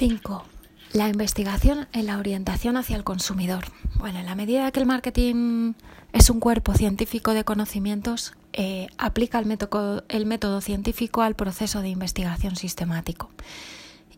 5. 0.00 0.44
La 0.94 1.10
investigación 1.10 1.86
en 1.92 2.06
la 2.06 2.16
orientación 2.16 2.78
hacia 2.78 2.96
el 2.96 3.04
consumidor. 3.04 3.66
Bueno, 3.96 4.18
en 4.18 4.24
la 4.24 4.34
medida 4.34 4.70
que 4.70 4.80
el 4.80 4.86
marketing 4.86 5.74
es 6.14 6.30
un 6.30 6.40
cuerpo 6.40 6.72
científico 6.72 7.34
de 7.34 7.44
conocimientos, 7.44 8.32
eh, 8.54 8.86
aplica 8.96 9.38
el 9.38 9.44
método, 9.44 10.04
el 10.08 10.24
método 10.24 10.62
científico 10.62 11.20
al 11.20 11.34
proceso 11.34 11.82
de 11.82 11.90
investigación 11.90 12.56
sistemático 12.56 13.28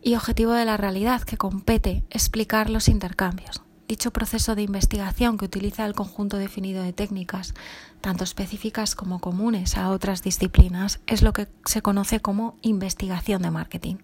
y 0.01 0.15
objetivo 0.15 0.53
de 0.53 0.63
la 0.63 0.77
realidad 0.77 1.23
que 1.23 1.35
compete 1.35 2.05
explicar 2.09 2.69
los 2.69 2.87
intercambios. 2.87 3.61
Dicho 3.89 4.11
proceso 4.11 4.55
de 4.55 4.61
investigación 4.61 5.37
que 5.37 5.43
utiliza 5.43 5.85
el 5.85 5.95
conjunto 5.95 6.37
definido 6.37 6.81
de 6.81 6.93
técnicas, 6.93 7.55
tanto 7.99 8.23
específicas 8.23 8.95
como 8.95 9.19
comunes 9.19 9.75
a 9.75 9.89
otras 9.89 10.23
disciplinas, 10.23 11.01
es 11.07 11.23
lo 11.23 11.33
que 11.33 11.49
se 11.65 11.81
conoce 11.81 12.21
como 12.21 12.55
investigación 12.61 13.41
de 13.41 13.51
marketing. 13.51 13.97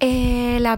Eh, 0.00 0.58
la, 0.60 0.72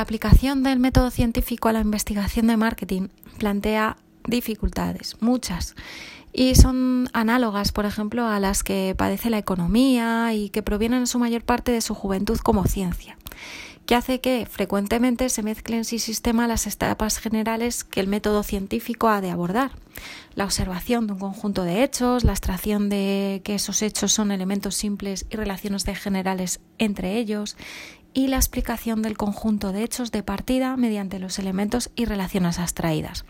aplicación 0.00 0.62
del 0.62 0.78
método 0.78 1.10
científico 1.10 1.68
a 1.68 1.72
la 1.72 1.80
investigación 1.80 2.48
de 2.48 2.56
marketing 2.58 3.08
plantea 3.38 3.96
dificultades, 4.26 5.16
muchas, 5.20 5.74
y 6.34 6.54
son 6.54 7.08
análogas, 7.14 7.72
por 7.72 7.86
ejemplo, 7.86 8.26
a 8.26 8.38
las 8.40 8.62
que 8.62 8.94
padece 8.96 9.30
la 9.30 9.38
economía 9.38 10.34
y 10.34 10.50
que 10.50 10.62
provienen 10.62 11.00
en 11.00 11.06
su 11.06 11.18
mayor 11.18 11.42
parte 11.42 11.72
de 11.72 11.80
su 11.80 11.94
juventud 11.94 12.38
como 12.38 12.66
ciencia, 12.66 13.16
que 13.86 13.94
hace 13.94 14.20
que 14.20 14.44
frecuentemente 14.44 15.30
se 15.30 15.42
mezclen 15.42 15.86
sin 15.86 15.98
sistema 15.98 16.46
las 16.46 16.66
etapas 16.66 17.18
generales 17.18 17.84
que 17.84 18.00
el 18.00 18.06
método 18.06 18.42
científico 18.42 19.08
ha 19.08 19.22
de 19.22 19.30
abordar. 19.30 19.70
La 20.34 20.44
observación 20.44 21.06
de 21.06 21.14
un 21.14 21.18
conjunto 21.18 21.64
de 21.64 21.82
hechos, 21.82 22.22
la 22.22 22.32
extracción 22.32 22.90
de 22.90 23.40
que 23.44 23.54
esos 23.54 23.80
hechos 23.80 24.12
son 24.12 24.30
elementos 24.30 24.74
simples 24.74 25.26
y 25.30 25.36
relaciones 25.36 25.84
de 25.84 25.94
generales 25.94 26.60
entre 26.76 27.16
ellos, 27.16 27.56
y 28.14 28.28
la 28.28 28.36
explicación 28.36 29.02
del 29.02 29.16
conjunto 29.16 29.72
de 29.72 29.82
hechos 29.82 30.10
de 30.12 30.22
partida 30.22 30.76
mediante 30.76 31.18
los 31.18 31.38
elementos 31.38 31.90
y 31.96 32.04
relaciones 32.04 32.58
abstraídas. 32.58 33.24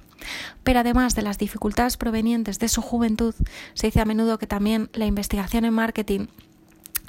Pero 0.65 0.81
además 0.81 1.15
de 1.15 1.23
las 1.23 1.39
dificultades 1.39 1.97
provenientes 1.97 2.59
de 2.59 2.69
su 2.69 2.83
juventud, 2.83 3.35
se 3.75 3.87
dice 3.87 4.01
a 4.01 4.05
menudo 4.05 4.39
que 4.39 4.47
también 4.47 4.91
la 4.93 5.07
investigación 5.07 5.65
en 5.65 5.75
marketing 5.75 6.27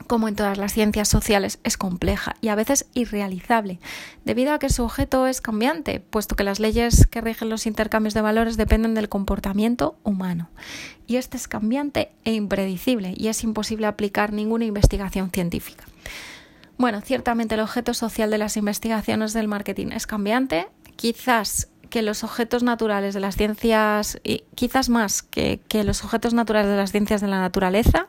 como 0.08 0.28
en 0.28 0.36
todas 0.36 0.58
las 0.58 0.74
ciencias 0.74 1.08
sociales, 1.08 1.60
es 1.64 1.78
compleja 1.78 2.36
y 2.42 2.48
a 2.48 2.56
veces 2.56 2.88
irrealizable, 2.94 3.80
debido 4.26 4.54
a 4.54 4.60
que 4.60 4.70
su 4.70 4.84
objeto 4.84 5.28
es 5.28 5.42
cambiante, 5.42 6.00
puesto 6.00 6.36
que 6.36 6.44
las 6.44 6.60
leyes 6.60 7.08
que 7.08 7.22
rigen 7.22 7.50
los 7.50 7.66
intercambios 7.66 8.14
de 8.14 8.22
valores 8.22 8.58
dependen 8.58 8.96
del 8.96 9.10
comportamiento 9.10 9.98
humano. 10.04 10.50
Y 11.08 11.18
este 11.18 11.38
es 11.38 11.48
cambiante 11.48 12.12
e 12.24 12.34
impredecible, 12.34 13.14
y 13.16 13.28
es 13.28 13.44
imposible 13.44 13.88
aplicar 13.88 14.34
ninguna 14.34 14.66
investigación 14.66 15.32
científica. 15.32 15.86
Bueno, 16.80 17.02
ciertamente 17.02 17.56
el 17.56 17.62
objeto 17.62 17.94
social 17.94 18.32
de 18.32 18.38
las 18.38 18.56
investigaciones 18.56 19.34
del 19.34 19.50
marketing 19.50 19.88
es 19.88 20.08
cambiante, 20.08 20.70
quizás 20.96 21.68
que 21.90 22.02
los 22.02 22.24
objetos 22.24 22.64
naturales 22.64 23.14
de 23.14 23.20
las 23.20 23.36
ciencias, 23.36 24.18
y 24.24 24.46
quizás 24.56 24.88
más 24.88 25.22
que, 25.22 25.60
que 25.68 25.84
los 25.84 26.06
objetos 26.06 26.34
naturales 26.34 26.72
de 26.72 26.78
las 26.78 26.94
ciencias 26.94 27.20
de 27.20 27.28
la 27.28 27.42
naturaleza, 27.42 28.08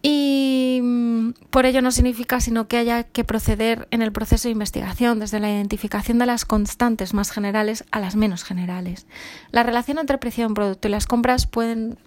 y 0.00 0.78
mm, 0.80 1.30
por 1.50 1.66
ello 1.66 1.82
no 1.82 1.90
significa 1.90 2.40
sino 2.40 2.68
que 2.68 2.76
haya 2.76 3.02
que 3.02 3.24
proceder 3.24 3.88
en 3.90 4.00
el 4.02 4.12
proceso 4.12 4.46
de 4.46 4.52
investigación 4.52 5.18
desde 5.18 5.40
la 5.40 5.50
identificación 5.50 6.18
de 6.18 6.26
las 6.26 6.44
constantes 6.44 7.14
más 7.14 7.32
generales 7.32 7.84
a 7.90 7.98
las 7.98 8.14
menos 8.14 8.44
generales. 8.44 9.08
La 9.50 9.64
relación 9.64 9.98
entre 9.98 10.18
precio 10.18 10.44
de 10.44 10.48
un 10.48 10.54
producto 10.54 10.86
y 10.86 10.92
las 10.92 11.06
compras 11.06 11.48
pueden 11.48 11.98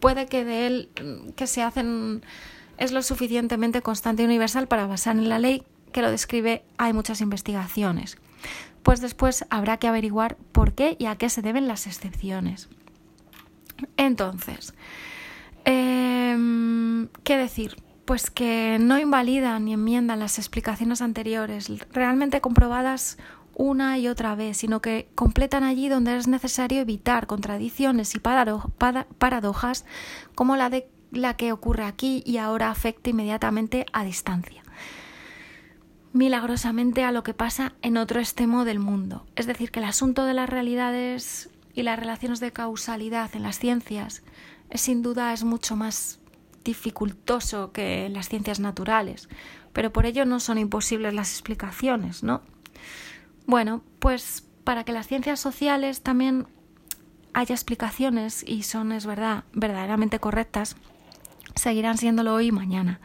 puede 0.00 0.26
que 0.26 0.44
de 0.44 0.66
él 0.66 0.88
mm, 1.00 1.30
que 1.30 1.46
se 1.46 1.62
hacen 1.62 2.22
es 2.78 2.92
lo 2.92 3.02
suficientemente 3.02 3.82
constante 3.82 4.22
y 4.22 4.26
universal 4.26 4.68
para 4.68 4.86
basar 4.86 5.16
en 5.16 5.28
la 5.28 5.38
ley 5.38 5.64
que 5.92 6.02
lo 6.02 6.10
describe 6.10 6.64
hay 6.78 6.92
muchas 6.92 7.20
investigaciones. 7.20 8.16
Pues 8.82 9.00
después 9.00 9.44
habrá 9.50 9.76
que 9.76 9.86
averiguar 9.86 10.36
por 10.50 10.72
qué 10.72 10.96
y 10.98 11.06
a 11.06 11.16
qué 11.16 11.28
se 11.28 11.42
deben 11.42 11.68
las 11.68 11.86
excepciones. 11.86 12.68
Entonces, 13.96 14.74
em, 15.64 17.08
¿qué 17.22 17.36
decir? 17.36 17.76
Pues 18.04 18.30
que 18.30 18.78
no 18.80 18.98
invalidan 18.98 19.64
ni 19.64 19.74
enmiendan 19.74 20.18
las 20.18 20.38
explicaciones 20.38 21.02
anteriores, 21.02 21.70
realmente 21.92 22.40
comprobadas 22.40 23.18
una 23.54 23.98
y 23.98 24.08
otra 24.08 24.34
vez, 24.34 24.56
sino 24.56 24.80
que 24.80 25.08
completan 25.14 25.62
allí 25.62 25.88
donde 25.88 26.16
es 26.16 26.26
necesario 26.26 26.80
evitar 26.80 27.26
contradicciones 27.26 28.14
y 28.14 28.18
paradojas 28.18 29.84
como 30.34 30.56
la 30.56 30.70
de 30.70 30.88
la 31.12 31.34
que 31.34 31.52
ocurre 31.52 31.84
aquí 31.84 32.22
y 32.26 32.38
ahora 32.38 32.70
afecta 32.70 33.10
inmediatamente 33.10 33.86
a 33.92 34.04
distancia. 34.04 34.62
Milagrosamente 36.12 37.04
a 37.04 37.12
lo 37.12 37.22
que 37.22 37.34
pasa 37.34 37.74
en 37.82 37.96
otro 37.96 38.20
extremo 38.20 38.64
del 38.64 38.78
mundo. 38.78 39.24
Es 39.36 39.46
decir, 39.46 39.70
que 39.70 39.80
el 39.80 39.86
asunto 39.86 40.24
de 40.24 40.34
las 40.34 40.48
realidades 40.48 41.50
y 41.74 41.82
las 41.82 41.98
relaciones 41.98 42.40
de 42.40 42.52
causalidad 42.52 43.34
en 43.34 43.42
las 43.42 43.58
ciencias 43.58 44.22
es, 44.70 44.80
sin 44.80 45.02
duda 45.02 45.32
es 45.32 45.44
mucho 45.44 45.76
más 45.76 46.18
dificultoso 46.64 47.72
que 47.72 48.06
en 48.06 48.12
las 48.14 48.28
ciencias 48.28 48.60
naturales, 48.60 49.28
pero 49.72 49.92
por 49.92 50.06
ello 50.06 50.24
no 50.24 50.40
son 50.40 50.58
imposibles 50.58 51.14
las 51.14 51.30
explicaciones, 51.30 52.22
¿no? 52.22 52.42
Bueno, 53.46 53.82
pues 53.98 54.46
para 54.64 54.84
que 54.84 54.92
las 54.92 55.08
ciencias 55.08 55.40
sociales 55.40 56.02
también 56.02 56.46
haya 57.32 57.54
explicaciones 57.54 58.44
y 58.46 58.62
son, 58.62 58.92
es 58.92 59.06
verdad, 59.06 59.44
verdaderamente 59.52 60.20
correctas, 60.20 60.76
seguirán 61.54 61.98
siéndolo 61.98 62.34
hoy 62.34 62.48
y 62.48 62.52
mañana. 62.52 63.00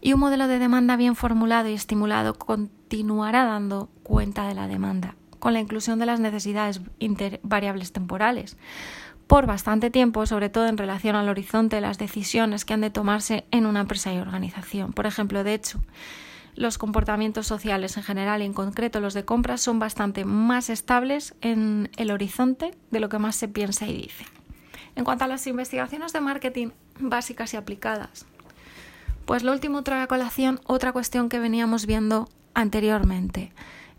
Y 0.00 0.12
un 0.12 0.20
modelo 0.20 0.48
de 0.48 0.58
demanda 0.58 0.96
bien 0.96 1.16
formulado 1.16 1.68
y 1.68 1.74
estimulado 1.74 2.34
continuará 2.34 3.44
dando 3.44 3.88
cuenta 4.02 4.46
de 4.46 4.54
la 4.54 4.68
demanda, 4.68 5.16
con 5.38 5.54
la 5.54 5.60
inclusión 5.60 5.98
de 5.98 6.06
las 6.06 6.20
necesidades 6.20 6.80
variables 7.42 7.92
temporales, 7.92 8.56
por 9.26 9.46
bastante 9.46 9.90
tiempo, 9.90 10.26
sobre 10.26 10.50
todo 10.50 10.66
en 10.66 10.76
relación 10.76 11.16
al 11.16 11.28
horizonte 11.28 11.76
de 11.76 11.82
las 11.82 11.98
decisiones 11.98 12.64
que 12.64 12.74
han 12.74 12.82
de 12.82 12.90
tomarse 12.90 13.46
en 13.50 13.64
una 13.64 13.80
empresa 13.80 14.12
y 14.12 14.18
organización. 14.18 14.92
Por 14.92 15.06
ejemplo, 15.06 15.42
de 15.42 15.54
hecho, 15.54 15.80
los 16.56 16.78
comportamientos 16.78 17.46
sociales 17.46 17.96
en 17.96 18.02
general 18.02 18.42
y 18.42 18.44
en 18.44 18.52
concreto 18.52 19.00
los 19.00 19.14
de 19.14 19.24
compras 19.24 19.60
son 19.60 19.78
bastante 19.78 20.24
más 20.24 20.70
estables 20.70 21.34
en 21.40 21.90
el 21.96 22.10
horizonte 22.10 22.72
de 22.90 23.00
lo 23.00 23.08
que 23.08 23.18
más 23.18 23.36
se 23.36 23.48
piensa 23.48 23.86
y 23.86 24.02
dice. 24.02 24.24
En 24.96 25.04
cuanto 25.04 25.24
a 25.24 25.28
las 25.28 25.46
investigaciones 25.46 26.12
de 26.12 26.20
marketing 26.20 26.68
básicas 26.98 27.54
y 27.54 27.56
aplicadas, 27.56 28.26
pues 29.24 29.42
lo 29.42 29.52
último 29.52 29.82
trae 29.82 30.02
a 30.02 30.06
colación 30.06 30.60
otra 30.66 30.92
cuestión 30.92 31.28
que 31.28 31.38
veníamos 31.38 31.86
viendo 31.86 32.28
anteriormente. 32.52 33.52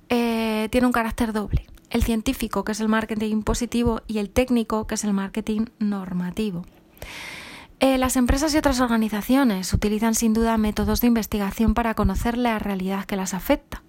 Eh, 0.10 0.70
tiene 0.72 0.88
un 0.88 0.94
carácter 0.94 1.34
doble. 1.34 1.66
El 1.90 2.04
científico, 2.04 2.64
que 2.64 2.74
es 2.74 2.80
el 2.80 2.90
marketing 2.90 3.42
positivo, 3.42 4.02
y 4.08 4.20
el 4.20 4.30
técnico, 4.30 4.86
que 4.88 4.96
es 4.96 5.04
el 5.04 5.14
marketing 5.14 5.66
normativo. 5.80 6.66
Eh, 7.80 7.98
las 7.98 8.16
empresas 8.16 8.54
y 8.54 8.58
otras 8.58 8.80
organizaciones 8.80 9.74
utilizan 9.74 10.16
sin 10.16 10.34
duda 10.34 10.58
métodos 10.58 11.02
de 11.02 11.08
investigación 11.08 11.74
para 11.74 11.94
conocer 11.94 12.38
la 12.38 12.58
realidad 12.58 13.06
que 13.06 13.18
las 13.18 13.34
afecta. 13.34 13.84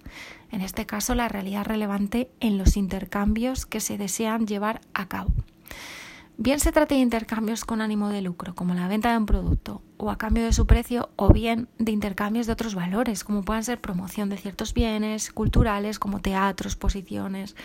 En 0.51 0.61
este 0.61 0.85
caso, 0.85 1.15
la 1.15 1.27
realidad 1.27 1.65
relevante 1.65 2.29
en 2.39 2.57
los 2.57 2.77
intercambios 2.77 3.65
que 3.65 3.79
se 3.79 3.97
desean 3.97 4.47
llevar 4.47 4.81
a 4.93 5.07
cabo. 5.07 5.31
Bien 6.39 6.59
se 6.59 6.71
trate 6.71 6.93
de 6.93 7.01
intercambios 7.01 7.65
con 7.65 7.81
ánimo 7.81 8.09
de 8.09 8.21
lucro, 8.21 8.53
como 8.53 8.75
la 8.75 8.87
venta 8.87 9.09
de 9.09 9.17
un 9.17 9.25
producto, 9.25 9.81
o 9.97 10.11
a 10.11 10.19
cambio 10.19 10.45
de 10.45 10.53
su 10.53 10.67
precio, 10.67 11.09
o 11.15 11.33
bien 11.33 11.67
de 11.79 11.91
intercambios 11.91 12.45
de 12.45 12.53
otros 12.53 12.75
valores, 12.75 13.23
como 13.23 13.41
puedan 13.41 13.63
ser 13.63 13.81
promoción 13.81 14.29
de 14.29 14.37
ciertos 14.37 14.75
bienes 14.75 15.31
culturales, 15.31 15.97
como 15.97 16.21
teatros, 16.21 16.73
exposiciones. 16.73 17.55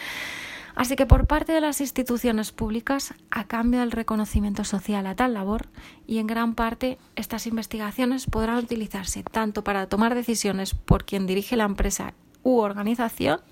Así 0.75 0.97
que 0.97 1.05
por 1.05 1.27
parte 1.27 1.53
de 1.53 1.61
las 1.61 1.82
instituciones 1.82 2.50
públicas, 2.50 3.12
a 3.31 3.44
cambio 3.44 3.81
del 3.81 3.93
reconocimiento 3.93 4.65
social 4.65 5.06
a 5.06 5.16
tal 5.16 5.34
labor, 5.34 5.69
y 6.06 6.16
en 6.16 6.27
gran 6.27 6.55
parte 6.55 6.97
estas 7.15 7.47
investigaciones 7.47 8.25
podrán 8.25 8.56
utilizarse 8.56 9.22
tanto 9.22 9.62
para 9.65 9.87
tomar 9.87 10.15
decisiones 10.15 10.73
por 10.73 11.05
quien 11.05 11.26
dirige 11.26 11.58
la 11.58 11.64
empresa 11.64 12.14
u 12.43 12.61
organización, 12.61 13.43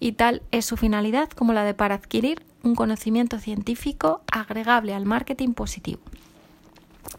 y 0.00 0.12
tal 0.12 0.40
es 0.52 0.64
su 0.64 0.78
finalidad 0.78 1.28
como 1.28 1.52
la 1.52 1.64
de 1.64 1.74
para 1.74 1.96
adquirir 1.96 2.46
un 2.64 2.74
conocimiento 2.74 3.38
científico 3.38 4.22
agregable 4.32 4.94
al 4.94 5.04
marketing 5.04 5.52
positivo. 5.52 6.00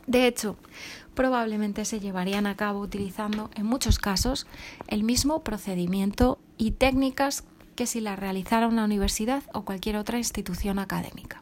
De 0.07 0.27
hecho, 0.27 0.57
probablemente 1.13 1.85
se 1.85 1.99
llevarían 1.99 2.47
a 2.47 2.55
cabo 2.55 2.79
utilizando 2.79 3.49
en 3.55 3.65
muchos 3.65 3.99
casos 3.99 4.47
el 4.87 5.03
mismo 5.03 5.43
procedimiento 5.43 6.39
y 6.57 6.71
técnicas 6.71 7.43
que 7.75 7.85
si 7.85 8.01
la 8.01 8.15
realizara 8.15 8.67
una 8.67 8.85
universidad 8.85 9.43
o 9.53 9.63
cualquier 9.63 9.97
otra 9.97 10.17
institución 10.17 10.79
académica. 10.79 11.41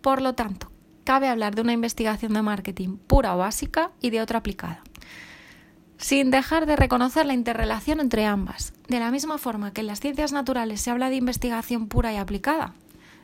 Por 0.00 0.22
lo 0.22 0.34
tanto, 0.34 0.70
cabe 1.04 1.28
hablar 1.28 1.54
de 1.54 1.62
una 1.62 1.72
investigación 1.72 2.32
de 2.32 2.42
marketing 2.42 2.96
pura 2.96 3.34
o 3.34 3.38
básica 3.38 3.90
y 4.00 4.10
de 4.10 4.20
otra 4.20 4.38
aplicada 4.38 4.82
sin 6.00 6.30
dejar 6.30 6.64
de 6.64 6.76
reconocer 6.76 7.26
la 7.26 7.34
interrelación 7.34 8.00
entre 8.00 8.24
ambas. 8.24 8.72
De 8.88 8.98
la 8.98 9.10
misma 9.10 9.36
forma 9.36 9.72
que 9.72 9.82
en 9.82 9.86
las 9.86 10.00
ciencias 10.00 10.32
naturales 10.32 10.80
se 10.80 10.90
habla 10.90 11.10
de 11.10 11.16
investigación 11.16 11.88
pura 11.88 12.12
y 12.12 12.16
aplicada, 12.16 12.72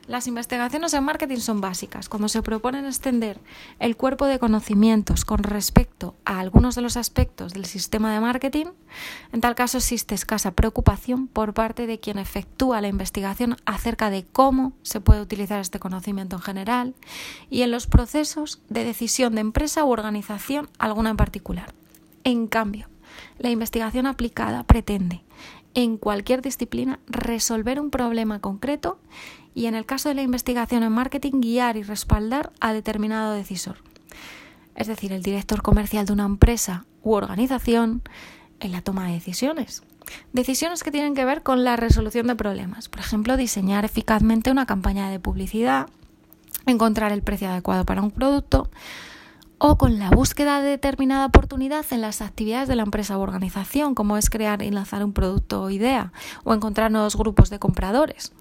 las 0.07 0.25
investigaciones 0.27 0.93
en 0.93 1.03
marketing 1.03 1.37
son 1.37 1.59
básicas. 1.59 2.07
Cuando 2.07 2.29
se 2.29 2.41
proponen 2.41 2.85
extender 2.85 3.39
el 3.79 3.97
cuerpo 3.97 4.25
de 4.25 4.39
conocimientos 4.39 5.25
con 5.25 5.39
respecto 5.39 6.15
a 6.23 6.39
algunos 6.39 6.75
de 6.75 6.81
los 6.81 6.95
aspectos 6.95 7.53
del 7.53 7.65
sistema 7.65 8.13
de 8.13 8.21
marketing, 8.21 8.67
en 9.33 9.41
tal 9.41 9.55
caso 9.55 9.77
existe 9.77 10.15
escasa 10.15 10.51
preocupación 10.51 11.27
por 11.27 11.53
parte 11.53 11.87
de 11.87 11.99
quien 11.99 12.19
efectúa 12.19 12.79
la 12.79 12.87
investigación 12.87 13.57
acerca 13.65 14.09
de 14.09 14.23
cómo 14.23 14.71
se 14.81 15.01
puede 15.01 15.21
utilizar 15.21 15.59
este 15.59 15.79
conocimiento 15.79 16.37
en 16.37 16.41
general 16.41 16.95
y 17.49 17.63
en 17.63 17.71
los 17.71 17.85
procesos 17.85 18.61
de 18.69 18.85
decisión 18.85 19.35
de 19.35 19.41
empresa 19.41 19.83
u 19.83 19.89
organización 19.89 20.69
alguna 20.79 21.09
en 21.09 21.17
particular. 21.17 21.73
En 22.23 22.47
cambio, 22.47 22.87
la 23.39 23.49
investigación 23.49 24.05
aplicada 24.05 24.63
pretende 24.63 25.23
en 25.73 25.97
cualquier 25.97 26.41
disciplina 26.41 26.99
resolver 27.07 27.79
un 27.79 27.91
problema 27.91 28.39
concreto 28.39 28.99
y 29.57 29.65
en 29.65 29.73
el 29.73 29.87
caso 29.87 30.07
de 30.07 30.13
la 30.13 30.21
investigación 30.21 30.83
en 30.83 30.91
marketing 30.91 31.41
guiar 31.41 31.77
y 31.77 31.81
respaldar 31.81 32.51
a 32.59 32.73
determinado 32.73 33.33
decisor. 33.33 33.77
Es 34.75 34.85
decir, 34.85 35.11
el 35.11 35.23
director 35.23 35.63
comercial 35.63 36.05
de 36.05 36.13
una 36.13 36.25
empresa 36.25 36.85
u 37.01 37.13
organización 37.13 38.03
en 38.59 38.71
la 38.71 38.83
toma 38.83 39.07
de 39.07 39.13
decisiones. 39.13 39.81
Decisiones 40.31 40.83
que 40.83 40.91
tienen 40.91 41.15
que 41.15 41.25
ver 41.25 41.41
con 41.41 41.63
la 41.63 41.75
resolución 41.75 42.27
de 42.27 42.35
problemas. 42.35 42.87
Por 42.87 42.99
ejemplo, 42.99 43.35
diseñar 43.35 43.83
eficazmente 43.83 44.51
una 44.51 44.67
campaña 44.67 45.09
de 45.09 45.19
publicidad, 45.19 45.87
encontrar 46.67 47.11
el 47.11 47.23
precio 47.23 47.49
adecuado 47.49 47.83
para 47.83 48.03
un 48.03 48.11
producto 48.11 48.69
o 49.57 49.79
con 49.79 49.97
la 49.97 50.11
búsqueda 50.11 50.61
de 50.61 50.69
determinada 50.69 51.25
oportunidad 51.25 51.83
en 51.89 52.01
las 52.01 52.21
actividades 52.21 52.67
de 52.67 52.75
la 52.75 52.83
empresa 52.83 53.17
u 53.17 53.21
organización, 53.21 53.95
como 53.95 54.17
es 54.17 54.29
crear 54.29 54.61
y 54.61 54.69
lanzar 54.69 55.03
un 55.03 55.13
producto 55.13 55.63
o 55.63 55.71
idea 55.71 56.13
o 56.43 56.53
encontrar 56.53 56.91
nuevos 56.91 57.17
grupos 57.17 57.49
de 57.49 57.57
compradores. 57.57 58.33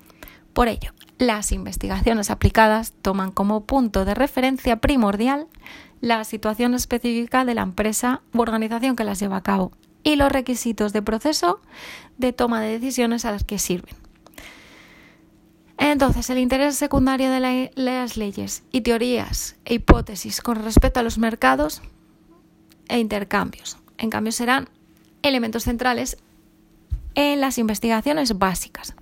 Por 0.57 0.69
ello, 0.69 0.95
las 1.19 1.53
investigaciones 1.53 2.31
aplicadas 2.31 2.95
toman 3.03 3.31
como 3.31 3.67
punto 3.67 4.07
de 4.07 4.15
referencia 4.15 4.77
primordial 4.77 5.49
la 6.01 6.25
situación 6.25 6.73
específica 6.73 7.45
de 7.45 7.53
la 7.53 7.61
empresa 7.61 8.23
u 8.33 8.41
organización 8.41 8.97
que 8.97 9.05
las 9.05 9.21
lleva 9.21 9.37
a 9.37 9.43
cabo 9.43 9.73
y 10.03 10.17
los 10.17 10.33
requisitos 10.33 10.95
de 10.95 11.03
proceso 11.03 11.61
de 12.17 12.33
toma 12.33 12.63
de 12.63 12.79
decisiones 12.79 13.27
a 13.27 13.33
las 13.33 13.45
que 13.45 13.59
sirven. 13.59 13.95
Entonces, 15.77 16.31
el 16.31 16.39
interés 16.39 16.75
secundario 16.77 17.31
de 17.31 17.71
las 17.75 18.17
leyes 18.17 18.63
y 18.73 18.81
teorías 18.81 19.57
e 19.67 19.75
hipótesis 19.75 20.41
con 20.41 20.65
respecto 20.65 21.01
a 21.01 21.03
los 21.03 21.19
mercados 21.19 21.83
e 22.89 22.99
intercambios, 22.99 23.77
en 23.99 24.09
cambio, 24.09 24.33
serán 24.33 24.71
elementos 25.21 25.65
centrales 25.65 26.17
en 27.15 27.43
las 27.43 27.59
investigaciones 27.59 28.39
básicas. 28.39 28.97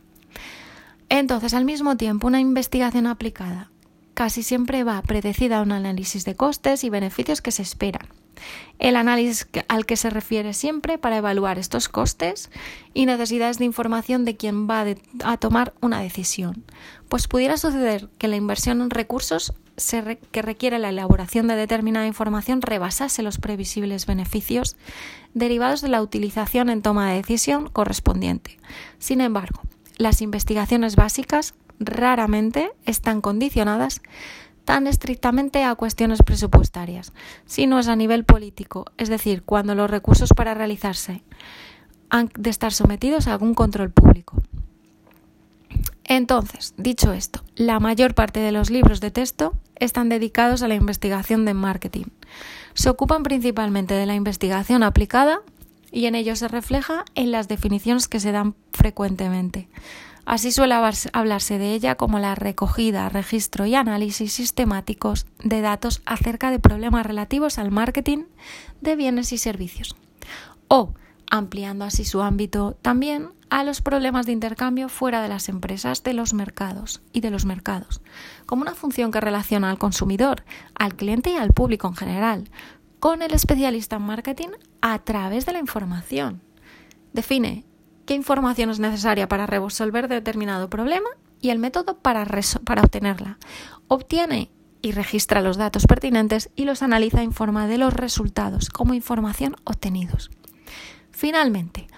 Entonces, 1.08 1.54
al 1.54 1.64
mismo 1.64 1.96
tiempo, 1.96 2.26
una 2.26 2.40
investigación 2.40 3.06
aplicada 3.06 3.70
casi 4.14 4.42
siempre 4.42 4.84
va 4.84 5.02
predecida 5.02 5.58
a 5.58 5.62
un 5.62 5.72
análisis 5.72 6.24
de 6.24 6.36
costes 6.36 6.84
y 6.84 6.90
beneficios 6.90 7.42
que 7.42 7.50
se 7.50 7.62
esperan. 7.62 8.08
El 8.78 8.96
análisis 8.96 9.48
al 9.68 9.86
que 9.86 9.96
se 9.96 10.10
refiere 10.10 10.54
siempre 10.54 10.98
para 10.98 11.18
evaluar 11.18 11.58
estos 11.58 11.88
costes 11.88 12.50
y 12.94 13.06
necesidades 13.06 13.58
de 13.58 13.64
información 13.64 14.24
de 14.24 14.36
quien 14.36 14.68
va 14.68 14.84
a 15.24 15.36
tomar 15.36 15.74
una 15.80 16.00
decisión. 16.00 16.64
Pues 17.08 17.28
pudiera 17.28 17.56
suceder 17.56 18.08
que 18.18 18.28
la 18.28 18.36
inversión 18.36 18.80
en 18.80 18.90
recursos 18.90 19.52
que 20.30 20.42
requiere 20.42 20.78
la 20.78 20.90
elaboración 20.90 21.48
de 21.48 21.56
determinada 21.56 22.06
información 22.06 22.62
rebasase 22.62 23.22
los 23.22 23.38
previsibles 23.38 24.06
beneficios 24.06 24.76
derivados 25.32 25.80
de 25.80 25.88
la 25.88 26.00
utilización 26.00 26.70
en 26.70 26.82
toma 26.82 27.10
de 27.10 27.16
decisión 27.16 27.68
correspondiente. 27.68 28.58
Sin 28.98 29.20
embargo, 29.20 29.62
las 29.96 30.20
investigaciones 30.23 30.96
básicas 30.96 31.55
raramente 31.79 32.70
están 32.85 33.20
condicionadas 33.20 34.00
tan 34.64 34.87
estrictamente 34.87 35.62
a 35.64 35.75
cuestiones 35.75 36.23
presupuestarias, 36.23 37.12
sino 37.44 37.79
es 37.79 37.88
a 37.88 37.96
nivel 37.96 38.25
político, 38.25 38.87
es 38.96 39.08
decir, 39.08 39.43
cuando 39.43 39.75
los 39.75 39.91
recursos 39.91 40.31
para 40.35 40.55
realizarse 40.55 41.23
han 42.11 42.31
de 42.38 42.50
estar 42.50 42.73
sometidos 42.73 43.26
a 43.26 43.32
algún 43.32 43.55
control 43.55 43.91
público. 43.91 44.37
Entonces, 46.05 46.75
dicho 46.76 47.12
esto, 47.12 47.43
la 47.56 47.81
mayor 47.81 48.14
parte 48.14 48.41
de 48.41 48.52
los 48.52 48.70
libros 48.70 49.00
de 49.00 49.11
texto 49.11 49.55
están 49.76 50.08
dedicados 50.08 50.62
a 50.62 50.69
la 50.69 50.75
investigación 50.75 51.44
de 51.44 51.55
marketing. 51.55 52.05
Se 52.75 52.91
ocupan 52.91 53.23
principalmente 53.23 53.94
de 53.94 54.06
la 54.06 54.14
investigación 54.14 54.82
aplicada 54.82 55.41
y 55.94 56.06
en 56.06 56.17
ello 56.17 56.35
se 56.35 56.49
refleja 56.49 57.05
en 57.14 57.31
las 57.31 57.46
definiciones 57.46 58.08
que 58.08 58.19
se 58.19 58.32
dan 58.32 58.56
frecuentemente. 58.73 59.69
Así 60.26 60.50
suele 60.50 60.75
hablarse 60.75 61.58
de 61.58 61.73
ella 61.73 61.94
como 61.94 62.19
la 62.19 62.35
recogida, 62.35 63.08
registro 63.08 63.64
y 63.64 63.76
análisis 63.76 64.32
sistemáticos 64.32 65.26
de 65.43 65.61
datos 65.61 66.02
acerca 66.05 66.50
de 66.50 66.58
problemas 66.58 67.06
relativos 67.06 67.58
al 67.58 67.70
marketing 67.70 68.25
de 68.81 68.96
bienes 68.96 69.32
y 69.32 69.38
servicios. 69.38 69.94
O, 70.67 70.94
ampliando 71.31 71.85
así 71.85 72.05
su 72.05 72.23
ámbito 72.23 72.76
también 72.82 73.29
a 73.50 73.62
los 73.62 73.81
problemas 73.81 74.26
de 74.26 74.32
intercambio 74.32 74.88
fuera 74.88 75.23
de 75.23 75.29
las 75.29 75.49
empresas, 75.49 76.02
de 76.02 76.14
los 76.14 76.35
mercados 76.35 77.02
y 77.12 77.20
de 77.20 77.31
los 77.31 77.44
mercados, 77.44 78.00
como 78.46 78.62
una 78.62 78.75
función 78.75 79.12
que 79.12 79.20
relaciona 79.20 79.70
al 79.70 79.79
consumidor, 79.79 80.43
al 80.75 80.96
cliente 80.96 81.31
y 81.31 81.37
al 81.37 81.52
público 81.52 81.87
en 81.87 81.94
general, 81.94 82.50
con 83.04 83.20
el 83.20 83.34
especialista 83.34 83.96
en 83.96 84.02
marketing 84.02 84.48
a 84.80 84.98
través 84.98 85.44
de 85.44 85.52
la 85.52 85.58
información. 85.58 86.40
Define 87.12 87.66
qué 88.06 88.14
información 88.14 88.70
es 88.70 88.80
necesaria 88.80 89.28
para 89.28 89.44
resolver 89.44 90.08
determinado 90.08 90.70
problema 90.70 91.10
y 91.38 91.50
el 91.50 91.58
método 91.58 91.98
para, 91.98 92.26
para 92.64 92.80
obtenerla. 92.80 93.36
Obtiene 93.88 94.50
y 94.80 94.92
registra 94.92 95.42
los 95.42 95.58
datos 95.58 95.86
pertinentes 95.86 96.48
y 96.56 96.64
los 96.64 96.80
analiza 96.80 97.22
en 97.22 97.34
forma 97.34 97.66
de 97.66 97.76
los 97.76 97.92
resultados 97.92 98.70
como 98.70 98.94
información 98.94 99.54
obtenidos. 99.64 100.30
Finalmente, 101.10 101.88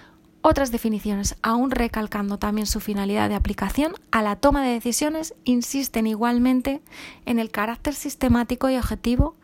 otras 0.41 0.73
definiciones, 0.73 1.37
aún 1.41 1.71
recalcando 1.71 2.37
también 2.37 2.67
su 2.67 2.81
finalidad 2.81 3.29
de 3.29 3.35
aplicación 3.35 3.93
a 4.11 4.21
la 4.21 4.35
toma 4.35 4.61
de 4.61 4.73
decisiones, 4.73 5.35
insisten 5.45 6.05
igualmente 6.05 6.81
en 7.25 7.39
el 7.39 7.49
carácter 7.49 7.93
sistemático 7.93 8.69
y 8.69 8.75
objetivo 8.75 9.37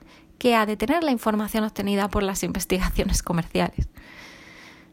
que 0.44 0.56
ha 0.56 0.66
de 0.66 0.76
tener 0.76 1.06
la 1.06 1.12
información 1.12 1.64
obtenida 1.64 2.10
por 2.10 2.22
las 2.22 2.44
investigaciones 2.44 3.24
comerciales. 3.24 3.88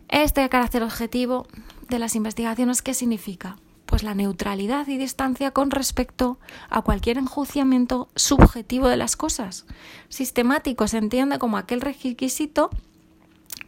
Este 0.08 0.48
carácter 0.48 0.84
objetivo 0.84 1.48
de 1.88 1.98
las 1.98 2.14
investigaciones, 2.14 2.82
¿qué 2.82 2.94
significa? 2.94 3.56
Pues 3.84 4.04
la 4.04 4.14
neutralidad 4.14 4.86
y 4.86 4.96
distancia 4.96 5.50
con 5.50 5.72
respecto 5.72 6.38
a 6.68 6.82
cualquier 6.82 7.18
enjuiciamiento 7.18 8.08
subjetivo 8.14 8.86
de 8.86 8.96
las 8.96 9.16
cosas. 9.16 9.66
Sistemático 10.08 10.86
se 10.86 10.98
entiende 10.98 11.40
como 11.40 11.56
aquel 11.56 11.80
requisito 11.80 12.70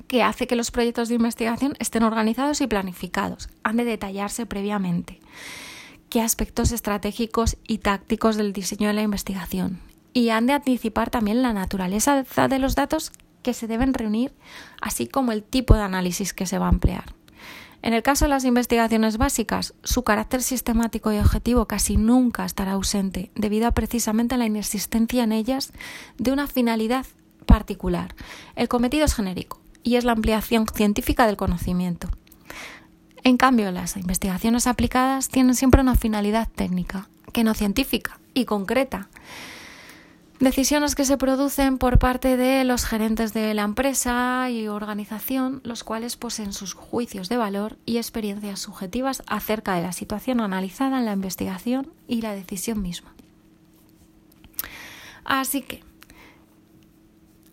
que 0.07 0.23
hace 0.23 0.47
que 0.47 0.55
los 0.55 0.71
proyectos 0.71 1.09
de 1.09 1.17
investigación 1.17 1.75
estén 1.81 2.05
organizados 2.05 2.61
y 2.61 2.69
planificados. 2.69 3.49
Han 3.65 3.77
de 3.77 3.85
detallarse 3.85 4.47
previamente 4.47 5.19
qué 6.11 6.21
aspectos 6.21 6.71
estratégicos 6.71 7.57
y 7.67 7.79
tácticos 7.79 8.37
del 8.37 8.53
diseño 8.53 8.87
de 8.87 8.95
la 8.95 9.03
investigación 9.03 9.81
y 10.13 10.31
han 10.31 10.47
de 10.47 10.55
anticipar 10.55 11.11
también 11.11 11.43
la 11.43 11.53
naturaleza 11.53 12.25
de 12.49 12.59
los 12.59 12.75
datos 12.75 13.13
que 13.43 13.55
se 13.55 13.67
deben 13.67 13.95
reunir, 13.95 14.33
así 14.81 15.07
como 15.07 15.33
el 15.33 15.43
tipo 15.43 15.75
de 15.75 15.83
análisis 15.83 16.33
que 16.33 16.47
se 16.47 16.59
va 16.59 16.69
a 16.69 16.73
emplear. 16.73 17.05
En 17.83 17.95
el 17.95 18.05
caso 18.05 18.27
de 18.27 18.29
las 18.29 18.45
investigaciones 18.45 19.19
básicas, 19.19 19.75
su 19.83 20.05
carácter 20.05 20.43
sistemático 20.43 21.13
y 21.13 21.19
objetivo 21.19 21.67
casi 21.67 21.97
nunca 21.97 22.45
estará 22.45 22.73
ausente, 22.73 23.33
debido 23.35 23.67
a 23.67 23.73
precisamente 23.73 24.37
la 24.37 24.47
inexistencia 24.47 25.25
en 25.25 25.33
ellas 25.33 25.73
de 26.17 26.31
una 26.31 26.47
finalidad 26.47 27.07
particular. 27.45 28.15
El 28.55 28.69
cometido 28.69 29.05
es 29.05 29.15
genérico 29.15 29.61
y 29.83 29.97
es 29.97 30.05
la 30.05 30.13
ampliación 30.13 30.67
científica 30.73 31.27
del 31.27 31.37
conocimiento. 31.37 32.09
En 33.25 33.37
cambio, 33.37 33.73
las 33.73 33.97
investigaciones 33.97 34.69
aplicadas 34.69 35.29
tienen 35.29 35.57
siempre 35.57 35.81
una 35.81 35.97
finalidad 35.97 36.49
técnica, 36.55 37.09
que 37.33 37.43
no 37.43 37.55
científica 37.55 38.21
y 38.33 38.45
concreta. 38.45 39.09
Decisiones 40.41 40.97
que 40.97 41.05
se 41.05 41.17
producen 41.17 41.79
por 41.79 41.99
parte 41.99 42.37
de 42.37 42.65
los 42.65 42.85
gerentes 42.85 43.33
de 43.33 43.55
la 43.55 43.63
empresa 43.63 44.51
y 44.51 44.67
organización, 44.67 45.61
los 45.63 45.85
cuales 45.85 46.17
poseen 46.17 46.53
sus 46.53 46.75
juicios 46.75 47.29
de 47.29 47.37
valor 47.37 47.79
y 47.87 47.99
experiencias 47.99 48.59
subjetivas 48.59 49.23
acerca 49.29 49.75
de 49.75 49.83
la 49.83 49.93
situación 49.93 50.41
analizada 50.41 50.99
en 50.99 51.05
la 51.05 51.13
investigación 51.13 51.93
y 52.09 52.23
la 52.23 52.35
decisión 52.35 52.83
misma. 52.83 53.15
Así 55.25 55.63
que, 55.63 55.85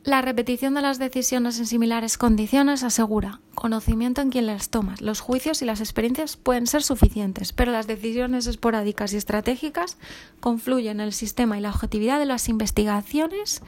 la 0.03 0.21
repetición 0.21 0.73
de 0.73 0.81
las 0.81 0.97
decisiones 0.97 1.59
en 1.59 1.67
similares 1.67 2.17
condiciones 2.17 2.83
asegura 2.83 3.41
conocimiento 3.59 4.21
en 4.21 4.29
quien 4.31 4.47
las 4.47 4.69
toma. 4.69 4.95
Los 4.99 5.19
juicios 5.19 5.61
y 5.61 5.65
las 5.65 5.81
experiencias 5.81 6.37
pueden 6.37 6.65
ser 6.65 6.81
suficientes, 6.81 7.53
pero 7.53 7.71
las 7.71 7.85
decisiones 7.87 8.47
esporádicas 8.47 9.13
y 9.13 9.17
estratégicas 9.17 9.97
confluyen 10.39 10.99
en 10.99 11.07
el 11.07 11.13
sistema 11.13 11.57
y 11.57 11.61
la 11.61 11.69
objetividad 11.69 12.17
de 12.19 12.25
las 12.25 12.49
investigaciones 12.49 13.61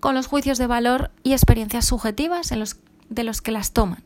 con 0.00 0.14
los 0.14 0.26
juicios 0.26 0.58
de 0.58 0.66
valor 0.66 1.10
y 1.22 1.32
experiencias 1.32 1.86
subjetivas 1.86 2.50
de 2.50 3.24
los 3.24 3.40
que 3.42 3.52
las 3.52 3.72
toman. 3.72 4.02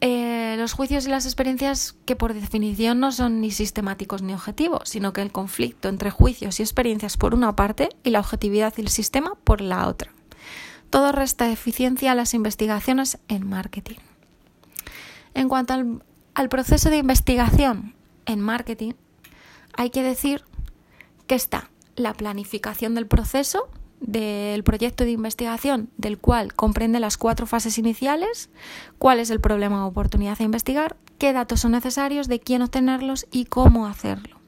eh, 0.00 0.56
los 0.58 0.72
juicios 0.72 1.06
y 1.06 1.10
las 1.10 1.26
experiencias 1.26 1.94
que 2.04 2.16
por 2.16 2.34
definición 2.34 2.98
no 2.98 3.12
son 3.12 3.40
ni 3.40 3.52
sistemáticos 3.52 4.20
ni 4.20 4.34
objetivos, 4.34 4.88
sino 4.88 5.12
que 5.12 5.22
el 5.22 5.30
conflicto 5.30 5.88
entre 5.88 6.10
juicios 6.10 6.58
y 6.58 6.64
experiencias 6.64 7.16
por 7.16 7.34
una 7.34 7.54
parte 7.54 7.88
y 8.02 8.10
la 8.10 8.18
objetividad 8.18 8.74
y 8.76 8.80
el 8.80 8.88
sistema 8.88 9.36
por 9.44 9.60
la 9.60 9.86
otra. 9.86 10.12
Todo 10.92 11.10
resta 11.10 11.50
eficiencia 11.50 12.12
a 12.12 12.14
las 12.14 12.34
investigaciones 12.34 13.16
en 13.28 13.48
marketing. 13.48 13.96
En 15.32 15.48
cuanto 15.48 15.72
al, 15.72 16.48
proceso 16.50 16.90
de 16.90 16.98
investigación 16.98 17.94
en 18.26 18.40
marketing, 18.40 18.92
hay 19.72 19.88
que 19.88 20.02
decir 20.02 20.44
que 21.26 21.34
está 21.34 21.70
la 21.96 22.12
planificación 22.12 22.94
del 22.94 23.06
proceso, 23.06 23.70
del 24.00 24.64
proyecto 24.64 25.04
de 25.04 25.12
investigación, 25.12 25.88
del 25.96 26.18
cual 26.18 26.52
comprende 26.52 27.00
las 27.00 27.16
cuatro 27.16 27.46
fases 27.46 27.78
iniciales, 27.78 28.50
cuál 28.98 29.18
es 29.18 29.30
el 29.30 29.40
problema 29.40 29.86
o 29.86 29.88
oportunidad 29.88 30.36
a 30.40 30.44
investigar, 30.44 30.98
qué 31.16 31.32
datos 31.32 31.60
son 31.60 31.72
necesarios, 31.72 32.28
de 32.28 32.38
quién 32.38 32.60
obtenerlos 32.60 33.26
y 33.32 33.46
cómo 33.46 33.86
hacerlo. 33.86 34.42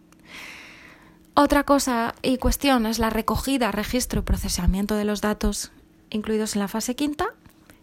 Otra 1.32 1.64
cosa 1.64 2.14
y 2.20 2.36
cuestión 2.36 2.84
es 2.84 2.98
la 2.98 3.08
recogida, 3.08 3.72
registro 3.72 4.20
y 4.20 4.24
procesamiento 4.24 4.94
de 4.94 5.06
los 5.06 5.22
datos 5.22 5.72
incluidos 6.14 6.54
en 6.54 6.61
la 6.61 6.68
fase 6.68 6.94
quinta 6.94 7.26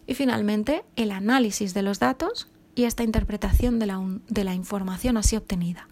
y 0.06 0.14
finalmente 0.14 0.84
el 0.96 1.10
análisis 1.10 1.74
de 1.74 1.82
los 1.82 1.98
datos 1.98 2.48
y 2.74 2.84
esta 2.84 3.02
interpretación 3.02 3.78
de 3.78 3.86
la, 3.86 4.00
de 4.28 4.44
la 4.44 4.54
información 4.54 5.16
así 5.16 5.36
obtenida 5.36 5.88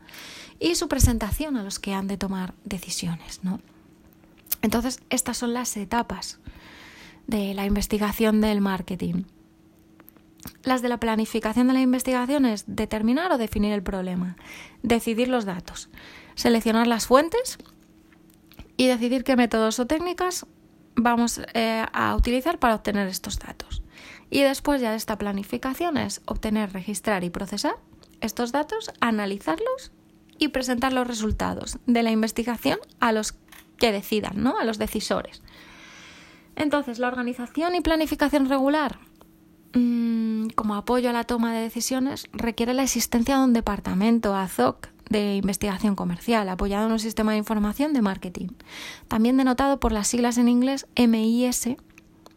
y 0.58 0.74
su 0.74 0.88
presentación 0.88 1.56
a 1.56 1.62
los 1.62 1.78
que 1.78 1.94
han 1.94 2.06
de 2.06 2.16
tomar 2.16 2.54
decisiones. 2.64 3.40
¿no? 3.42 3.60
Entonces, 4.62 5.00
estas 5.10 5.36
son 5.38 5.54
las 5.54 5.76
etapas 5.76 6.38
de 7.26 7.54
la 7.54 7.66
investigación 7.66 8.40
del 8.40 8.60
marketing. 8.60 9.24
Las 10.64 10.82
de 10.82 10.88
la 10.88 10.98
planificación 10.98 11.66
de 11.68 11.74
la 11.74 11.80
investigación 11.80 12.46
es 12.46 12.64
determinar 12.66 13.32
o 13.32 13.38
definir 13.38 13.72
el 13.72 13.82
problema, 13.82 14.36
decidir 14.82 15.28
los 15.28 15.44
datos, 15.44 15.90
seleccionar 16.34 16.86
las 16.86 17.06
fuentes 17.06 17.58
y 18.76 18.86
decidir 18.86 19.24
qué 19.24 19.36
métodos 19.36 19.78
o 19.78 19.86
técnicas 19.86 20.46
vamos 20.96 21.40
eh, 21.54 21.84
a 21.92 22.14
utilizar 22.14 22.58
para 22.58 22.74
obtener 22.74 23.08
estos 23.08 23.38
datos. 23.38 23.82
Y 24.30 24.42
después 24.42 24.80
ya 24.80 24.90
de 24.90 24.96
esta 24.96 25.18
planificación 25.18 25.96
es 25.96 26.22
obtener, 26.24 26.72
registrar 26.72 27.24
y 27.24 27.30
procesar 27.30 27.74
estos 28.20 28.52
datos, 28.52 28.92
analizarlos 29.00 29.92
y 30.38 30.48
presentar 30.48 30.92
los 30.92 31.06
resultados 31.06 31.78
de 31.86 32.02
la 32.02 32.10
investigación 32.10 32.78
a 33.00 33.12
los 33.12 33.34
que 33.78 33.92
decidan, 33.92 34.42
¿no? 34.42 34.58
A 34.58 34.64
los 34.64 34.78
decisores. 34.78 35.42
Entonces, 36.54 36.98
la 36.98 37.08
organización 37.08 37.74
y 37.74 37.80
planificación 37.80 38.48
regular, 38.48 38.98
mm, 39.74 40.48
como 40.54 40.74
apoyo 40.74 41.10
a 41.10 41.12
la 41.12 41.24
toma 41.24 41.54
de 41.54 41.62
decisiones, 41.62 42.26
requiere 42.32 42.74
la 42.74 42.82
existencia 42.82 43.38
de 43.38 43.44
un 43.44 43.52
departamento, 43.52 44.34
AZOC, 44.34 44.88
de 45.10 45.34
investigación 45.34 45.96
comercial, 45.96 46.48
apoyado 46.48 46.86
en 46.86 46.92
un 46.92 46.98
sistema 46.98 47.32
de 47.32 47.38
información 47.38 47.92
de 47.92 48.00
marketing. 48.00 48.48
También 49.08 49.36
denotado 49.36 49.78
por 49.78 49.92
las 49.92 50.08
siglas 50.08 50.38
en 50.38 50.48
inglés 50.48 50.86
MIS, 50.96 51.76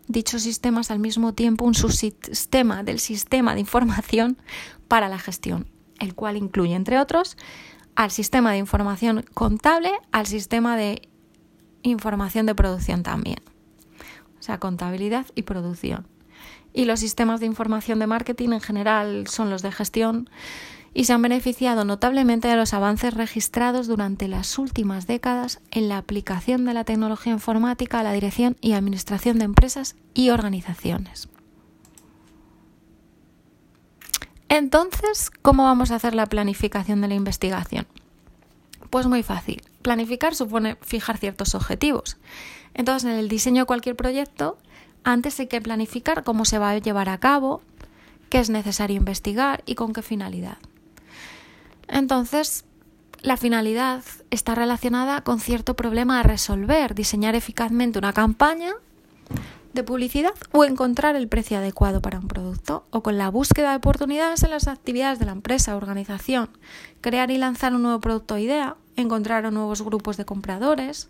dicho 0.07 0.39
sistema 0.39 0.81
es 0.81 0.91
al 0.91 0.99
mismo 0.99 1.33
tiempo 1.33 1.65
un 1.65 1.75
subsistema 1.75 2.83
del 2.83 2.99
sistema 2.99 3.53
de 3.53 3.61
información 3.61 4.37
para 4.87 5.07
la 5.07 5.19
gestión, 5.19 5.67
el 5.99 6.15
cual 6.15 6.35
incluye, 6.35 6.73
entre 6.73 6.99
otros, 6.99 7.37
al 7.95 8.11
sistema 8.11 8.51
de 8.51 8.57
información 8.57 9.23
contable, 9.33 9.91
al 10.11 10.25
sistema 10.25 10.75
de 10.75 11.07
información 11.83 12.47
de 12.47 12.55
producción 12.55 13.03
también. 13.03 13.37
O 14.39 14.43
sea, 14.43 14.57
contabilidad 14.57 15.27
y 15.35 15.43
producción. 15.43 16.07
Y 16.73 16.85
los 16.85 16.99
sistemas 16.99 17.39
de 17.39 17.45
información 17.45 17.99
de 17.99 18.07
marketing 18.07 18.49
en 18.49 18.61
general 18.61 19.27
son 19.27 19.51
los 19.51 19.61
de 19.61 19.71
gestión 19.71 20.27
y 20.93 21.05
se 21.05 21.13
han 21.13 21.21
beneficiado 21.21 21.85
notablemente 21.85 22.47
de 22.47 22.55
los 22.55 22.73
avances 22.73 23.13
registrados 23.13 23.87
durante 23.87 24.27
las 24.27 24.57
últimas 24.57 25.07
décadas 25.07 25.59
en 25.71 25.89
la 25.89 25.97
aplicación 25.97 26.65
de 26.65 26.73
la 26.73 26.83
tecnología 26.83 27.33
informática 27.33 27.99
a 27.99 28.03
la 28.03 28.13
dirección 28.13 28.55
y 28.61 28.73
administración 28.73 29.39
de 29.39 29.45
empresas 29.45 29.95
y 30.13 30.29
organizaciones. 30.29 31.29
Entonces, 34.49 35.31
¿cómo 35.41 35.63
vamos 35.63 35.89
a 35.89 35.95
hacer 35.95 36.13
la 36.13 36.27
planificación 36.27 37.01
de 37.01 37.07
la 37.07 37.15
investigación? 37.15 37.87
Pues 38.91 39.07
muy 39.07 39.23
fácil. 39.23 39.63
Planificar 39.81 40.35
supone 40.35 40.77
fijar 40.81 41.17
ciertos 41.17 41.55
objetivos. 41.55 42.17
Entonces, 42.75 43.09
en 43.09 43.17
el 43.17 43.29
diseño 43.29 43.63
de 43.63 43.65
cualquier 43.65 43.95
proyecto, 43.95 44.59
antes 45.03 45.39
hay 45.39 45.47
que 45.47 45.59
planificar 45.59 46.23
cómo 46.23 46.45
se 46.45 46.59
va 46.59 46.69
a 46.69 46.77
llevar 46.77 47.09
a 47.09 47.17
cabo, 47.17 47.63
qué 48.29 48.37
es 48.37 48.51
necesario 48.51 48.95
investigar 48.95 49.63
y 49.65 49.73
con 49.73 49.91
qué 49.91 50.03
finalidad. 50.03 50.59
Entonces, 51.87 52.65
la 53.21 53.37
finalidad 53.37 54.03
está 54.31 54.55
relacionada 54.55 55.21
con 55.21 55.39
cierto 55.39 55.75
problema 55.75 56.19
a 56.19 56.23
resolver, 56.23 56.93
diseñar 56.93 57.35
eficazmente 57.35 57.99
una 57.99 58.13
campaña 58.13 58.73
de 59.73 59.83
publicidad 59.83 60.33
o 60.51 60.65
encontrar 60.65 61.15
el 61.15 61.27
precio 61.27 61.57
adecuado 61.57 62.01
para 62.01 62.19
un 62.19 62.27
producto 62.27 62.85
o 62.91 63.01
con 63.01 63.17
la 63.17 63.29
búsqueda 63.29 63.71
de 63.71 63.77
oportunidades 63.77 64.43
en 64.43 64.51
las 64.51 64.67
actividades 64.67 65.19
de 65.19 65.25
la 65.25 65.31
empresa 65.31 65.73
o 65.73 65.77
organización, 65.77 66.49
crear 67.01 67.31
y 67.31 67.37
lanzar 67.37 67.73
un 67.73 67.81
nuevo 67.81 67.99
producto 67.99 68.35
o 68.35 68.37
idea, 68.37 68.75
encontrar 68.95 69.51
nuevos 69.51 69.81
grupos 69.81 70.17
de 70.17 70.25
compradores. 70.25 71.09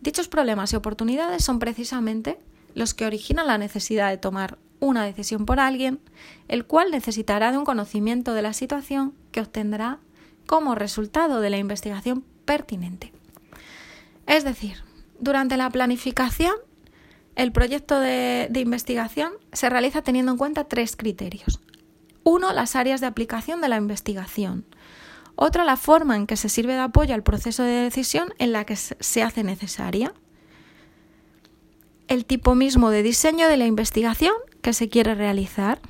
Dichos 0.00 0.28
problemas 0.28 0.72
y 0.72 0.76
oportunidades 0.76 1.44
son 1.44 1.58
precisamente 1.58 2.38
los 2.74 2.92
que 2.92 3.06
originan 3.06 3.46
la 3.46 3.58
necesidad 3.58 4.10
de 4.10 4.18
tomar 4.18 4.58
una 4.80 5.04
decisión 5.04 5.46
por 5.46 5.60
alguien, 5.60 6.00
el 6.48 6.66
cual 6.66 6.90
necesitará 6.90 7.52
de 7.52 7.58
un 7.58 7.64
conocimiento 7.64 8.34
de 8.34 8.42
la 8.42 8.52
situación 8.52 9.14
que 9.30 9.40
obtendrá 9.40 10.00
como 10.46 10.74
resultado 10.74 11.40
de 11.40 11.50
la 11.50 11.58
investigación 11.58 12.24
pertinente. 12.44 13.12
Es 14.26 14.44
decir, 14.44 14.82
durante 15.18 15.56
la 15.56 15.70
planificación 15.70 16.54
el 17.34 17.52
proyecto 17.52 17.98
de, 17.98 18.50
investigación 18.54 19.32
se 19.52 19.70
realiza 19.70 20.02
teniendo 20.02 20.32
en 20.32 20.38
cuenta 20.38 20.64
tres 20.64 20.96
criterios. 20.96 21.60
Uno, 22.24 22.52
las 22.52 22.76
áreas 22.76 23.00
de 23.00 23.06
aplicación 23.06 23.60
de 23.60 23.68
la 23.68 23.76
investigación. 23.76 24.66
Otra, 25.34 25.64
la 25.64 25.76
forma 25.76 26.16
en 26.16 26.26
que 26.26 26.36
se 26.36 26.48
sirve 26.48 26.74
de 26.74 26.80
apoyo 26.80 27.14
al 27.14 27.22
proceso 27.22 27.62
de 27.62 27.70
decisión 27.70 28.34
en 28.38 28.52
la 28.52 28.64
que 28.64 28.76
se 28.76 29.22
hace 29.22 29.42
necesaria. 29.44 30.12
El 32.06 32.26
tipo 32.26 32.54
mismo 32.54 32.90
de 32.90 33.02
diseño 33.02 33.48
de 33.48 33.56
la 33.56 33.66
investigación 33.66 34.34
que 34.60 34.74
se 34.74 34.90
quiere 34.90 35.14
realizar. 35.14 35.80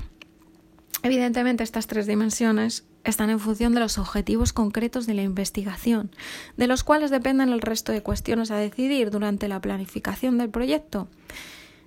Evidentemente, 1.03 1.65
estas 1.65 1.89
tres 1.89 2.07
dimensiones 2.07 2.85
están 3.05 3.31
en 3.31 3.41
función 3.41 3.75
de 3.75 3.81
los 3.81 3.99
objetivos 3.99 4.53
concretos 4.53 5.07
de 5.07 5.15
la 5.15 5.23
investigación, 5.23 6.11
de 6.57 6.67
los 6.67 6.85
cuales 6.85 7.11
dependen 7.11 7.49
el 7.49 7.61
resto 7.61 7.93
de 7.93 8.03
cuestiones 8.03 8.51
a 8.51 8.57
decidir 8.57 9.11
durante 9.11 9.49
la 9.49 9.61
planificación 9.61 10.39
del 10.39 10.51
proyecto, 10.51 11.09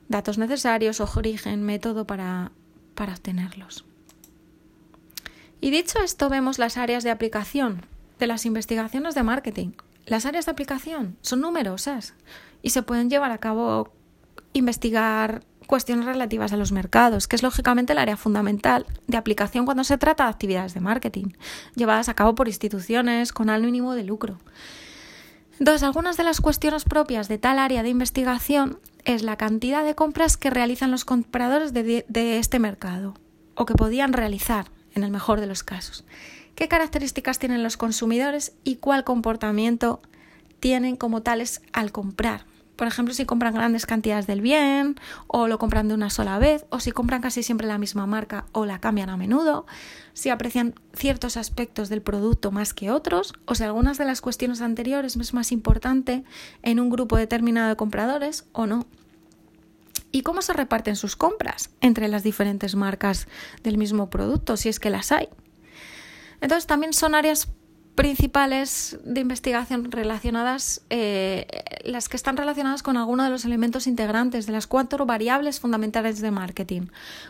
datos 0.08 0.38
necesarios, 0.38 1.00
origen, 1.00 1.64
método 1.64 2.06
para, 2.06 2.52
para 2.96 3.14
obtenerlos. 3.14 3.86
Y 5.62 5.72
dicho 5.72 6.00
esto, 6.04 6.30
vemos 6.30 6.60
las 6.60 6.78
áreas 6.78 7.04
de 7.04 7.12
aplicación 7.12 7.86
de 8.20 8.28
las 8.28 8.46
investigaciones 8.46 9.16
de 9.16 9.24
marketing. 9.24 9.72
Las 10.06 10.26
áreas 10.26 10.46
de 10.46 10.52
aplicación 10.52 11.18
son 11.22 11.42
numerosas 11.42 12.14
y 12.62 12.70
se 12.70 12.84
pueden 12.84 13.10
llevar 13.10 13.32
a 13.32 13.40
cabo 13.40 13.92
investigar 14.54 15.44
cuestiones 15.66 16.06
relativas 16.06 16.54
a 16.54 16.58
los 16.58 16.72
mercados, 16.72 17.28
que 17.28 17.36
es 17.36 17.44
lógicamente 17.44 17.94
el 17.94 18.00
área 18.00 18.18
fundamental 18.18 18.86
de 19.08 19.18
aplicación 19.18 19.66
cuando 19.66 19.84
se 19.84 19.98
trata 19.98 20.26
de 20.26 20.30
actividades 20.30 20.74
de 20.74 20.80
marketing, 20.80 21.30
llevadas 21.76 22.10
a 22.10 22.14
cabo 22.14 22.36
por 22.36 22.48
instituciones 22.48 23.32
con 23.32 23.50
ánimo 23.50 23.94
de 23.94 24.04
lucro. 24.04 24.40
Entonces, 25.60 25.84
algunas 25.84 26.18
de 26.18 26.24
las 26.24 26.42
cuestiones 26.42 26.84
propias 26.84 27.28
de 27.28 27.38
tal 27.38 27.60
área 27.60 27.84
de 27.84 27.90
investigación 27.90 28.80
es 29.06 29.24
la 29.24 29.38
cantidad 29.38 29.86
de 29.86 29.96
compras 29.96 30.36
que 30.38 30.50
realizan 30.50 30.92
los 30.92 31.06
compradores 31.06 31.74
de, 31.74 32.06
de 32.08 32.40
este 32.40 32.60
mercado, 32.60 33.14
o 33.56 33.66
que 33.66 33.74
podían 33.74 34.14
realizar, 34.14 34.68
en 34.96 35.04
el 35.04 35.12
mejor 35.12 35.40
de 35.40 35.48
los 35.48 35.64
casos. 35.64 36.06
¿Qué 36.56 36.68
características 36.68 37.38
tienen 37.38 37.64
los 37.64 37.78
consumidores 37.78 38.54
y 38.64 38.78
cuál 38.78 39.04
comportamiento 39.04 40.02
tienen 40.60 40.96
como 40.96 41.22
tales 41.22 41.62
al 41.74 41.92
comprar? 41.92 42.46
Por 42.76 42.88
ejemplo, 42.88 43.14
si 43.14 43.26
compran 43.26 43.54
grandes 43.54 43.86
cantidades 43.86 44.28
del 44.28 44.42
bien 44.42 44.96
o 45.28 45.48
lo 45.48 45.58
compran 45.58 45.88
de 45.88 45.94
una 45.94 46.10
sola 46.10 46.40
vez 46.40 46.66
o 46.70 46.80
si 46.80 46.92
compran 46.92 47.22
casi 47.22 47.42
siempre 47.42 47.68
la 47.68 47.78
misma 47.78 48.06
marca 48.06 48.46
o 48.52 48.66
la 48.66 48.80
cambian 48.80 49.10
a 49.10 49.18
menudo, 49.18 49.66
si 50.14 50.30
aprecian 50.30 50.76
ciertos 50.94 51.38
aspectos 51.38 51.88
del 51.90 52.02
producto 52.02 52.52
más 52.52 52.74
que 52.74 52.92
otros 52.92 53.34
o 53.46 53.56
si 53.56 53.64
algunas 53.64 53.98
de 53.98 54.06
las 54.06 54.22
cuestiones 54.22 54.62
anteriores 54.62 55.16
es 55.16 55.34
más 55.34 55.52
importante 55.52 56.24
en 56.64 56.80
un 56.80 56.90
grupo 56.90 57.16
determinado 57.18 57.70
de 57.70 57.76
compradores 57.76 58.46
o 58.52 58.66
no. 58.68 58.86
¿Y 60.12 60.22
cómo 60.22 60.42
se 60.42 60.54
reparten 60.54 60.96
sus 60.96 61.16
compras 61.16 61.72
entre 61.82 62.08
las 62.08 62.24
diferentes 62.24 62.76
marcas 62.76 63.28
del 63.64 63.78
mismo 63.78 64.10
producto, 64.10 64.56
si 64.58 64.70
es 64.70 64.80
que 64.80 64.90
las 64.90 65.12
hay? 65.12 65.30
Entonces 66.42 66.68
también 66.68 66.94
son 66.94 67.16
áreas 67.16 67.50
principales 67.96 69.00
de 69.06 69.22
investigación 69.22 69.90
relacionadas, 69.90 70.82
eh, 70.90 71.48
las 71.86 72.10
que 72.10 72.18
están 72.18 72.36
relacionadas 72.36 72.84
con 72.84 72.98
alguno 72.98 73.24
de 73.24 73.30
los 73.30 73.46
elementos 73.46 73.88
integrantes 73.88 74.46
de 74.46 74.52
las 74.52 74.68
cuatro 74.68 75.06
variables 75.06 75.62
fundamentales 75.62 76.20
de 76.20 76.30
marketing. 76.30 76.88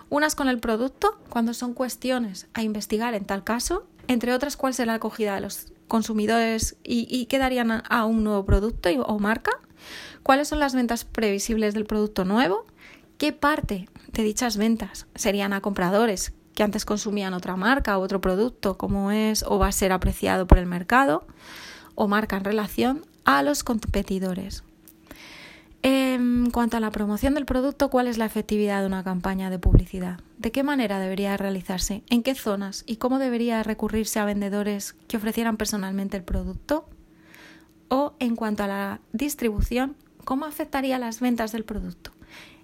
Unas 0.09 0.33
con 0.33 0.49
el 0.49 0.59
producto, 0.59 1.19
cuando 1.29 1.53
son 1.53 1.73
cuestiones 1.73 2.47
a 2.53 2.63
investigar 2.63 3.13
en 3.13 3.25
tal 3.25 3.43
caso, 3.43 3.85
entre 4.07 4.33
otras 4.33 4.57
cuál 4.57 4.73
será 4.73 4.93
la 4.93 4.95
acogida 4.95 5.35
de 5.35 5.41
los 5.41 5.71
consumidores 5.87 6.77
y, 6.83 7.27
qué 7.27 7.37
darían 7.37 7.83
a, 7.87 8.05
un 8.05 8.23
nuevo 8.23 8.43
producto 8.43 8.89
o 9.05 9.19
marca, 9.19 9.51
cuáles 10.23 10.47
son 10.47 10.59
las 10.59 10.73
ventas 10.73 11.05
previsibles 11.05 11.75
del 11.75 11.85
producto 11.85 12.25
nuevo, 12.25 12.65
qué 13.19 13.33
parte 13.33 13.87
de 14.11 14.23
dichas 14.23 14.57
ventas 14.57 15.05
serían 15.13 15.53
a 15.53 15.61
compradores 15.61 16.33
que 16.55 16.63
antes 16.63 16.85
consumían 16.85 17.33
otra 17.33 17.55
marca 17.55 17.97
o 17.97 18.01
otro 18.01 18.21
producto, 18.21 18.77
como 18.77 19.11
es 19.11 19.43
o 19.43 19.59
va 19.59 19.67
a 19.67 19.71
ser 19.71 19.91
apreciado 19.91 20.47
por 20.47 20.57
el 20.57 20.65
mercado, 20.65 21.27
o 21.93 22.07
marca 22.07 22.37
en 22.37 22.45
relación 22.45 23.05
a 23.25 23.43
los 23.43 23.63
competidores. 23.63 24.63
En 25.87 26.49
cuanto 26.49 26.77
a 26.77 26.79
la 26.79 26.89
promoción 26.89 27.35
del 27.35 27.45
producto, 27.45 27.91
¿cuál 27.91 28.07
es 28.07 28.17
la 28.17 28.25
efectividad 28.25 28.81
de 28.81 28.87
una 28.87 29.03
campaña 29.03 29.51
de 29.51 29.59
publicidad? 29.59 30.19
¿De 30.39 30.51
qué 30.51 30.63
manera 30.63 30.97
debería 30.97 31.37
realizarse? 31.37 32.01
¿En 32.09 32.23
qué 32.23 32.33
zonas? 32.33 32.83
¿Y 32.87 32.95
cómo 32.95 33.19
debería 33.19 33.61
recurrirse 33.61 34.19
a 34.19 34.25
vendedores 34.25 34.95
que 35.07 35.17
ofrecieran 35.17 35.57
personalmente 35.57 36.17
el 36.17 36.23
producto? 36.23 36.89
O 37.87 38.15
en 38.17 38.35
cuanto 38.35 38.63
a 38.63 38.67
la 38.67 38.99
distribución, 39.13 39.95
¿cómo 40.23 40.45
afectaría 40.45 40.97
las 40.97 41.19
ventas 41.19 41.51
del 41.51 41.65
producto? 41.65 42.14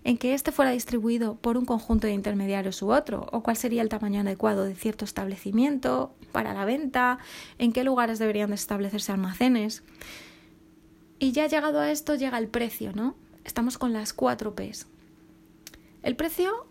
En 0.03 0.17
que 0.17 0.33
éste 0.33 0.51
fuera 0.51 0.71
distribuido 0.71 1.35
por 1.35 1.57
un 1.57 1.65
conjunto 1.65 2.07
de 2.07 2.13
intermediarios 2.13 2.81
u 2.81 2.91
otro, 2.91 3.27
o 3.31 3.43
cuál 3.43 3.55
sería 3.55 3.81
el 3.81 3.89
tamaño 3.89 4.21
adecuado 4.21 4.63
de 4.63 4.75
cierto 4.75 5.05
establecimiento 5.05 6.13
para 6.31 6.53
la 6.53 6.65
venta, 6.65 7.19
en 7.57 7.71
qué 7.71 7.83
lugares 7.83 8.19
deberían 8.19 8.53
establecerse 8.53 9.11
almacenes. 9.11 9.83
Y 11.19 11.33
ya 11.33 11.47
llegado 11.47 11.79
a 11.79 11.91
esto 11.91 12.15
llega 12.15 12.39
el 12.39 12.47
precio, 12.47 12.93
¿no? 12.93 13.15
Estamos 13.43 13.77
con 13.77 13.93
las 13.93 14.13
cuatro 14.13 14.55
Ps. 14.55 14.87
El 16.01 16.15
precio 16.15 16.65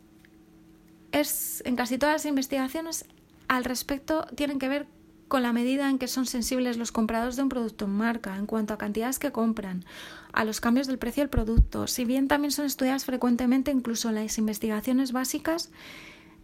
es, 1.13 1.63
en 1.65 1.77
casi 1.77 1.99
todas 1.99 2.17
las 2.17 2.27
investigaciones 2.27 3.05
al 3.47 3.65
respecto, 3.65 4.27
tienen 4.35 4.59
que 4.59 4.69
ver 4.69 4.87
con 5.31 5.45
la 5.45 5.53
medida 5.53 5.89
en 5.89 5.99
que 5.99 6.09
son 6.09 6.27
sensibles 6.27 6.77
los 6.77 6.91
compradores 6.91 7.37
de 7.37 7.45
un 7.45 7.49
producto 7.49 7.85
en 7.85 7.93
marca 7.93 8.37
en 8.37 8.47
cuanto 8.47 8.75
a 8.75 8.79
cantidades 8.79 9.21
que 9.21 9.31
compran, 9.31 9.85
a 10.33 10.45
los 10.45 10.61
cambios 10.61 10.89
del 10.89 10.99
precio 10.99 11.23
del 11.23 11.31
producto, 11.31 11.87
si 11.87 12.05
bien 12.05 12.27
también 12.27 12.51
son 12.51 12.67
estudiadas 12.67 13.05
frecuentemente 13.05 13.71
incluso 13.71 14.09
en 14.09 14.17
las 14.17 14.39
investigaciones 14.39 15.13
básicas, 15.13 15.71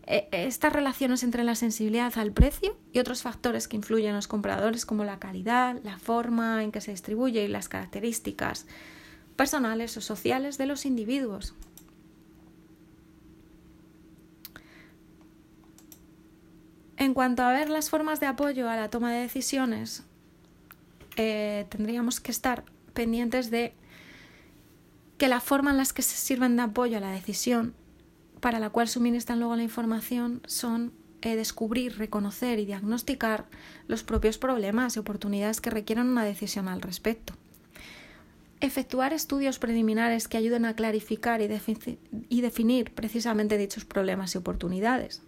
eh, 0.06 0.28
estas 0.30 0.72
relaciones 0.72 1.24
entre 1.24 1.42
la 1.42 1.56
sensibilidad 1.56 2.16
al 2.16 2.30
precio 2.30 2.78
y 2.92 3.00
otros 3.00 3.22
factores 3.22 3.66
que 3.66 3.74
influyen 3.74 4.10
en 4.10 4.16
los 4.16 4.28
compradores 4.28 4.86
como 4.86 5.02
la 5.02 5.18
calidad, 5.18 5.80
la 5.82 5.98
forma 5.98 6.62
en 6.62 6.70
que 6.70 6.80
se 6.80 6.92
distribuye 6.92 7.42
y 7.42 7.48
las 7.48 7.68
características 7.68 8.66
personales 9.34 9.96
o 9.96 10.00
sociales 10.00 10.58
de 10.58 10.66
los 10.66 10.86
individuos. 10.86 11.54
En 17.06 17.14
cuanto 17.14 17.44
a 17.44 17.52
ver 17.52 17.70
las 17.70 17.88
formas 17.88 18.18
de 18.18 18.26
apoyo 18.26 18.68
a 18.68 18.74
la 18.74 18.90
toma 18.90 19.12
de 19.12 19.20
decisiones, 19.20 20.02
eh, 21.16 21.64
tendríamos 21.68 22.18
que 22.18 22.32
estar 22.32 22.64
pendientes 22.94 23.48
de 23.52 23.74
que 25.16 25.28
la 25.28 25.38
forma 25.38 25.70
en 25.70 25.76
las 25.76 25.92
que 25.92 26.02
se 26.02 26.16
sirven 26.16 26.56
de 26.56 26.62
apoyo 26.62 26.96
a 26.96 27.00
la 27.00 27.12
decisión 27.12 27.74
para 28.40 28.58
la 28.58 28.70
cual 28.70 28.88
suministran 28.88 29.38
luego 29.38 29.54
la 29.54 29.62
información 29.62 30.42
son 30.48 30.92
eh, 31.22 31.36
descubrir, 31.36 31.96
reconocer 31.96 32.58
y 32.58 32.66
diagnosticar 32.66 33.46
los 33.86 34.02
propios 34.02 34.36
problemas 34.36 34.96
y 34.96 34.98
oportunidades 34.98 35.60
que 35.60 35.70
requieran 35.70 36.08
una 36.08 36.24
decisión 36.24 36.66
al 36.66 36.82
respecto. 36.82 37.34
Efectuar 38.58 39.12
estudios 39.12 39.60
preliminares 39.60 40.26
que 40.26 40.38
ayuden 40.38 40.64
a 40.64 40.74
clarificar 40.74 41.40
y 41.40 42.40
definir 42.40 42.94
precisamente 42.94 43.58
dichos 43.58 43.84
problemas 43.84 44.34
y 44.34 44.38
oportunidades 44.38 45.22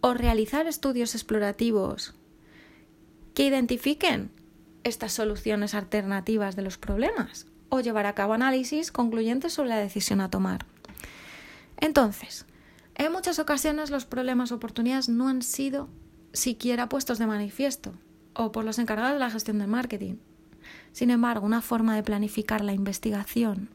o 0.00 0.14
realizar 0.14 0.66
estudios 0.66 1.14
explorativos 1.14 2.14
que 3.34 3.46
identifiquen 3.46 4.30
estas 4.84 5.12
soluciones 5.12 5.74
alternativas 5.74 6.56
de 6.56 6.62
los 6.62 6.78
problemas 6.78 7.46
o 7.68 7.80
llevar 7.80 8.06
a 8.06 8.14
cabo 8.14 8.32
análisis 8.32 8.92
concluyentes 8.92 9.52
sobre 9.52 9.70
la 9.70 9.78
decisión 9.78 10.20
a 10.20 10.30
tomar. 10.30 10.64
Entonces, 11.76 12.46
en 12.94 13.12
muchas 13.12 13.38
ocasiones 13.38 13.90
los 13.90 14.06
problemas 14.06 14.50
o 14.50 14.56
oportunidades 14.56 15.08
no 15.08 15.28
han 15.28 15.42
sido 15.42 15.88
siquiera 16.32 16.88
puestos 16.88 17.18
de 17.18 17.26
manifiesto 17.26 17.92
o 18.34 18.52
por 18.52 18.64
los 18.64 18.78
encargados 18.78 19.14
de 19.14 19.20
la 19.20 19.30
gestión 19.30 19.58
de 19.58 19.66
marketing. 19.66 20.16
Sin 20.92 21.10
embargo, 21.10 21.46
una 21.46 21.62
forma 21.62 21.94
de 21.94 22.02
planificar 22.02 22.62
la 22.62 22.72
investigación 22.72 23.70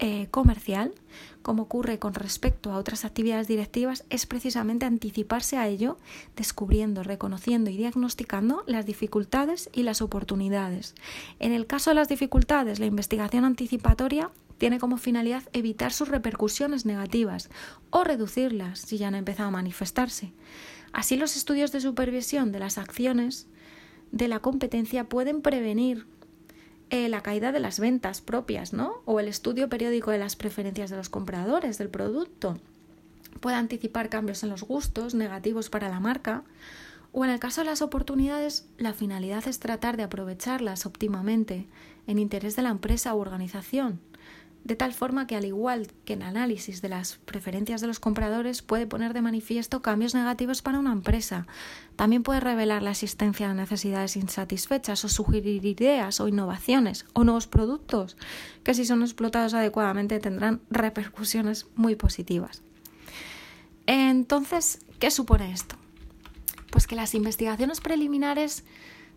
eh, 0.00 0.28
comercial, 0.30 0.94
como 1.42 1.64
ocurre 1.64 1.98
con 1.98 2.14
respecto 2.14 2.70
a 2.70 2.76
otras 2.76 3.04
actividades 3.04 3.48
directivas, 3.48 4.04
es 4.10 4.26
precisamente 4.26 4.86
anticiparse 4.86 5.56
a 5.56 5.66
ello, 5.66 5.98
descubriendo, 6.36 7.02
reconociendo 7.02 7.70
y 7.70 7.76
diagnosticando 7.76 8.62
las 8.66 8.86
dificultades 8.86 9.70
y 9.72 9.82
las 9.82 10.00
oportunidades. 10.00 10.94
En 11.40 11.52
el 11.52 11.66
caso 11.66 11.90
de 11.90 11.96
las 11.96 12.08
dificultades, 12.08 12.78
la 12.78 12.86
investigación 12.86 13.44
anticipatoria 13.44 14.30
tiene 14.58 14.78
como 14.78 14.98
finalidad 14.98 15.44
evitar 15.52 15.92
sus 15.92 16.08
repercusiones 16.08 16.84
negativas 16.84 17.48
o 17.90 18.04
reducirlas 18.04 18.80
si 18.80 18.98
ya 18.98 19.08
han 19.08 19.14
empezado 19.14 19.48
a 19.48 19.52
manifestarse. 19.52 20.32
Así 20.92 21.16
los 21.16 21.36
estudios 21.36 21.72
de 21.72 21.80
supervisión 21.80 22.52
de 22.52 22.58
las 22.58 22.78
acciones 22.78 23.46
de 24.12 24.28
la 24.28 24.40
competencia 24.40 25.04
pueden 25.04 25.42
prevenir 25.42 26.06
eh, 26.90 27.08
la 27.08 27.22
caída 27.22 27.52
de 27.52 27.60
las 27.60 27.80
ventas 27.80 28.20
propias, 28.20 28.72
¿no? 28.72 29.02
O 29.04 29.20
el 29.20 29.28
estudio 29.28 29.68
periódico 29.68 30.10
de 30.10 30.18
las 30.18 30.36
preferencias 30.36 30.90
de 30.90 30.96
los 30.96 31.08
compradores 31.08 31.78
del 31.78 31.88
producto. 31.88 32.58
Puede 33.40 33.56
anticipar 33.56 34.08
cambios 34.08 34.42
en 34.42 34.50
los 34.50 34.62
gustos 34.62 35.14
negativos 35.14 35.70
para 35.70 35.88
la 35.88 36.00
marca. 36.00 36.42
O 37.12 37.24
en 37.24 37.30
el 37.30 37.40
caso 37.40 37.60
de 37.60 37.66
las 37.66 37.82
oportunidades, 37.82 38.66
la 38.76 38.92
finalidad 38.92 39.46
es 39.48 39.60
tratar 39.60 39.96
de 39.96 40.02
aprovecharlas 40.02 40.86
óptimamente 40.86 41.66
en 42.06 42.18
interés 42.18 42.56
de 42.56 42.62
la 42.62 42.70
empresa 42.70 43.14
u 43.14 43.18
organización 43.18 44.00
de 44.68 44.76
tal 44.76 44.92
forma 44.92 45.26
que 45.26 45.34
al 45.34 45.46
igual 45.46 45.88
que 46.04 46.12
en 46.12 46.22
análisis 46.22 46.82
de 46.82 46.90
las 46.90 47.16
preferencias 47.24 47.80
de 47.80 47.86
los 47.86 48.00
compradores 48.00 48.60
puede 48.60 48.86
poner 48.86 49.14
de 49.14 49.22
manifiesto 49.22 49.80
cambios 49.80 50.14
negativos 50.14 50.60
para 50.60 50.78
una 50.78 50.92
empresa. 50.92 51.46
También 51.96 52.22
puede 52.22 52.40
revelar 52.40 52.82
la 52.82 52.90
existencia 52.90 53.48
de 53.48 53.54
necesidades 53.54 54.14
insatisfechas 54.16 55.02
o 55.06 55.08
sugerir 55.08 55.64
ideas 55.64 56.20
o 56.20 56.28
innovaciones 56.28 57.06
o 57.14 57.24
nuevos 57.24 57.46
productos 57.46 58.18
que 58.62 58.74
si 58.74 58.84
son 58.84 59.00
explotados 59.00 59.54
adecuadamente 59.54 60.20
tendrán 60.20 60.60
repercusiones 60.68 61.66
muy 61.74 61.96
positivas. 61.96 62.62
Entonces, 63.86 64.80
¿qué 64.98 65.10
supone 65.10 65.50
esto? 65.50 65.76
Pues 66.70 66.86
que 66.86 66.94
las 66.94 67.14
investigaciones 67.14 67.80
preliminares 67.80 68.64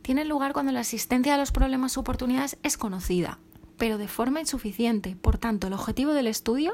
tienen 0.01 0.29
lugar 0.29 0.53
cuando 0.53 0.71
la 0.71 0.79
existencia 0.79 1.33
de 1.33 1.39
los 1.39 1.51
problemas 1.51 1.97
o 1.97 1.99
oportunidades 1.99 2.57
es 2.63 2.77
conocida 2.77 3.37
pero 3.81 3.97
de 3.97 4.07
forma 4.07 4.39
insuficiente. 4.39 5.17
Por 5.19 5.39
tanto, 5.39 5.65
el 5.65 5.73
objetivo 5.73 6.13
del 6.13 6.27
estudio 6.27 6.73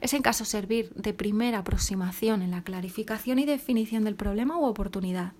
es 0.00 0.14
en 0.14 0.22
caso 0.22 0.44
servir 0.44 0.94
de 0.94 1.12
primera 1.12 1.58
aproximación 1.58 2.42
en 2.42 2.52
la 2.52 2.62
clarificación 2.62 3.40
y 3.40 3.44
definición 3.44 4.04
del 4.04 4.14
problema 4.14 4.56
u 4.56 4.64
oportunidad. 4.64 5.32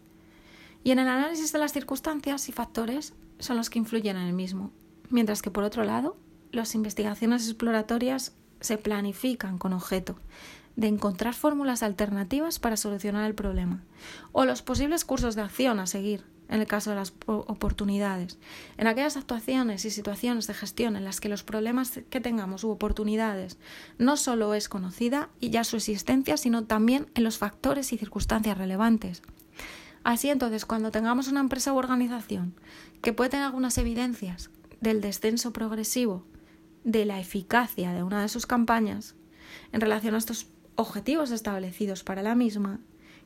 Y 0.82 0.90
en 0.90 0.98
el 0.98 1.06
análisis 1.06 1.52
de 1.52 1.60
las 1.60 1.72
circunstancias 1.72 2.48
y 2.48 2.52
factores 2.52 3.14
son 3.38 3.56
los 3.56 3.70
que 3.70 3.78
influyen 3.78 4.16
en 4.16 4.26
el 4.26 4.32
mismo. 4.32 4.72
Mientras 5.08 5.40
que, 5.40 5.52
por 5.52 5.62
otro 5.62 5.84
lado, 5.84 6.16
las 6.50 6.74
investigaciones 6.74 7.46
exploratorias 7.46 8.34
se 8.58 8.76
planifican 8.76 9.56
con 9.56 9.72
objeto 9.72 10.16
de 10.74 10.88
encontrar 10.88 11.34
fórmulas 11.34 11.84
alternativas 11.84 12.58
para 12.58 12.76
solucionar 12.76 13.24
el 13.24 13.36
problema 13.36 13.84
o 14.32 14.46
los 14.46 14.62
posibles 14.62 15.04
cursos 15.04 15.36
de 15.36 15.42
acción 15.42 15.78
a 15.78 15.86
seguir 15.86 16.24
en 16.48 16.60
el 16.60 16.66
caso 16.66 16.90
de 16.90 16.96
las 16.96 17.14
oportunidades. 17.26 18.38
En 18.76 18.86
aquellas 18.86 19.16
actuaciones 19.16 19.84
y 19.84 19.90
situaciones 19.90 20.46
de 20.46 20.54
gestión 20.54 20.96
en 20.96 21.04
las 21.04 21.20
que 21.20 21.28
los 21.28 21.42
problemas 21.42 22.00
que 22.10 22.20
tengamos 22.20 22.64
u 22.64 22.70
oportunidades 22.70 23.58
no 23.98 24.16
solo 24.16 24.54
es 24.54 24.68
conocida 24.68 25.30
y 25.40 25.50
ya 25.50 25.64
su 25.64 25.76
existencia, 25.76 26.36
sino 26.36 26.64
también 26.64 27.06
en 27.14 27.24
los 27.24 27.38
factores 27.38 27.92
y 27.92 27.98
circunstancias 27.98 28.58
relevantes. 28.58 29.22
Así 30.04 30.28
entonces, 30.28 30.66
cuando 30.66 30.90
tengamos 30.90 31.28
una 31.28 31.40
empresa 31.40 31.72
u 31.72 31.76
organización 31.76 32.54
que 33.00 33.14
puede 33.14 33.30
tener 33.30 33.46
algunas 33.46 33.78
evidencias 33.78 34.50
del 34.80 35.00
descenso 35.00 35.52
progresivo 35.52 36.24
de 36.84 37.06
la 37.06 37.18
eficacia 37.18 37.92
de 37.92 38.02
una 38.02 38.20
de 38.20 38.28
sus 38.28 38.46
campañas 38.46 39.14
en 39.72 39.80
relación 39.80 40.14
a 40.14 40.18
estos 40.18 40.48
objetivos 40.76 41.30
establecidos 41.30 42.04
para 42.04 42.22
la 42.22 42.34
misma, 42.34 42.80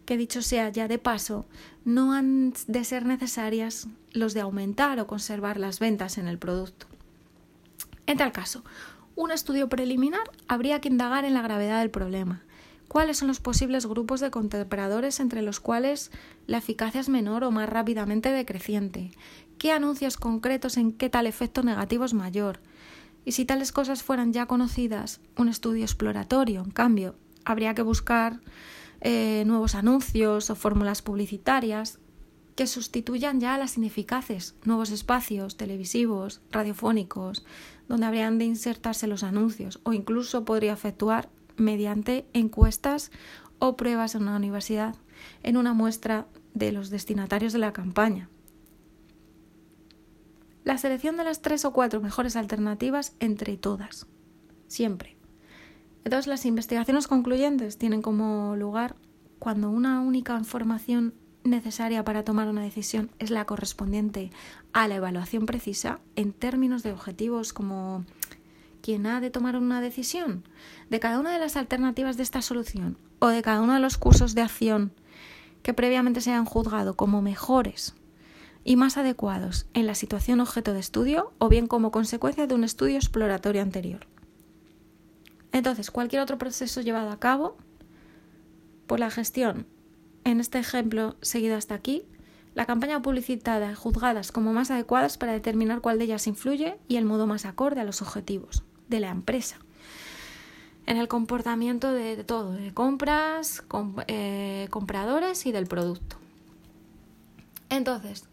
que 0.08 0.16
dicho 0.16 0.40
sea 0.40 0.70
ya 0.70 0.88
de 0.88 0.98
paso, 0.98 1.44
no 1.84 2.14
han 2.14 2.54
de 2.66 2.82
ser 2.84 3.04
necesarias 3.04 3.88
los 4.10 4.32
de 4.32 4.40
aumentar 4.40 4.98
o 5.00 5.06
conservar 5.06 5.60
las 5.60 5.80
ventas 5.80 6.16
en 6.16 6.28
el 6.28 6.38
producto. 6.38 6.86
En 8.06 8.16
tal 8.16 8.32
caso, 8.32 8.64
un 9.16 9.32
estudio 9.32 9.68
preliminar 9.68 10.22
habría 10.46 10.80
que 10.80 10.88
indagar 10.88 11.26
en 11.26 11.34
la 11.34 11.42
gravedad 11.42 11.80
del 11.80 11.90
problema, 11.90 12.42
cuáles 12.88 13.18
son 13.18 13.28
los 13.28 13.40
posibles 13.40 13.84
grupos 13.84 14.20
de 14.20 14.30
compradores 14.30 15.20
entre 15.20 15.42
los 15.42 15.60
cuales 15.60 16.10
la 16.46 16.56
eficacia 16.56 17.02
es 17.02 17.10
menor 17.10 17.44
o 17.44 17.50
más 17.50 17.68
rápidamente 17.68 18.32
decreciente, 18.32 19.10
qué 19.58 19.72
anuncios 19.72 20.16
concretos 20.16 20.78
en 20.78 20.92
qué 20.92 21.10
tal 21.10 21.26
efecto 21.26 21.62
negativo 21.62 22.06
es 22.06 22.14
mayor. 22.14 22.60
Y 23.26 23.32
si 23.32 23.44
tales 23.44 23.72
cosas 23.72 24.02
fueran 24.02 24.32
ya 24.32 24.46
conocidas, 24.46 25.20
un 25.36 25.50
estudio 25.50 25.84
exploratorio, 25.84 26.62
en 26.62 26.70
cambio, 26.70 27.14
habría 27.44 27.74
que 27.74 27.82
buscar 27.82 28.40
eh, 29.00 29.44
nuevos 29.46 29.74
anuncios 29.74 30.50
o 30.50 30.54
fórmulas 30.54 31.02
publicitarias 31.02 31.98
que 32.56 32.66
sustituyan 32.66 33.40
ya 33.40 33.54
a 33.54 33.58
las 33.58 33.76
ineficaces, 33.76 34.56
nuevos 34.64 34.90
espacios 34.90 35.56
televisivos, 35.56 36.40
radiofónicos, 36.50 37.44
donde 37.88 38.06
habrían 38.06 38.38
de 38.38 38.46
insertarse 38.46 39.06
los 39.06 39.22
anuncios, 39.22 39.80
o 39.84 39.92
incluso 39.92 40.44
podría 40.44 40.72
efectuar 40.72 41.30
mediante 41.56 42.26
encuestas 42.32 43.12
o 43.58 43.76
pruebas 43.76 44.14
en 44.14 44.22
una 44.22 44.36
universidad 44.36 44.96
en 45.42 45.56
una 45.56 45.74
muestra 45.74 46.26
de 46.54 46.72
los 46.72 46.90
destinatarios 46.90 47.52
de 47.52 47.58
la 47.58 47.72
campaña. 47.72 48.28
La 50.64 50.78
selección 50.78 51.16
de 51.16 51.24
las 51.24 51.40
tres 51.40 51.64
o 51.64 51.72
cuatro 51.72 52.00
mejores 52.00 52.36
alternativas 52.36 53.14
entre 53.20 53.56
todas, 53.56 54.06
siempre. 54.66 55.17
Entonces 56.08 56.26
las 56.26 56.46
investigaciones 56.46 57.06
concluyentes 57.06 57.76
tienen 57.76 58.00
como 58.00 58.56
lugar 58.56 58.96
cuando 59.38 59.68
una 59.68 60.00
única 60.00 60.38
información 60.38 61.12
necesaria 61.44 62.02
para 62.02 62.24
tomar 62.24 62.48
una 62.48 62.62
decisión 62.62 63.10
es 63.18 63.30
la 63.30 63.44
correspondiente 63.44 64.30
a 64.72 64.88
la 64.88 64.94
evaluación 64.94 65.44
precisa 65.44 66.00
en 66.16 66.32
términos 66.32 66.82
de 66.82 66.92
objetivos 66.92 67.52
como 67.52 68.06
quien 68.80 69.04
ha 69.04 69.20
de 69.20 69.28
tomar 69.28 69.54
una 69.58 69.82
decisión 69.82 70.44
de 70.88 70.98
cada 70.98 71.20
una 71.20 71.30
de 71.30 71.40
las 71.40 71.56
alternativas 71.56 72.16
de 72.16 72.22
esta 72.22 72.40
solución 72.40 72.96
o 73.18 73.28
de 73.28 73.42
cada 73.42 73.60
uno 73.60 73.74
de 73.74 73.80
los 73.80 73.98
cursos 73.98 74.34
de 74.34 74.40
acción 74.40 74.92
que 75.62 75.74
previamente 75.74 76.22
se 76.22 76.30
hayan 76.30 76.46
juzgado 76.46 76.96
como 76.96 77.20
mejores 77.20 77.94
y 78.64 78.76
más 78.76 78.96
adecuados 78.96 79.66
en 79.74 79.86
la 79.86 79.94
situación 79.94 80.40
objeto 80.40 80.72
de 80.72 80.80
estudio 80.80 81.34
o 81.36 81.50
bien 81.50 81.66
como 81.66 81.90
consecuencia 81.90 82.46
de 82.46 82.54
un 82.54 82.64
estudio 82.64 82.96
exploratorio 82.96 83.60
anterior. 83.60 84.06
Entonces, 85.52 85.90
cualquier 85.90 86.22
otro 86.22 86.38
proceso 86.38 86.80
llevado 86.80 87.10
a 87.10 87.18
cabo 87.18 87.56
por 88.86 89.00
la 89.00 89.10
gestión, 89.10 89.66
en 90.24 90.40
este 90.40 90.58
ejemplo 90.58 91.16
seguido 91.22 91.56
hasta 91.56 91.74
aquí, 91.74 92.04
la 92.54 92.66
campaña 92.66 93.00
publicitada 93.02 93.74
juzgadas 93.74 94.32
como 94.32 94.52
más 94.52 94.70
adecuadas 94.70 95.16
para 95.16 95.32
determinar 95.32 95.80
cuál 95.80 95.98
de 95.98 96.04
ellas 96.04 96.26
influye 96.26 96.78
y 96.88 96.96
el 96.96 97.04
modo 97.04 97.26
más 97.26 97.44
acorde 97.44 97.80
a 97.80 97.84
los 97.84 98.02
objetivos 98.02 98.64
de 98.88 99.00
la 99.00 99.10
empresa. 99.10 99.58
En 100.86 100.96
el 100.96 101.06
comportamiento 101.06 101.92
de, 101.92 102.24
todo, 102.24 102.52
de 102.52 102.72
compras, 102.72 103.62
eh, 104.06 104.66
compradores 104.70 105.44
y 105.46 105.52
del 105.52 105.66
producto. 105.66 106.16
Entonces, 107.68 108.27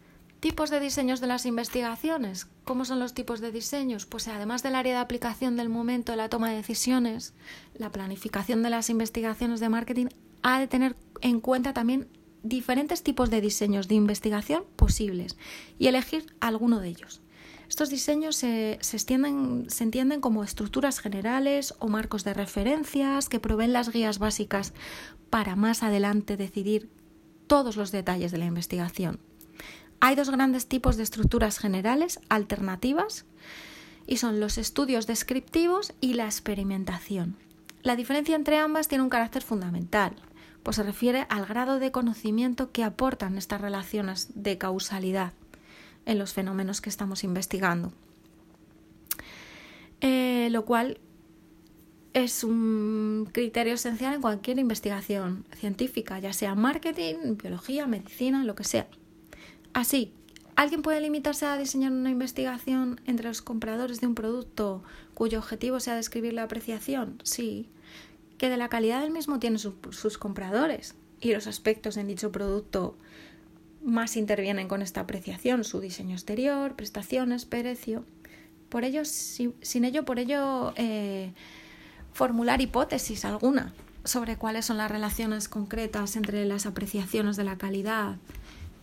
tipos 0.45 0.69
de 0.69 0.79
diseños 0.79 1.21
de 1.21 1.25
las 1.25 1.47
investigaciones. 1.47 2.45
¿Cómo 2.65 2.85
son 2.85 2.99
los 2.99 3.15
tipos 3.15 3.41
de 3.41 3.51
diseños? 3.51 4.05
Pues 4.05 4.27
además 4.27 4.61
del 4.61 4.75
área 4.75 4.93
de 4.93 4.99
aplicación 4.99 5.57
del 5.57 5.69
momento 5.69 6.11
de 6.11 6.17
la 6.17 6.29
toma 6.29 6.51
de 6.51 6.57
decisiones, 6.57 7.33
la 7.73 7.91
planificación 7.91 8.61
de 8.61 8.69
las 8.69 8.91
investigaciones 8.91 9.59
de 9.59 9.69
marketing 9.69 10.05
ha 10.43 10.59
de 10.59 10.67
tener 10.67 10.95
en 11.21 11.39
cuenta 11.39 11.73
también 11.73 12.07
diferentes 12.43 13.01
tipos 13.01 13.31
de 13.31 13.41
diseños 13.41 13.87
de 13.87 13.95
investigación 13.95 14.65
posibles 14.75 15.35
y 15.79 15.87
elegir 15.87 16.27
alguno 16.41 16.79
de 16.79 16.89
ellos. 16.89 17.21
Estos 17.67 17.89
diseños 17.89 18.35
se, 18.35 18.77
se, 18.81 18.99
se, 18.99 19.83
entienden 19.83 20.21
como 20.21 20.43
estructuras 20.43 20.99
generales 20.99 21.73
o 21.79 21.87
marcos 21.87 22.23
de 22.23 22.35
referencias 22.35 23.29
que 23.29 23.39
proveen 23.39 23.73
las 23.73 23.91
guías 23.91 24.19
básicas 24.19 24.75
para 25.31 25.55
más 25.55 25.81
adelante 25.81 26.37
decidir 26.37 26.91
todos 27.47 27.77
los 27.77 27.91
detalles 27.91 28.31
de 28.31 28.37
la 28.37 28.45
investigación. 28.45 29.19
Hay 29.99 30.15
dos 30.15 30.29
grandes 30.29 30.67
tipos 30.67 30.97
de 30.97 31.03
estructuras 31.03 31.57
generales 31.57 32.19
alternativas 32.29 33.25
y 34.07 34.17
son 34.17 34.39
los 34.39 34.57
estudios 34.57 35.07
descriptivos 35.07 35.93
y 36.01 36.13
la 36.13 36.25
experimentación. 36.25 37.37
La 37.81 37.95
diferencia 37.95 38.35
entre 38.35 38.57
ambas 38.57 38.87
tiene 38.87 39.03
un 39.03 39.09
carácter 39.09 39.41
fundamental 39.41 40.15
pues 40.65 40.77
se 40.77 40.83
refiere 40.83 41.27
al 41.29 41.45
grado 41.45 41.77
de 41.77 41.91
conocimiento 41.91 42.71
que 42.71 42.83
aportan 42.83 43.37
estas 43.37 43.61
relaciones 43.61 44.29
de 44.33 44.57
causalidad 44.57 45.31
en 46.07 46.17
los 46.17 46.33
fenómenos 46.33 46.81
que 46.81 46.89
estamos 46.89 47.23
investigando. 47.23 47.93
Eh, 50.01 50.47
lo 50.49 50.65
cual 50.65 50.99
es 52.13 52.43
un 52.43 53.29
criterio 53.31 53.75
esencial 53.75 54.15
en 54.15 54.21
cualquier 54.21 54.57
investigación 54.57 55.45
científica, 55.55 56.17
ya 56.17 56.33
sea 56.33 56.55
marketing, 56.55 57.37
biología, 57.37 57.85
medicina, 57.85 58.43
lo 58.43 58.55
que 58.55 58.63
sea. 58.63 58.87
Así, 59.75 60.13
¿alguien 60.55 60.81
puede 60.81 61.01
limitarse 61.01 61.45
a 61.45 61.57
diseñar 61.57 61.91
una 61.91 62.09
investigación 62.09 63.01
entre 63.05 63.27
los 63.27 63.41
compradores 63.41 63.99
de 63.99 64.07
un 64.07 64.15
producto 64.15 64.83
cuyo 65.13 65.37
objetivo 65.37 65.81
sea 65.81 65.97
describir 65.97 66.31
la 66.31 66.43
apreciación? 66.43 67.21
Sí, 67.25 67.67
que 68.37 68.47
de 68.47 68.55
la 68.55 68.69
calidad 68.69 69.01
del 69.01 69.11
mismo 69.11 69.37
tienen 69.37 69.59
sus 69.59 70.17
compradores 70.17 70.95
y 71.19 71.33
los 71.33 71.45
aspectos 71.45 71.97
en 71.97 72.07
dicho 72.07 72.31
producto 72.31 72.95
más 73.83 74.15
intervienen 74.15 74.69
con 74.69 74.81
esta 74.81 75.01
apreciación, 75.01 75.65
su 75.65 75.81
diseño 75.81 76.13
exterior, 76.15 76.77
prestaciones, 76.77 77.43
precio. 77.43 78.05
Por 78.69 78.85
ello, 78.85 79.03
sin 79.03 79.83
ello, 79.83 80.05
por 80.05 80.19
ello, 80.19 80.73
eh, 80.77 81.33
formular 82.13 82.61
hipótesis 82.61 83.25
alguna 83.25 83.73
sobre 84.05 84.37
cuáles 84.37 84.63
son 84.63 84.77
las 84.77 84.89
relaciones 84.89 85.49
concretas 85.49 86.15
entre 86.15 86.45
las 86.45 86.65
apreciaciones 86.65 87.35
de 87.35 87.43
la 87.43 87.57
calidad 87.57 88.15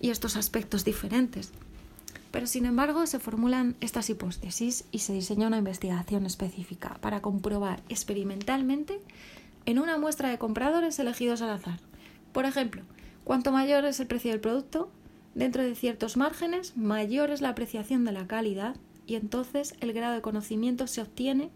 y 0.02 0.10
estos 0.10 0.36
aspectos 0.36 0.84
diferentes. 0.84 1.52
Pero 2.30 2.46
sin 2.46 2.66
embargo 2.66 3.06
se 3.06 3.18
formulan 3.18 3.76
estas 3.80 4.10
hipótesis 4.10 4.84
y 4.90 4.98
se 4.98 5.14
diseña 5.14 5.46
una 5.46 5.58
investigación 5.58 6.26
específica 6.26 6.98
para 7.00 7.22
comprobar 7.22 7.82
experimentalmente 7.88 9.00
en 9.64 9.78
una 9.78 9.96
muestra 9.96 10.28
de 10.28 10.38
compradores 10.38 10.98
elegidos 10.98 11.40
al 11.40 11.50
azar. 11.50 11.78
Por 12.32 12.44
ejemplo, 12.44 12.82
cuanto 13.24 13.52
mayor 13.52 13.86
es 13.86 14.00
el 14.00 14.06
precio 14.06 14.32
del 14.32 14.40
producto, 14.40 14.90
dentro 15.34 15.62
de 15.62 15.74
ciertos 15.74 16.18
márgenes, 16.18 16.76
mayor 16.76 17.30
es 17.30 17.40
la 17.40 17.50
apreciación 17.50 18.04
de 18.04 18.12
la 18.12 18.26
calidad 18.26 18.76
y 19.06 19.14
entonces 19.14 19.74
el 19.80 19.92
grado 19.94 20.14
de 20.14 20.20
conocimiento 20.20 20.86
se 20.86 21.00
obtiene 21.00 21.50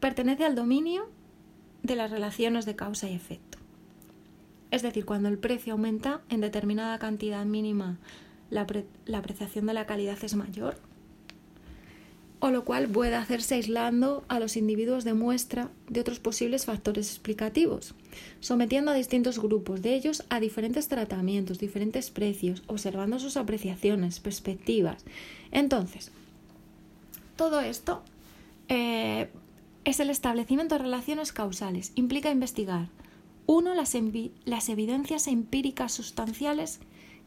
pertenece 0.00 0.44
al 0.44 0.54
dominio 0.54 1.10
de 1.82 1.96
las 1.96 2.10
relaciones 2.10 2.66
de 2.66 2.76
causa 2.76 3.08
y 3.08 3.14
efecto. 3.14 3.47
Es 4.70 4.82
decir, 4.82 5.04
cuando 5.04 5.28
el 5.28 5.38
precio 5.38 5.72
aumenta 5.72 6.20
en 6.28 6.40
determinada 6.40 6.98
cantidad 6.98 7.44
mínima, 7.44 7.98
la, 8.50 8.66
apreciación 9.18 9.66
de 9.66 9.74
la 9.74 9.86
calidad 9.86 10.18
es 10.22 10.34
mayor, 10.34 10.76
o 12.40 12.50
lo 12.50 12.64
cual 12.64 12.86
puede 12.86 13.16
hacerse 13.16 13.56
aislando 13.56 14.24
a 14.28 14.38
los 14.38 14.56
individuos 14.56 15.04
de 15.04 15.14
muestra 15.14 15.70
de 15.88 16.00
otros 16.00 16.20
posibles 16.20 16.66
factores 16.66 17.10
explicativos, 17.10 17.94
sometiendo 18.40 18.92
a 18.92 18.94
distintos 18.94 19.40
grupos 19.40 19.82
de 19.82 19.94
ellos 19.94 20.24
a 20.28 20.38
diferentes 20.38 20.88
tratamientos, 20.88 21.58
diferentes 21.58 22.10
precios, 22.10 22.62
observando 22.66 23.18
sus 23.18 23.36
apreciaciones, 23.36 24.20
perspectivas. 24.20 25.04
Entonces, 25.50 26.12
todo 27.36 27.60
esto 27.60 28.02
eh, 28.68 29.28
es 29.84 29.98
el 29.98 30.10
establecimiento 30.10 30.76
de 30.76 30.84
relaciones 30.84 31.32
causales. 31.32 31.92
Implica 31.96 32.30
investigar, 32.30 32.88
uno, 33.50 33.72
las, 33.74 33.94
evidencias 33.94 35.26
empíricas 35.26 35.92
sustanciales 35.92 36.80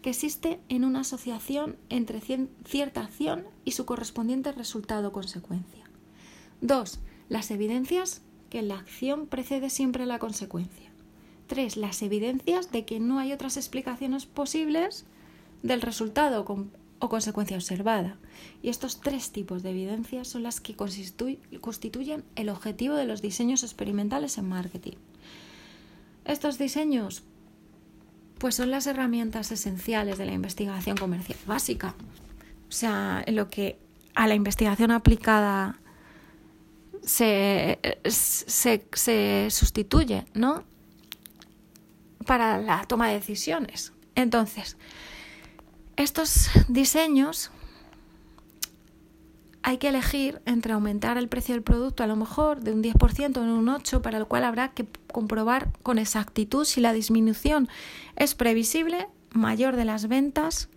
que 0.03 0.11
existe 0.11 0.59
en 0.69 0.85
una 0.85 0.99
asociación 0.99 1.77
entre 1.89 2.21
cierta 2.63 3.01
acción 3.01 3.45
y 3.65 3.71
su 3.71 3.87
correspondiente 3.87 4.51
resultado 4.51 5.11
consecuencia. 5.13 5.83
2. 6.61 6.99
Las 7.27 7.49
evidencias 7.49 8.21
que 8.51 8.61
la 8.61 8.75
acción 8.75 9.25
precede 9.25 9.71
siempre 9.71 10.03
a 10.03 10.05
la 10.05 10.19
consecuencia. 10.19 10.91
3. 11.47 11.75
Las 11.77 12.03
evidencias 12.03 12.71
de 12.71 12.85
que 12.85 12.99
no 12.99 13.17
hay 13.17 13.33
otras 13.33 13.57
explicaciones 13.57 14.27
posibles 14.27 15.05
del 15.63 15.81
resultado 15.81 16.45
o 16.99 17.09
consecuencia 17.09 17.57
observada. 17.57 18.19
Y 18.61 18.69
estos 18.69 19.01
tres 19.01 19.31
tipos 19.31 19.63
de 19.63 19.71
evidencias 19.71 20.27
son 20.27 20.43
las 20.43 20.61
que 20.61 20.75
constituyen 20.75 22.23
el 22.35 22.49
objetivo 22.49 22.93
de 22.93 23.05
los 23.05 23.23
diseños 23.23 23.63
experimentales 23.63 24.37
en 24.37 24.47
marketing. 24.47 24.97
Estos 26.25 26.57
diseños 26.57 27.23
pues 28.41 28.55
son 28.55 28.71
las 28.71 28.87
herramientas 28.87 29.51
esenciales 29.51 30.17
de 30.17 30.25
la 30.25 30.33
investigación 30.33 30.97
comercial 30.97 31.37
básica. 31.45 31.93
O 32.67 32.71
sea, 32.71 33.23
lo 33.27 33.49
que 33.49 33.77
a 34.15 34.27
la 34.27 34.33
investigación 34.33 34.89
aplicada 34.89 35.79
se, 37.03 37.79
se, 38.05 39.47
sustituye, 39.51 40.25
¿no? 40.33 40.63
Para 42.25 42.57
la 42.59 42.83
toma 42.85 43.09
de 43.09 43.15
decisiones. 43.15 43.93
Entonces, 44.15 44.75
estos 45.95 46.49
diseños 46.67 47.51
hay 49.63 49.77
que 49.77 49.89
elegir 49.89 50.41
entre 50.45 50.73
aumentar 50.73 51.17
el 51.17 51.27
precio 51.27 51.53
del 51.53 51.63
producto 51.63 52.03
a 52.03 52.07
lo 52.07 52.15
mejor 52.15 52.61
de 52.61 52.73
un 52.73 52.83
10% 52.83 53.41
en 53.41 53.49
un 53.49 53.67
8%, 53.67 54.01
para 54.01 54.19
lo 54.19 54.27
cual 54.27 54.43
habrá 54.43 54.69
que 54.69 54.87
comprobar 55.11 55.71
con 55.83 55.99
exactitud 55.99 56.65
si 56.65 56.81
la 56.81 56.93
disminución 56.93 57.69
es 58.15 58.33
previsible, 58.33 59.07
mayor 59.31 59.75
de 59.75 59.85
las 59.85 60.07
ventas. 60.07 60.69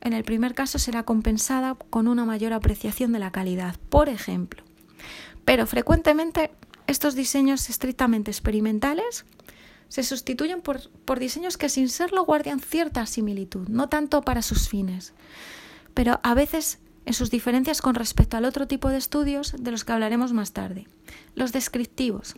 En 0.00 0.12
el 0.12 0.24
primer 0.24 0.54
caso 0.54 0.78
será 0.78 1.02
compensada 1.02 1.74
con 1.74 2.08
una 2.08 2.24
mayor 2.24 2.52
apreciación 2.52 3.12
de 3.12 3.18
la 3.18 3.32
calidad, 3.32 3.76
por 3.88 4.08
ejemplo. 4.08 4.62
Pero 5.44 5.66
frecuentemente 5.66 6.52
estos 6.86 7.14
diseños 7.14 7.68
estrictamente 7.68 8.30
experimentales 8.30 9.24
se 9.88 10.04
sustituyen 10.04 10.60
por, 10.60 10.88
por 11.04 11.18
diseños 11.18 11.56
que 11.56 11.68
sin 11.68 11.88
serlo 11.88 12.24
guardan 12.24 12.60
cierta 12.60 13.04
similitud, 13.06 13.68
no 13.68 13.88
tanto 13.88 14.22
para 14.22 14.40
sus 14.40 14.68
fines, 14.68 15.12
pero 15.94 16.20
a 16.22 16.34
veces 16.34 16.78
en 17.04 17.14
sus 17.14 17.30
diferencias 17.30 17.82
con 17.82 17.94
respecto 17.94 18.36
al 18.36 18.44
otro 18.44 18.66
tipo 18.66 18.88
de 18.88 18.98
estudios 18.98 19.54
de 19.58 19.70
los 19.70 19.84
que 19.84 19.92
hablaremos 19.92 20.32
más 20.32 20.52
tarde, 20.52 20.86
los 21.34 21.52
descriptivos. 21.52 22.36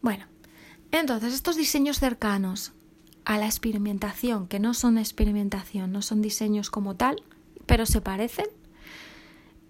Bueno, 0.00 0.26
entonces 0.90 1.32
estos 1.32 1.56
diseños 1.56 1.98
cercanos 1.98 2.72
a 3.24 3.38
la 3.38 3.46
experimentación, 3.46 4.48
que 4.48 4.58
no 4.58 4.74
son 4.74 4.98
experimentación, 4.98 5.92
no 5.92 6.02
son 6.02 6.22
diseños 6.22 6.70
como 6.70 6.96
tal, 6.96 7.22
pero 7.66 7.86
se 7.86 8.00
parecen, 8.00 8.46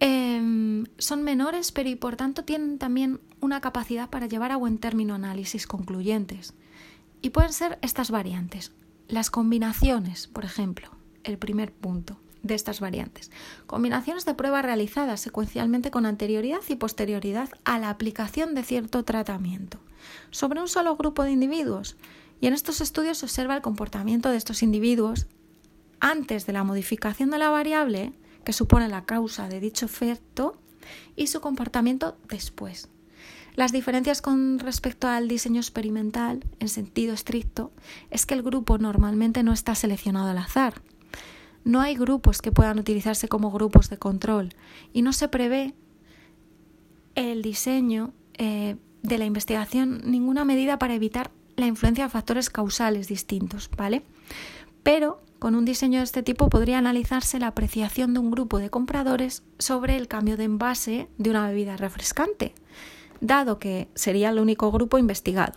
em, 0.01 0.87
son 0.99 1.23
menores, 1.23 1.71
pero 1.71 1.89
y 1.91 1.97
por 1.97 2.17
tanto 2.17 2.45
tienen 2.45 2.79
también 2.79 3.21
una 3.41 3.61
capacidad 3.61 4.09
para 4.09 4.27
llevar 4.27 4.53
a 4.53 4.57
buen 4.57 4.79
término 4.79 5.15
análisis 5.15 5.67
concluyentes. 5.67 6.55
Y 7.21 7.31
pueden 7.31 7.53
ser 7.53 7.79
estas 7.83 8.11
variantes. 8.11 8.73
Las 9.07 9.31
combinaciones, 9.31 10.27
por 10.27 10.45
ejemplo, 10.45 10.89
el 11.25 11.39
primer 11.39 11.73
punto 11.73 12.22
de 12.43 12.55
estas 12.55 12.81
variantes. 12.81 13.31
Combinaciones 13.67 14.25
de 14.25 14.35
pruebas 14.35 14.65
realizadas 14.65 15.21
secuencialmente 15.21 15.91
con 15.91 16.07
anterioridad 16.07 16.61
y 16.69 16.77
posterioridad 16.77 17.49
a 17.65 17.79
la 17.79 17.91
aplicación 17.91 18.55
de 18.55 18.63
cierto 18.63 19.05
tratamiento 19.05 19.79
sobre 20.31 20.61
un 20.61 20.69
solo 20.69 20.97
grupo 20.97 21.23
de 21.23 21.33
individuos. 21.33 21.97
Y 22.41 22.49
en 22.49 22.55
estos 22.55 22.81
estudios 22.81 23.19
se 23.19 23.27
observa 23.27 23.55
el 23.55 23.63
comportamiento 23.63 24.31
de 24.31 24.37
estos 24.37 24.63
individuos 24.63 25.27
antes 26.01 26.47
de 26.47 26.53
la 26.53 26.65
modificación 26.65 27.31
de 27.31 27.39
la 27.39 27.51
variable 27.51 28.13
que 28.45 28.53
supone 28.53 28.89
la 28.89 29.05
causa 29.05 29.49
de 29.49 29.61
dicho 29.61 29.87
efecto 29.87 30.57
y 31.15 31.29
su 31.29 31.41
comportamiento 31.41 32.17
después. 32.29 32.89
Las 33.55 33.71
diferencias 33.71 34.23
con 34.23 34.59
respecto 34.59 35.09
al 35.09 35.29
diseño 35.29 35.61
experimental, 35.61 36.45
en 36.59 36.69
sentido 36.69 37.13
estricto, 37.13 37.71
es 38.11 38.25
que 38.25 38.35
el 38.35 38.43
grupo 38.43 38.79
normalmente 38.79 39.43
no 39.43 39.53
está 39.53 39.75
seleccionado 39.75 40.31
al 40.31 40.39
azar, 40.39 40.81
no 41.65 41.81
hay 41.81 41.95
grupos 41.95 42.43
que 42.43 42.53
puedan 42.53 42.79
utilizarse 42.79 43.29
como 43.29 43.51
grupos 43.51 43.89
de 43.91 43.99
control 43.99 44.51
y 44.93 45.03
no 45.03 45.13
se 45.13 45.29
prevé 45.29 45.75
el 47.15 47.43
diseño 47.43 48.13
eh, 48.35 48.77
de 49.03 49.19
la 49.19 49.25
investigación 49.25 50.01
ninguna 50.05 50.45
medida 50.45 50.79
para 50.79 50.95
evitar 50.95 51.31
la 51.57 51.67
influencia 51.67 52.05
de 52.05 52.11
factores 52.11 52.51
causales 52.51 53.09
distintos, 53.09 53.71
¿vale? 53.77 54.03
Pero 54.83 55.23
con 55.39 55.55
un 55.55 55.65
diseño 55.65 55.99
de 55.99 56.05
este 56.05 56.23
tipo 56.23 56.49
podría 56.49 56.79
analizarse 56.79 57.39
la 57.39 57.49
apreciación 57.49 58.15
de 58.15 58.21
un 58.21 58.31
grupo 58.31 58.59
de 58.59 58.71
compradores 58.71 59.43
sobre 59.59 59.97
el 59.97 60.09
cambio 60.09 60.37
de 60.37 60.45
envase 60.45 61.09
de 61.19 61.31
una 61.31 61.49
bebida 61.49 61.77
refrescante, 61.77 62.55
dado 63.21 63.59
que 63.59 63.89
sería 63.95 64.31
el 64.31 64.39
único 64.39 64.71
grupo 64.71 64.99
investigado. 64.99 65.55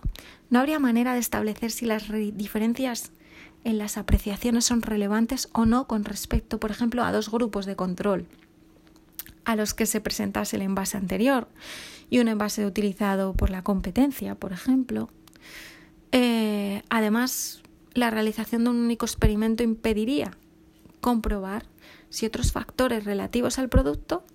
No 0.49 0.59
habría 0.59 0.79
manera 0.79 1.13
de 1.13 1.19
establecer 1.19 1.71
si 1.71 1.85
las 1.85 2.11
diferencias 2.33 3.11
en 3.65 3.79
las 3.79 3.97
apreciaciones 3.97 4.63
son 4.63 4.81
relevantes 4.81 5.49
o 5.51 5.65
no 5.65 5.87
con 5.87 6.05
respecto, 6.05 6.59
por 6.59 6.71
ejemplo, 6.71 7.03
a 7.03 7.11
dos 7.11 7.29
grupos 7.29 7.65
de 7.65 7.75
control 7.75 8.27
a 9.43 9.55
los 9.55 9.73
que 9.73 9.85
se 9.85 10.01
presentase 10.01 10.55
el 10.55 10.63
envase 10.63 10.97
anterior 10.97 11.47
y 12.09 12.19
un 12.19 12.27
envase 12.27 12.65
utilizado 12.65 13.33
por 13.33 13.49
la 13.49 13.63
competencia, 13.63 14.35
por 14.35 14.51
ejemplo. 14.51 15.09
Eh, 16.11 16.81
además, 16.89 17.61
la 17.93 18.09
realización 18.09 18.63
de 18.63 18.69
un 18.71 18.77
único 18.77 19.05
experimento 19.05 19.63
impediría 19.63 20.31
comprobar 20.99 21.65
si 22.09 22.25
otros 22.25 22.51
factores 22.51 23.05
relativos 23.05 23.59
al 23.59 23.69
producto 23.69 24.25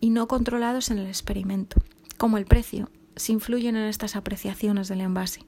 y 0.00 0.10
no 0.10 0.28
controlados 0.28 0.90
en 0.90 0.98
el 0.98 1.06
experimento, 1.06 1.82
como 2.16 2.38
el 2.38 2.46
precio, 2.46 2.90
si 3.16 3.32
influyen 3.32 3.76
en 3.76 3.84
estas 3.84 4.16
apreciaciones 4.16 4.88
del 4.88 5.00
envase 5.00 5.40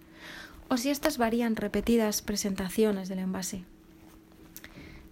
o 0.69 0.77
si 0.77 0.91
estas 0.91 1.19
varían 1.19 1.57
repetidas 1.57 2.23
presentaciones 2.23 3.09
del 3.09 3.21
envase. 3.21 3.65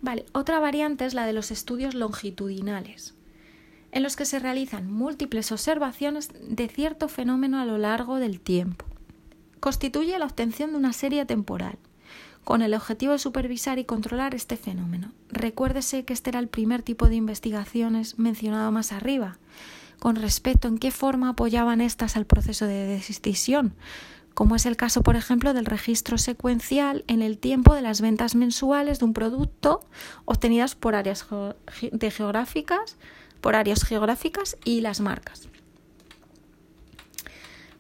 Vale, 0.00 0.26
otra 0.32 0.58
variante 0.58 1.06
es 1.06 1.14
la 1.14 1.26
de 1.26 1.32
los 1.32 1.50
estudios 1.50 1.94
longitudinales, 1.94 3.14
en 3.92 4.02
los 4.02 4.16
que 4.16 4.26
se 4.26 4.38
realizan 4.38 4.90
múltiples 4.90 5.50
observaciones 5.52 6.30
de 6.46 6.68
cierto 6.68 7.08
fenómeno 7.08 7.58
a 7.58 7.64
lo 7.64 7.78
largo 7.78 8.16
del 8.16 8.40
tiempo. 8.40 8.84
Constituye 9.60 10.18
la 10.18 10.26
obtención 10.26 10.72
de 10.72 10.76
una 10.76 10.92
serie 10.92 11.24
temporal, 11.24 11.78
con 12.44 12.60
el 12.60 12.74
objetivo 12.74 13.12
de 13.12 13.18
supervisar 13.18 13.78
y 13.78 13.84
controlar 13.84 14.34
este 14.34 14.56
fenómeno. 14.56 15.12
Recuérdese 15.30 16.04
que 16.04 16.12
este 16.12 16.30
era 16.30 16.38
el 16.38 16.48
primer 16.48 16.82
tipo 16.82 17.08
de 17.08 17.14
investigaciones 17.14 18.18
mencionado 18.18 18.70
más 18.70 18.92
arriba, 18.92 19.38
con 19.98 20.16
respecto 20.16 20.68
en 20.68 20.76
qué 20.76 20.90
forma 20.90 21.30
apoyaban 21.30 21.80
estas 21.80 22.16
al 22.16 22.26
proceso 22.26 22.66
de 22.66 22.84
decisión, 22.84 23.72
como 24.34 24.56
es 24.56 24.66
el 24.66 24.76
caso, 24.76 25.02
por 25.02 25.16
ejemplo, 25.16 25.54
del 25.54 25.64
registro 25.64 26.18
secuencial 26.18 27.04
en 27.06 27.22
el 27.22 27.38
tiempo 27.38 27.74
de 27.74 27.82
las 27.82 28.00
ventas 28.00 28.34
mensuales 28.34 28.98
de 28.98 29.04
un 29.04 29.14
producto 29.14 29.80
obtenidas 30.24 30.74
por 30.74 30.96
áreas 30.96 31.24
geográficas, 32.00 32.96
por 33.40 33.54
áreas 33.54 33.84
geográficas 33.84 34.56
y 34.64 34.80
las 34.80 35.00
marcas. 35.00 35.48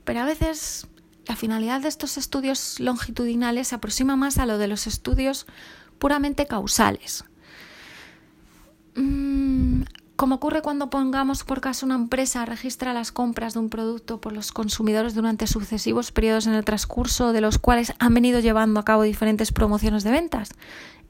Pero 0.04 0.20
a 0.20 0.24
veces 0.24 0.86
la 1.26 1.36
finalidad 1.36 1.80
de 1.80 1.88
estos 1.88 2.16
estudios 2.18 2.78
longitudinales 2.78 3.68
se 3.68 3.74
aproxima 3.74 4.14
más 4.14 4.38
a 4.38 4.46
lo 4.46 4.58
de 4.58 4.68
los 4.68 4.86
estudios 4.86 5.46
puramente 5.98 6.46
causales. 6.46 7.24
Mm, 8.94 9.82
como 10.16 10.36
ocurre 10.36 10.62
cuando 10.62 10.90
pongamos 10.90 11.42
por 11.42 11.60
caso 11.60 11.86
una 11.86 11.96
empresa 11.96 12.44
registra 12.44 12.92
las 12.92 13.10
compras 13.10 13.54
de 13.54 13.60
un 13.60 13.68
producto 13.68 14.20
por 14.20 14.32
los 14.32 14.52
consumidores 14.52 15.14
durante 15.14 15.46
sucesivos 15.46 16.12
periodos 16.12 16.46
en 16.46 16.54
el 16.54 16.64
transcurso 16.64 17.32
de 17.32 17.40
los 17.40 17.58
cuales 17.58 17.92
han 17.98 18.14
venido 18.14 18.38
llevando 18.38 18.78
a 18.78 18.84
cabo 18.84 19.02
diferentes 19.02 19.50
promociones 19.50 20.04
de 20.04 20.12
ventas. 20.12 20.50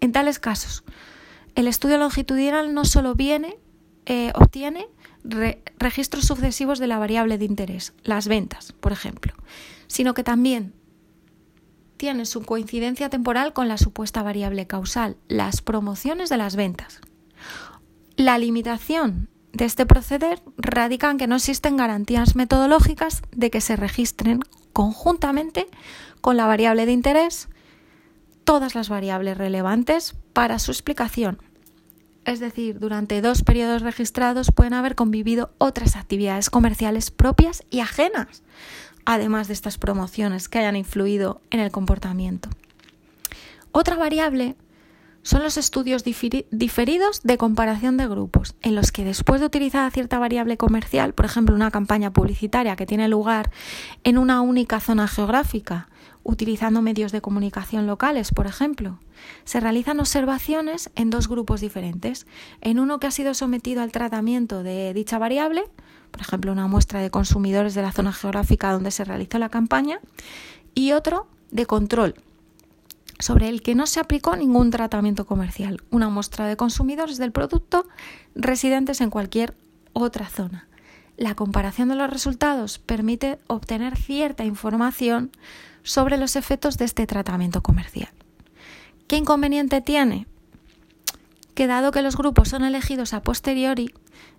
En 0.01 0.12
tales 0.12 0.38
casos, 0.38 0.85
el 1.55 1.69
estudio 1.69 1.99
longitudinal 1.99 2.73
no 2.73 2.85
solo 2.85 3.14
viene, 3.14 3.59
eh, 4.07 4.33
obtiene 4.35 4.88
registros 5.79 6.27
sucesivos 6.27 6.79
de 6.79 6.87
la 6.87 6.99
variable 6.99 7.38
de 7.38 7.45
interés, 7.45 7.95
las 8.03 8.29
ventas, 8.29 8.73
por 8.73 8.93
ejemplo, 8.93 9.35
sino 9.87 10.14
que 10.14 10.25
también 10.25 10.75
tiene 11.97 12.27
su 12.27 12.43
coincidencia 12.43 13.09
temporal 13.09 13.53
con 13.53 13.69
la 13.69 13.79
supuesta 13.79 14.23
variable 14.23 14.67
causal, 14.67 15.17
las 15.29 15.62
promociones 15.62 16.29
de 16.29 16.37
las 16.37 16.57
ventas. 16.57 17.01
La 18.16 18.38
limitación 18.38 19.29
de 19.53 19.64
este 19.64 19.87
proceder 19.87 20.40
radica 20.57 21.11
en 21.11 21.18
que 21.18 21.27
no 21.27 21.37
existen 21.37 21.77
garantías 21.77 22.37
metodológicas 22.37 23.22
de 23.33 23.50
que 23.50 23.61
se 23.61 23.74
registren 23.74 24.40
conjuntamente 24.72 25.66
con 26.20 26.37
la 26.37 26.46
variable 26.46 26.87
de 26.87 26.92
interés 26.92 27.48
todas 28.44 28.77
las 28.77 28.88
variables 28.88 29.37
relevantes 29.37 30.14
para 30.33 30.61
su 30.61 30.70
explicación. 30.70 31.38
Es 32.24 32.38
decir, 32.38 32.79
durante 32.79 33.20
dos 33.20 33.42
periodos 33.42 33.83
registrados 33.83 34.53
pueden 34.53 34.74
haber 34.74 34.94
convivido 34.94 35.53
otras 35.59 35.96
actividades 35.96 36.50
comerciales 36.50 37.11
propias 37.11 37.64
y 37.70 37.81
ajenas, 37.81 38.44
además 39.05 39.48
de 39.48 39.55
estas 39.55 39.77
promociones 39.77 40.48
que 40.48 40.61
hayan 40.61 40.77
influido 40.77 41.40
en 41.50 41.59
el 41.59 41.72
comportamiento. 41.72 42.48
Otra 43.72 43.96
variable 43.96 44.57
son 45.25 45.43
los 45.43 45.57
estudios 45.57 46.05
diferidos 46.05 47.23
de 47.23 47.39
comparación 47.39 47.97
de 47.97 48.07
grupos, 48.07 48.55
en 48.61 48.75
los 48.75 48.93
que 48.93 49.05
después 49.05 49.41
de 49.41 49.47
utilizar 49.47 49.91
cierta 49.91 50.19
variable 50.19 50.59
comercial, 50.59 51.15
por 51.15 51.25
ejemplo 51.25 51.55
una 51.55 51.71
campaña 51.71 52.13
publicitaria 52.13 52.77
que 52.77 52.87
tiene 52.87 53.09
lugar 53.09 53.51
en 54.05 54.19
una 54.19 54.43
única 54.43 54.81
zona 54.81 55.09
geográfica, 55.09 55.89
utilizando 56.25 56.83
medios 56.83 57.11
de 57.11 57.23
comunicación 57.23 57.87
locales, 57.87 58.33
por 58.33 58.47
ejemplo, 58.47 58.99
se 59.45 59.61
realizan 59.61 59.99
observaciones 59.99 60.91
en 60.95 61.09
dos 61.09 61.27
grupos 61.27 61.63
diferentes, 61.63 62.27
en 62.61 62.79
uno 62.79 63.01
que 63.01 63.07
ha 63.07 63.11
sido 63.11 63.33
sometido 63.33 63.83
al 63.83 63.93
tratamiento 63.93 64.63
de 64.63 64.93
dicha 64.93 65.19
variable, 65.19 65.65
por 66.11 66.21
ejemplo 66.21 66.53
una 66.53 66.67
muestra 66.67 67.01
de 67.01 67.11
consumidores 67.11 67.75
de 67.75 67.83
la 67.83 67.93
zona 67.93 68.13
geográfica 68.13 68.73
donde 68.73 68.91
se 68.91 69.05
realizó 69.05 69.39
la 69.39 69.49
campaña, 69.49 70.01
y 70.75 70.93
otro 70.93 71.29
de 71.51 71.65
control, 71.65 72.15
sobre 73.18 73.48
el 73.48 73.62
que 73.62 73.74
no 73.74 73.87
se 73.87 74.00
aplicó 74.00 74.37
ningún 74.37 74.70
tratamiento 74.70 75.27
comercial, 75.27 75.83
una 75.90 76.09
muestra 76.09 76.46
de 76.46 76.57
consumidores 76.57 77.18
del 77.18 77.33
producto 77.33 77.87
residentes 78.35 79.00
en 79.00 79.11
cualquier 79.11 79.57
otra 79.92 80.29
zona. 80.29 80.68
La 81.16 81.35
comparación 81.35 81.88
de 81.88 81.94
los 81.94 82.11
resultados 82.11 82.79
permite 82.79 83.38
obtener 83.46 83.96
cierta 83.96 84.44
información 84.44 85.31
sobre 85.83 86.16
los 86.16 86.35
efectos 86.35 86.77
de 86.77 86.87
este 86.87 87.07
tratamiento 87.07 87.62
comercial. 87.62 88.09
¿Qué 89.07 89.16
inconveniente 89.16 89.81
tiene? 89.81 90.27
que 91.55 91.66
dado 91.66 91.92
que 91.92 92.03
los 92.03 92.16
grupos 92.16 92.48
son 92.48 92.64
elegidos 92.64 93.12
a 93.14 93.22
posteriori, 93.22 93.94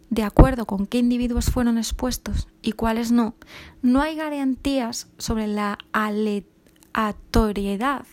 de 0.10 0.24
acuerdo 0.24 0.66
con 0.66 0.86
qué 0.86 0.98
individuos 1.00 1.46
fueron 1.46 1.78
expuestos 1.78 2.50
y 2.62 2.74
cuáles 2.74 3.12
no, 3.12 3.36
no 3.82 4.02
hay 4.02 4.16
garantías 4.16 5.08
sobre 5.18 5.48
la 5.48 5.78
aleatoriedad, 5.94 8.06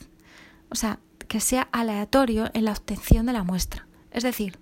o 0.72 0.74
sea, 0.74 0.98
que 1.28 1.40
sea 1.40 1.68
aleatorio 1.70 2.50
en 2.54 2.64
la 2.64 2.72
obtención 2.72 3.26
de 3.26 3.32
la 3.32 3.44
muestra. 3.44 3.86
Es 4.10 4.22
decir, 4.22 4.58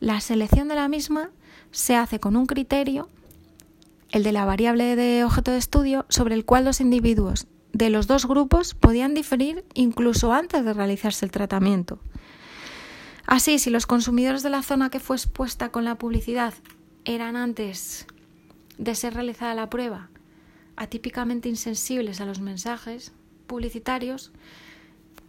la 0.00 0.20
selección 0.20 0.68
de 0.68 0.74
la 0.74 0.88
misma 0.88 1.30
se 1.70 1.96
hace 1.96 2.18
con 2.18 2.34
un 2.36 2.46
criterio, 2.46 3.08
el 4.10 4.22
de 4.22 4.32
la 4.32 4.44
variable 4.44 4.96
de 4.96 5.22
objeto 5.22 5.52
de 5.52 5.58
estudio, 5.58 6.06
sobre 6.08 6.34
el 6.34 6.44
cual 6.44 6.64
los 6.64 6.80
individuos 6.80 7.46
de 7.72 7.90
los 7.90 8.06
dos 8.06 8.26
grupos 8.26 8.74
podían 8.74 9.14
diferir 9.14 9.64
incluso 9.74 10.32
antes 10.32 10.64
de 10.64 10.72
realizarse 10.72 11.24
el 11.24 11.30
tratamiento. 11.30 12.00
Así, 13.26 13.58
si 13.58 13.70
los 13.70 13.86
consumidores 13.86 14.42
de 14.42 14.50
la 14.50 14.62
zona 14.62 14.90
que 14.90 14.98
fue 14.98 15.16
expuesta 15.16 15.70
con 15.70 15.84
la 15.84 15.96
publicidad 15.96 16.54
eran 17.04 17.36
antes 17.36 18.06
de 18.78 18.94
ser 18.94 19.14
realizada 19.14 19.54
la 19.54 19.70
prueba 19.70 20.08
atípicamente 20.76 21.50
insensibles 21.50 22.22
a 22.22 22.24
los 22.24 22.40
mensajes 22.40 23.12
publicitarios, 23.46 24.32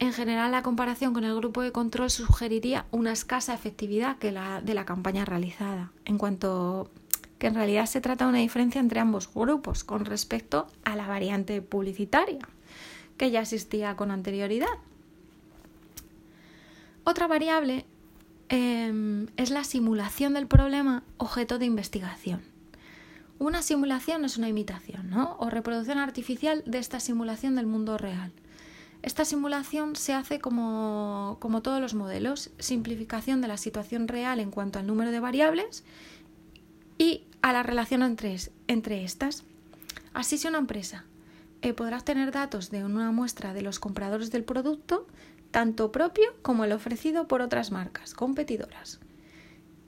en 0.02 0.14
general 0.14 0.52
la 0.52 0.64
comparación 0.64 1.14
con 1.14 1.26
el 1.26 1.36
grupo 1.36 1.62
de 1.62 1.72
control 1.72 2.10
sugeriría 2.10 2.88
una 2.90 3.12
escasa 3.12 3.54
efectividad 3.54 4.18
que 4.18 4.32
la 4.32 4.60
de 4.60 4.74
la 4.74 4.84
campaña 4.84 5.26
realizada, 5.26 5.92
en 6.06 6.18
cuanto 6.18 6.90
que 7.38 7.46
en 7.46 7.54
realidad 7.54 7.86
se 7.86 8.02
trata 8.02 8.26
de 8.26 8.30
una 8.30 8.40
diferencia 8.40 8.82
entre 8.82 9.00
ambos 9.00 9.32
grupos 9.32 9.84
con 9.84 10.06
respecto 10.06 10.66
a 10.86 10.96
la 10.96 11.08
variante 11.08 11.62
publicitaria, 11.62 12.40
que 13.18 13.30
ya 13.30 13.42
existía 13.42 13.96
con 13.96 14.10
anterioridad. 14.10 14.74
Otra 17.04 17.28
variable 17.28 17.86
em, 18.50 19.28
es 19.38 19.52
la 19.52 19.64
simulación 19.64 20.34
del 20.34 20.48
problema 20.48 21.04
objeto 21.18 21.60
de 21.60 21.66
investigación. 21.66 22.42
Una 23.38 23.62
simulación 23.62 24.26
es 24.26 24.36
una 24.38 24.50
imitación 24.50 25.12
¿no? 25.12 25.36
o 25.38 25.52
reproducción 25.52 26.00
artificial 26.00 26.64
de 26.66 26.80
esta 26.80 27.00
simulación 27.00 27.56
del 27.56 27.68
mundo 27.68 28.00
real. 28.00 28.32
Esta 29.02 29.26
simulación 29.26 29.96
se 29.96 30.14
hace 30.14 30.40
como, 30.40 31.38
como 31.40 31.62
todos 31.62 31.82
los 31.82 31.96
modelos, 31.96 32.52
simplificación 32.60 33.42
de 33.42 33.48
la 33.48 33.58
situación 33.58 34.08
real 34.08 34.40
en 34.40 34.52
cuanto 34.52 34.78
al 34.78 34.86
número 34.86 35.12
de 35.12 35.20
variables 35.20 35.84
y 37.00 37.24
a 37.42 37.52
la 37.52 37.64
relación 37.64 38.04
entre, 38.04 38.38
entre 38.68 39.04
estas. 39.04 39.44
Así 40.14 40.38
si 40.38 40.48
una 40.48 40.60
empresa 40.60 41.06
eh, 41.64 41.74
podrá 41.74 41.98
obtener 41.98 42.32
datos 42.32 42.70
de 42.70 42.84
una 42.84 43.12
muestra 43.12 43.54
de 43.54 43.64
los 43.64 43.80
compradores 43.80 44.30
del 44.32 44.44
producto, 44.44 45.08
tanto 45.50 45.92
propio 45.92 46.26
como 46.44 46.64
el 46.64 46.72
ofrecido 46.72 47.28
por 47.28 47.42
otras 47.42 47.72
marcas 47.72 48.14
competidoras, 48.14 49.00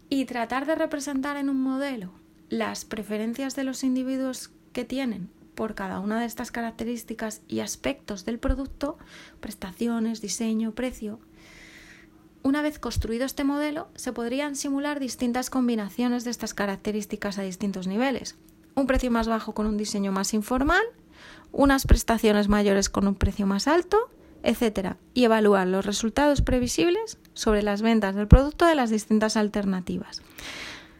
y 0.09 0.25
tratar 0.25 0.65
de 0.65 0.75
representar 0.75 1.37
en 1.37 1.49
un 1.49 1.61
modelo 1.61 2.11
las 2.49 2.83
preferencias 2.83 3.55
de 3.55 3.63
los 3.63 3.83
individuos 3.83 4.51
que 4.73 4.85
tienen 4.85 5.29
por 5.55 5.75
cada 5.75 5.99
una 5.99 6.19
de 6.19 6.25
estas 6.25 6.51
características 6.51 7.41
y 7.47 7.59
aspectos 7.59 8.25
del 8.25 8.39
producto, 8.39 8.97
prestaciones, 9.39 10.21
diseño, 10.21 10.71
precio, 10.71 11.19
una 12.43 12.61
vez 12.61 12.77
construido 12.77 13.25
este 13.25 13.45
modelo, 13.45 13.87
se 13.95 14.11
podrían 14.11 14.57
simular 14.57 14.99
distintas 14.99 15.49
combinaciones 15.49 16.25
de 16.25 16.31
estas 16.31 16.53
características 16.53 17.39
a 17.39 17.43
distintos 17.43 17.87
niveles. 17.87 18.35
Un 18.75 18.85
precio 18.85 19.09
más 19.11 19.29
bajo 19.29 19.53
con 19.53 19.65
un 19.65 19.77
diseño 19.77 20.11
más 20.11 20.33
informal, 20.33 20.83
unas 21.53 21.85
prestaciones 21.85 22.49
mayores 22.49 22.89
con 22.89 23.07
un 23.07 23.15
precio 23.15 23.47
más 23.47 23.69
alto, 23.69 24.09
etc. 24.43 24.95
Y 25.13 25.23
evaluar 25.23 25.67
los 25.67 25.85
resultados 25.85 26.41
previsibles 26.41 27.17
sobre 27.33 27.63
las 27.63 27.81
ventas 27.81 28.13
del 28.13 28.27
producto 28.27 28.65
de 28.65 28.75
las 28.75 28.89
distintas 28.89 29.37
alternativas. 29.37 30.21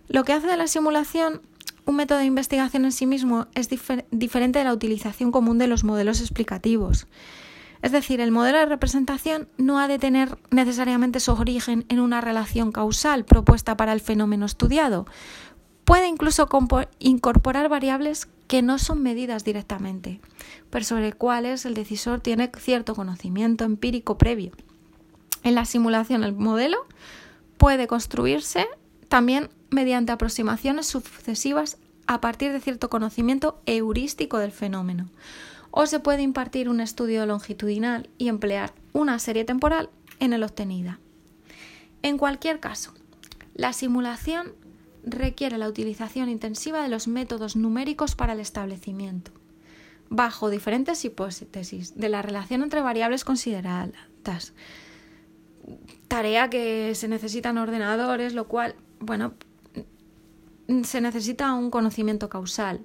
Lo 0.07 0.23
que 0.23 0.31
hace 0.31 0.47
de 0.47 0.57
la 0.57 0.67
simulación 0.67 1.41
un 1.85 1.95
método 1.95 2.19
de 2.19 2.25
investigación 2.25 2.85
en 2.85 2.91
sí 2.91 3.05
mismo 3.05 3.47
es 3.55 3.69
diferente 4.11 4.59
de 4.59 4.65
la 4.65 4.73
utilización 4.73 5.31
común 5.31 5.57
de 5.57 5.67
los 5.67 5.83
modelos 5.83 6.21
explicativos. 6.21 7.07
Es 7.81 7.91
decir, 7.91 8.21
el 8.21 8.31
modelo 8.31 8.59
de 8.59 8.65
representación 8.65 9.49
no 9.57 9.77
ha 9.77 9.89
de 9.89 9.99
tener 9.99 10.37
necesariamente 10.51 11.19
su 11.19 11.33
origen 11.33 11.85
en 11.89 11.99
una 11.99 12.21
relación 12.21 12.71
causal 12.71 13.25
propuesta 13.25 13.75
para 13.75 13.91
el 13.91 13.99
fenómeno 13.99 14.45
estudiado. 14.45 15.05
Puede 15.83 16.07
incluso 16.07 16.47
incorporar 16.99 17.67
variables 17.67 18.29
que 18.47 18.61
no 18.61 18.79
son 18.79 19.03
medidas 19.03 19.43
directamente, 19.43 20.21
pero 20.69 20.85
sobre 20.85 21.11
cuales 21.11 21.65
el 21.65 21.73
decisor 21.73 22.21
tiene 22.21 22.49
cierto 22.57 22.95
conocimiento 22.95 23.65
empírico 23.65 24.17
previo. 24.17 24.53
En 25.43 25.55
la 25.55 25.65
simulación, 25.65 26.23
el 26.23 26.33
modelo 26.33 26.77
puede 27.57 27.87
construirse 27.87 28.65
también 29.09 29.49
mediante 29.73 30.11
aproximaciones 30.11 30.87
sucesivas 30.87 31.77
a 32.07 32.21
partir 32.21 32.51
de 32.51 32.59
cierto 32.59 32.89
conocimiento 32.89 33.61
heurístico 33.65 34.37
del 34.37 34.51
fenómeno 34.51 35.09
o 35.75 35.87
se 35.87 35.99
puede 35.99 36.21
impartir 36.21 36.69
un 36.69 36.79
estudio 36.79 37.25
longitudinal 37.25 38.07
y 38.19 38.27
emplear 38.27 38.73
una 38.93 39.17
serie 39.17 39.43
temporal 39.43 39.89
en 40.19 40.31
el 40.33 40.43
obtenida. 40.43 40.99
En 42.03 42.19
cualquier 42.19 42.59
caso, 42.59 42.93
la 43.55 43.73
simulación 43.73 44.53
requiere 45.03 45.57
la 45.57 45.67
utilización 45.67 46.29
intensiva 46.29 46.83
de 46.83 46.89
los 46.89 47.07
métodos 47.07 47.55
numéricos 47.55 48.13
para 48.13 48.33
el 48.33 48.39
establecimiento, 48.39 49.31
bajo 50.09 50.51
diferentes 50.51 51.03
hipótesis 51.05 51.95
de 51.95 52.09
la 52.09 52.21
relación 52.21 52.61
entre 52.61 52.81
variables 52.81 53.25
consideradas. 53.25 54.53
Tarea 56.07 56.51
que 56.51 56.93
se 56.93 57.07
necesitan 57.07 57.57
ordenadores, 57.57 58.35
lo 58.35 58.47
cual, 58.47 58.75
bueno, 58.99 59.33
se 60.83 61.01
necesita 61.01 61.53
un 61.53 61.69
conocimiento 61.69 62.29
causal. 62.29 62.81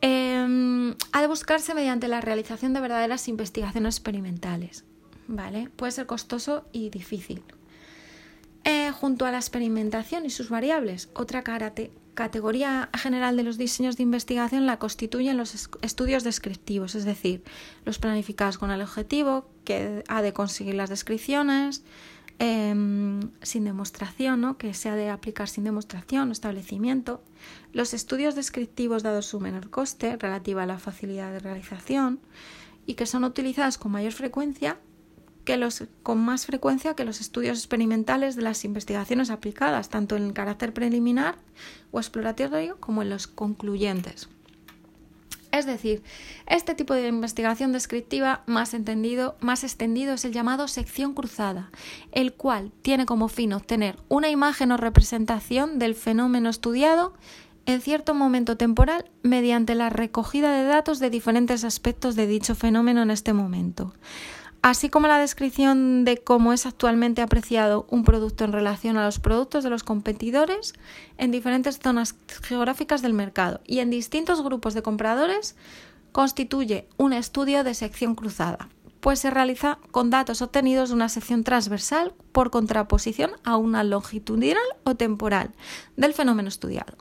Em, 0.00 0.94
ha 1.12 1.20
de 1.20 1.26
buscarse 1.26 1.74
mediante 1.74 2.08
la 2.08 2.20
realización 2.20 2.72
de 2.72 2.80
verdaderas 2.80 3.28
investigaciones 3.28 3.96
experimentales. 3.96 4.84
¿Vale? 5.26 5.68
Puede 5.76 5.92
ser 5.92 6.06
costoso 6.06 6.66
y 6.72 6.88
difícil. 6.90 7.42
Eh, 8.64 8.90
junto 8.92 9.26
a 9.26 9.30
la 9.30 9.38
experimentación 9.38 10.26
y 10.26 10.30
sus 10.30 10.50
variables, 10.50 11.08
otra 11.14 11.42
categoría 12.14 12.90
general 12.96 13.36
de 13.36 13.42
los 13.42 13.56
diseños 13.56 13.96
de 13.96 14.02
investigación 14.02 14.66
la 14.66 14.78
constituyen 14.78 15.36
los 15.36 15.70
estudios 15.82 16.24
descriptivos, 16.24 16.94
es 16.94 17.04
decir, 17.04 17.42
los 17.84 17.98
planificados 17.98 18.58
con 18.58 18.70
el 18.70 18.82
objetivo 18.82 19.48
que 19.64 20.04
ha 20.08 20.22
de 20.22 20.32
conseguir 20.32 20.74
las 20.74 20.90
descripciones, 20.90 21.82
Em, 22.40 23.32
sin 23.42 23.64
demostración, 23.64 24.40
¿no? 24.40 24.58
que 24.58 24.72
se 24.72 24.88
ha 24.88 24.94
de 24.94 25.10
aplicar 25.10 25.48
sin 25.48 25.64
demostración 25.64 26.28
o 26.28 26.32
establecimiento, 26.32 27.20
los 27.72 27.94
estudios 27.94 28.36
descriptivos 28.36 29.02
dados 29.02 29.26
su 29.26 29.40
menor 29.40 29.70
coste 29.70 30.16
relativa 30.16 30.62
a 30.62 30.66
la 30.66 30.78
facilidad 30.78 31.32
de 31.32 31.40
realización 31.40 32.20
y 32.86 32.94
que 32.94 33.06
son 33.06 33.24
utilizados 33.24 33.76
con 33.76 33.90
mayor 33.90 34.12
frecuencia 34.12 34.78
que 35.44 35.56
los, 35.56 35.82
con 36.04 36.18
más 36.24 36.46
frecuencia 36.46 36.94
que 36.94 37.04
los 37.04 37.20
estudios 37.20 37.58
experimentales 37.58 38.36
de 38.36 38.42
las 38.42 38.64
investigaciones 38.64 39.30
aplicadas, 39.30 39.88
tanto 39.88 40.14
en 40.14 40.22
el 40.22 40.32
carácter 40.32 40.72
preliminar 40.72 41.38
o 41.90 41.98
exploratorio 41.98 42.78
como 42.78 43.02
en 43.02 43.10
los 43.10 43.26
concluyentes. 43.26 44.28
Es 45.50 45.64
decir, 45.64 46.02
este 46.46 46.74
tipo 46.74 46.94
de 46.94 47.08
investigación 47.08 47.72
descriptiva 47.72 48.42
más, 48.46 48.74
entendido, 48.74 49.36
más 49.40 49.64
extendido 49.64 50.14
es 50.14 50.24
el 50.24 50.32
llamado 50.32 50.68
sección 50.68 51.14
cruzada, 51.14 51.70
el 52.12 52.34
cual 52.34 52.70
tiene 52.82 53.06
como 53.06 53.28
fin 53.28 53.52
obtener 53.54 53.98
una 54.08 54.28
imagen 54.28 54.72
o 54.72 54.76
representación 54.76 55.78
del 55.78 55.94
fenómeno 55.94 56.50
estudiado 56.50 57.14
en 57.64 57.80
cierto 57.80 58.14
momento 58.14 58.56
temporal 58.56 59.10
mediante 59.22 59.74
la 59.74 59.90
recogida 59.90 60.52
de 60.52 60.64
datos 60.64 61.00
de 61.00 61.10
diferentes 61.10 61.64
aspectos 61.64 62.14
de 62.14 62.26
dicho 62.26 62.54
fenómeno 62.54 63.02
en 63.02 63.10
este 63.10 63.32
momento 63.32 63.94
así 64.62 64.88
como 64.88 65.08
la 65.08 65.18
descripción 65.18 66.04
de 66.04 66.18
cómo 66.18 66.52
es 66.52 66.66
actualmente 66.66 67.22
apreciado 67.22 67.86
un 67.90 68.04
producto 68.04 68.44
en 68.44 68.52
relación 68.52 68.96
a 68.96 69.04
los 69.04 69.18
productos 69.18 69.64
de 69.64 69.70
los 69.70 69.84
competidores 69.84 70.74
en 71.16 71.30
diferentes 71.30 71.78
zonas 71.78 72.16
geográficas 72.42 73.02
del 73.02 73.12
mercado 73.12 73.60
y 73.66 73.78
en 73.78 73.90
distintos 73.90 74.42
grupos 74.42 74.74
de 74.74 74.82
compradores, 74.82 75.56
constituye 76.12 76.88
un 76.96 77.12
estudio 77.12 77.64
de 77.64 77.74
sección 77.74 78.14
cruzada, 78.14 78.68
pues 79.00 79.20
se 79.20 79.30
realiza 79.30 79.78
con 79.90 80.10
datos 80.10 80.42
obtenidos 80.42 80.88
de 80.88 80.96
una 80.96 81.08
sección 81.08 81.44
transversal 81.44 82.14
por 82.32 82.50
contraposición 82.50 83.32
a 83.44 83.56
una 83.56 83.84
longitudinal 83.84 84.62
o 84.84 84.96
temporal 84.96 85.52
del 85.96 86.14
fenómeno 86.14 86.48
estudiado. 86.48 86.94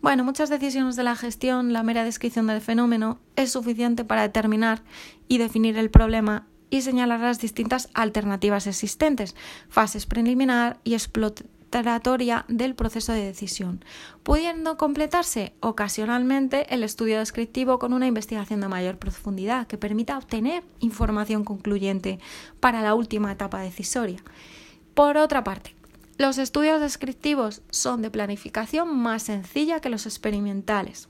Bueno, 0.00 0.22
muchas 0.22 0.48
decisiones 0.48 0.94
de 0.94 1.02
la 1.02 1.16
gestión, 1.16 1.72
la 1.72 1.82
mera 1.82 2.04
descripción 2.04 2.46
del 2.46 2.60
fenómeno 2.60 3.18
es 3.34 3.50
suficiente 3.50 4.04
para 4.04 4.22
determinar 4.22 4.82
y 5.26 5.38
definir 5.38 5.76
el 5.76 5.90
problema 5.90 6.46
y 6.70 6.82
señalar 6.82 7.20
las 7.20 7.40
distintas 7.40 7.88
alternativas 7.94 8.66
existentes, 8.66 9.34
fases 9.68 10.06
preliminar 10.06 10.78
y 10.84 10.94
exploratoria 10.94 12.44
del 12.48 12.74
proceso 12.74 13.12
de 13.12 13.24
decisión, 13.24 13.84
pudiendo 14.22 14.76
completarse 14.76 15.54
ocasionalmente 15.60 16.72
el 16.74 16.82
estudio 16.82 17.18
descriptivo 17.18 17.78
con 17.78 17.92
una 17.92 18.06
investigación 18.06 18.60
de 18.60 18.68
mayor 18.68 18.98
profundidad 18.98 19.66
que 19.66 19.78
permita 19.78 20.18
obtener 20.18 20.62
información 20.80 21.44
concluyente 21.44 22.18
para 22.60 22.82
la 22.82 22.94
última 22.94 23.32
etapa 23.32 23.60
decisoria. 23.60 24.22
Por 24.94 25.16
otra 25.16 25.44
parte, 25.44 25.74
Los 26.18 26.38
estudios 26.38 26.80
descriptivos 26.80 27.62
son 27.70 28.02
de 28.02 28.10
planificación 28.10 28.98
más 28.98 29.22
sencilla 29.22 29.78
que 29.78 29.88
los 29.88 30.04
experimentales, 30.04 31.08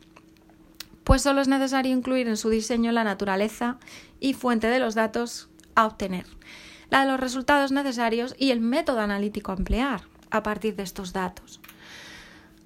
pues 1.09 1.23
solo 1.23 1.41
es 1.41 1.49
necesario 1.49 1.91
incluir 1.97 2.29
en 2.29 2.37
su 2.37 2.51
diseño 2.51 2.93
la 2.93 3.03
naturaleza 3.03 3.79
y 4.21 4.35
fuente 4.35 4.67
de 4.67 4.79
los 4.79 4.95
datos 4.95 5.49
a 5.75 5.87
obtener, 5.87 6.27
la 6.91 7.01
de 7.01 7.11
los 7.11 7.19
resultados 7.19 7.73
necesarios 7.73 8.35
y 8.39 8.51
el 8.51 8.61
método 8.61 9.01
analítico 9.01 9.51
a 9.51 9.55
emplear 9.55 10.03
a 10.29 10.43
partir 10.43 10.77
de 10.77 10.83
estos 10.83 11.15
datos. 11.15 11.63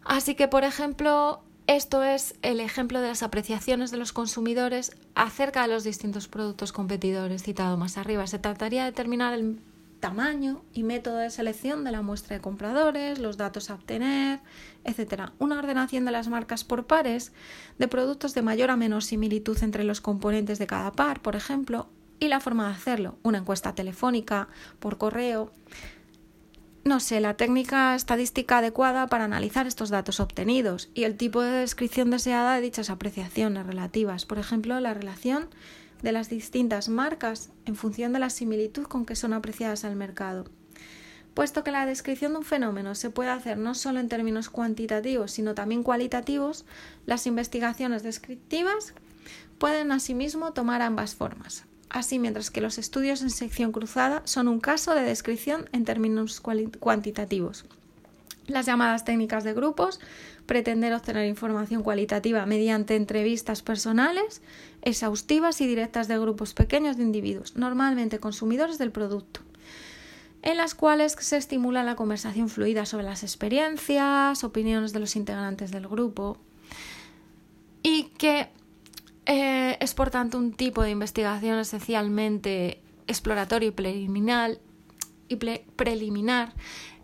Así 0.05 0.35
que, 0.35 0.49
por 0.49 0.65
ejemplo, 0.65 1.45
esto 1.69 2.03
es 2.03 2.35
el 2.43 2.59
ejemplo 2.59 3.01
de 3.01 3.07
las 3.07 3.23
apreciaciones 3.23 3.93
de 3.93 3.99
los 3.99 4.13
consumidores 4.13 4.97
acerca 5.15 5.63
de 5.63 5.69
los 5.69 5.85
distintos 5.85 6.27
productos 6.27 6.73
competidores 6.73 7.45
citado 7.45 7.77
más 7.77 7.97
arriba. 7.97 8.27
Se 8.27 8.41
trataría 8.41 8.81
de 8.81 8.91
determinar 8.91 9.35
el 9.35 9.61
tamaño 10.03 10.65
y 10.75 10.83
método 10.83 11.19
de 11.19 11.31
selección 11.31 11.85
de 11.85 11.93
la 11.93 12.03
muestra 12.03 12.37
de 12.37 12.43
compradores, 12.43 13.21
los 13.21 13.37
datos 13.37 13.71
a 13.71 13.75
obtener, 13.75 14.41
etc. 14.85 15.31
Una 15.39 15.61
ordenación 15.61 16.05
de 16.05 16.11
las 16.11 16.29
marcas 16.29 16.65
por 16.65 16.87
pares 16.89 17.33
de 17.79 17.87
productos 17.87 18.35
de 18.35 18.43
mayor 18.43 18.71
a 18.71 18.77
menor 18.77 19.05
similitud 19.05 19.57
entre 19.63 19.85
los 19.85 20.01
componentes 20.01 20.59
de 20.59 20.67
cada 20.67 20.91
par, 20.91 21.23
por 21.23 21.37
ejemplo, 21.37 21.89
y 22.19 22.27
la 22.27 22.41
forma 22.41 22.67
de 22.67 22.75
hacerlo, 22.75 23.17
una 23.23 23.39
encuesta 23.39 23.77
telefónica, 23.77 24.49
por 24.81 24.99
correo, 24.99 25.53
no 26.85 26.99
sé, 26.99 27.21
la 27.21 27.37
técnica 27.37 27.95
estadística 27.95 28.59
adecuada 28.59 29.07
para 29.07 29.25
analizar 29.25 29.69
estos 29.69 29.89
datos 29.89 30.19
obtenidos 30.19 30.91
y 30.95 31.05
el 31.05 31.17
tipo 31.17 31.43
de 31.43 31.53
descripción 31.53 32.11
deseada 32.11 32.57
de 32.57 32.61
dichas 32.61 32.91
apreciaciones 32.91 33.67
relativas, 33.67 34.27
por 34.27 34.41
ejemplo, 34.41 34.81
la 34.81 34.95
relación 34.95 35.49
de 36.03 36.13
las 36.13 36.29
distintas 36.29 36.89
marcas 36.89 37.51
en 37.65 37.77
función 37.77 38.13
de 38.13 38.19
la 38.19 38.31
similitud 38.31 38.85
con 38.85 39.07
que 39.07 39.17
son 39.17 39.33
apreciadas 39.33 39.85
al 39.85 39.97
mercado. 39.97 40.45
Puesto 41.35 41.65
que 41.65 41.71
la 41.71 41.87
descripción 41.87 42.33
de 42.33 42.39
un 42.39 42.45
fenómeno 42.45 42.95
se 42.95 43.11
puede 43.11 43.31
hacer 43.31 43.57
no 43.57 43.75
solo 43.75 44.01
en 44.01 44.09
términos 44.09 44.51
cuantitativos, 44.51 45.31
sino 45.31 45.55
también 45.55 45.83
cualitativos, 45.83 46.67
las 47.07 47.27
investigaciones 47.27 48.03
descriptivas 48.03 48.95
pueden 49.59 49.93
asimismo 49.93 50.53
tomar 50.53 50.83
ambas 50.83 51.15
formas 51.15 51.65
así 51.93 52.19
mientras 52.19 52.51
que 52.51 52.61
los 52.61 52.79
estudios 52.79 53.23
en 53.23 53.31
sección 53.31 53.71
cruzada 53.71 54.23
son 54.25 54.49
un 54.49 54.61
caso 54.61 54.95
de 54.95 55.03
descripción 55.03 55.69
en 55.73 55.85
términos 55.85 56.41
cuantitativos. 56.41 57.67
Las 58.47 58.67
llamadas 58.67 59.05
técnicas 59.05 59.45
de 59.45 59.55
grupos, 59.55 60.01
pretender 60.47 60.93
obtener 60.93 61.27
información 61.27 61.83
cualitativa 61.83 62.45
mediante 62.47 62.97
entrevistas 62.97 63.63
personales, 63.63 64.43
exhaustivas 64.83 65.61
y 65.61 65.67
directas 65.67 66.09
de 66.09 66.19
grupos 66.19 66.53
pequeños 66.53 66.97
de 66.97 67.05
individuos, 67.05 67.57
normalmente 67.57 68.19
consumidores 68.19 68.79
del 68.79 68.91
producto, 68.91 69.41
en 70.43 70.57
las 70.57 70.75
cuales 70.75 71.17
se 71.21 71.37
estimula 71.37 71.85
la 71.85 71.95
conversación 71.95 72.49
fluida 72.49 72.85
sobre 72.85 73.05
las 73.05 73.23
experiencias, 73.23 74.43
opiniones 74.43 74.93
de 74.93 75.01
los 75.01 75.15
integrantes 75.15 75.71
del 75.71 75.87
grupo 75.87 76.37
y 77.83 78.05
que 78.19 78.49
eh, 79.27 79.77
es 79.81 79.95
por 79.95 80.11
tanto 80.11 80.39
un 80.39 80.53
tipo 80.53 80.83
de 80.83 80.91
investigación 80.91 81.59
esencialmente 81.59 82.81
exploratorio 83.07 83.69
y 83.69 83.73
preliminar, 83.73 84.59
y 85.29 85.37
preliminar 85.37 86.53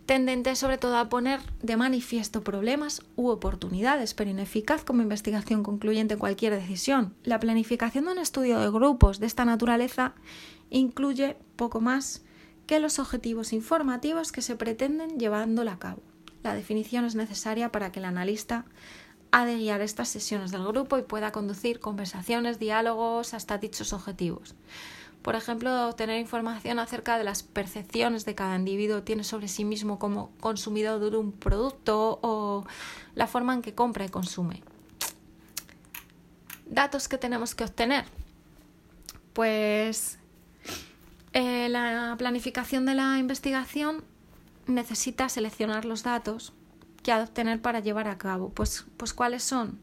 tendente 0.09 0.55
sobre 0.55 0.79
todo 0.79 0.97
a 0.97 1.07
poner 1.07 1.39
de 1.61 1.77
manifiesto 1.77 2.43
problemas 2.43 3.03
u 3.15 3.27
oportunidades, 3.27 4.15
pero 4.15 4.31
ineficaz 4.31 4.83
como 4.83 5.03
investigación 5.03 5.61
concluyente 5.61 6.15
en 6.15 6.19
cualquier 6.19 6.55
decisión. 6.55 7.13
La 7.23 7.39
planificación 7.39 8.05
de 8.05 8.13
un 8.13 8.17
estudio 8.17 8.57
de 8.57 8.71
grupos 8.71 9.19
de 9.19 9.27
esta 9.27 9.45
naturaleza 9.45 10.15
incluye 10.71 11.37
poco 11.55 11.79
más 11.79 12.23
que 12.65 12.79
los 12.79 12.97
objetivos 12.97 13.53
informativos 13.53 14.31
que 14.31 14.41
se 14.41 14.55
pretenden 14.55 15.19
llevándola 15.19 15.73
a 15.73 15.77
cabo. 15.77 16.01
La 16.41 16.55
definición 16.55 17.05
es 17.05 17.13
necesaria 17.13 17.71
para 17.71 17.91
que 17.91 17.99
el 17.99 18.05
analista 18.05 18.65
ha 19.29 19.45
de 19.45 19.59
guiar 19.59 19.81
estas 19.81 20.09
sesiones 20.09 20.49
del 20.49 20.65
grupo 20.65 20.97
y 20.97 21.03
pueda 21.03 21.31
conducir 21.31 21.79
conversaciones, 21.79 22.57
diálogos 22.57 23.35
hasta 23.35 23.59
dichos 23.59 23.93
objetivos. 23.93 24.55
Por 25.21 25.35
ejemplo, 25.35 25.89
obtener 25.89 26.19
información 26.19 26.79
acerca 26.79 27.17
de 27.17 27.23
las 27.23 27.43
percepciones 27.43 28.25
de 28.25 28.35
cada 28.35 28.55
individuo 28.55 29.03
tiene 29.03 29.23
sobre 29.23 29.47
sí 29.47 29.65
mismo 29.65 29.99
como 29.99 30.31
consumidor 30.39 30.99
de 30.99 31.17
un 31.17 31.33
producto 31.33 32.19
o 32.21 32.65
la 33.15 33.27
forma 33.27 33.53
en 33.53 33.61
que 33.61 33.75
compra 33.75 34.05
y 34.05 34.09
consume. 34.09 34.63
Datos 36.65 37.07
que 37.07 37.17
tenemos 37.17 37.53
que 37.53 37.65
obtener. 37.65 38.05
Pues 39.33 40.19
eh, 41.33 41.67
la 41.69 42.15
planificación 42.17 42.85
de 42.85 42.95
la 42.95 43.17
investigación 43.17 44.03
necesita 44.67 45.27
seleccionar 45.27 45.83
los 45.83 46.03
datos 46.03 46.53
que 47.03 47.11
ha 47.11 47.17
de 47.17 47.23
obtener 47.23 47.61
para 47.61 47.81
llevar 47.81 48.07
a 48.07 48.17
cabo. 48.17 48.49
Pues, 48.49 48.85
pues 48.97 49.13
¿cuáles 49.13 49.43
son? 49.43 49.79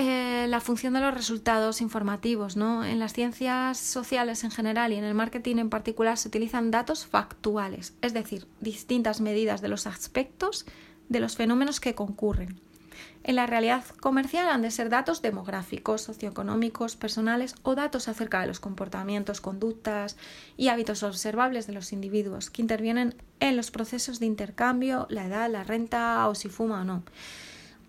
Eh, 0.00 0.46
la 0.48 0.60
función 0.60 0.94
de 0.94 1.00
los 1.00 1.12
resultados 1.12 1.80
informativos. 1.80 2.56
¿no? 2.56 2.84
En 2.84 3.00
las 3.00 3.12
ciencias 3.12 3.78
sociales 3.78 4.44
en 4.44 4.52
general 4.52 4.92
y 4.92 4.96
en 4.96 5.02
el 5.02 5.12
marketing 5.12 5.56
en 5.56 5.70
particular 5.70 6.16
se 6.16 6.28
utilizan 6.28 6.70
datos 6.70 7.04
factuales, 7.04 7.94
es 8.00 8.14
decir, 8.14 8.46
distintas 8.60 9.20
medidas 9.20 9.60
de 9.60 9.68
los 9.68 9.88
aspectos 9.88 10.66
de 11.08 11.18
los 11.18 11.36
fenómenos 11.36 11.80
que 11.80 11.96
concurren. 11.96 12.60
En 13.24 13.34
la 13.34 13.46
realidad 13.46 13.84
comercial 14.00 14.48
han 14.48 14.62
de 14.62 14.70
ser 14.70 14.88
datos 14.88 15.20
demográficos, 15.20 16.02
socioeconómicos, 16.02 16.96
personales 16.96 17.56
o 17.64 17.74
datos 17.74 18.06
acerca 18.06 18.40
de 18.40 18.46
los 18.46 18.60
comportamientos, 18.60 19.40
conductas 19.40 20.16
y 20.56 20.68
hábitos 20.68 21.02
observables 21.02 21.66
de 21.66 21.72
los 21.72 21.92
individuos 21.92 22.50
que 22.50 22.62
intervienen 22.62 23.16
en 23.40 23.56
los 23.56 23.72
procesos 23.72 24.20
de 24.20 24.26
intercambio, 24.26 25.06
la 25.10 25.26
edad, 25.26 25.50
la 25.50 25.64
renta 25.64 26.28
o 26.28 26.36
si 26.36 26.48
fuma 26.48 26.82
o 26.82 26.84
no. 26.84 27.02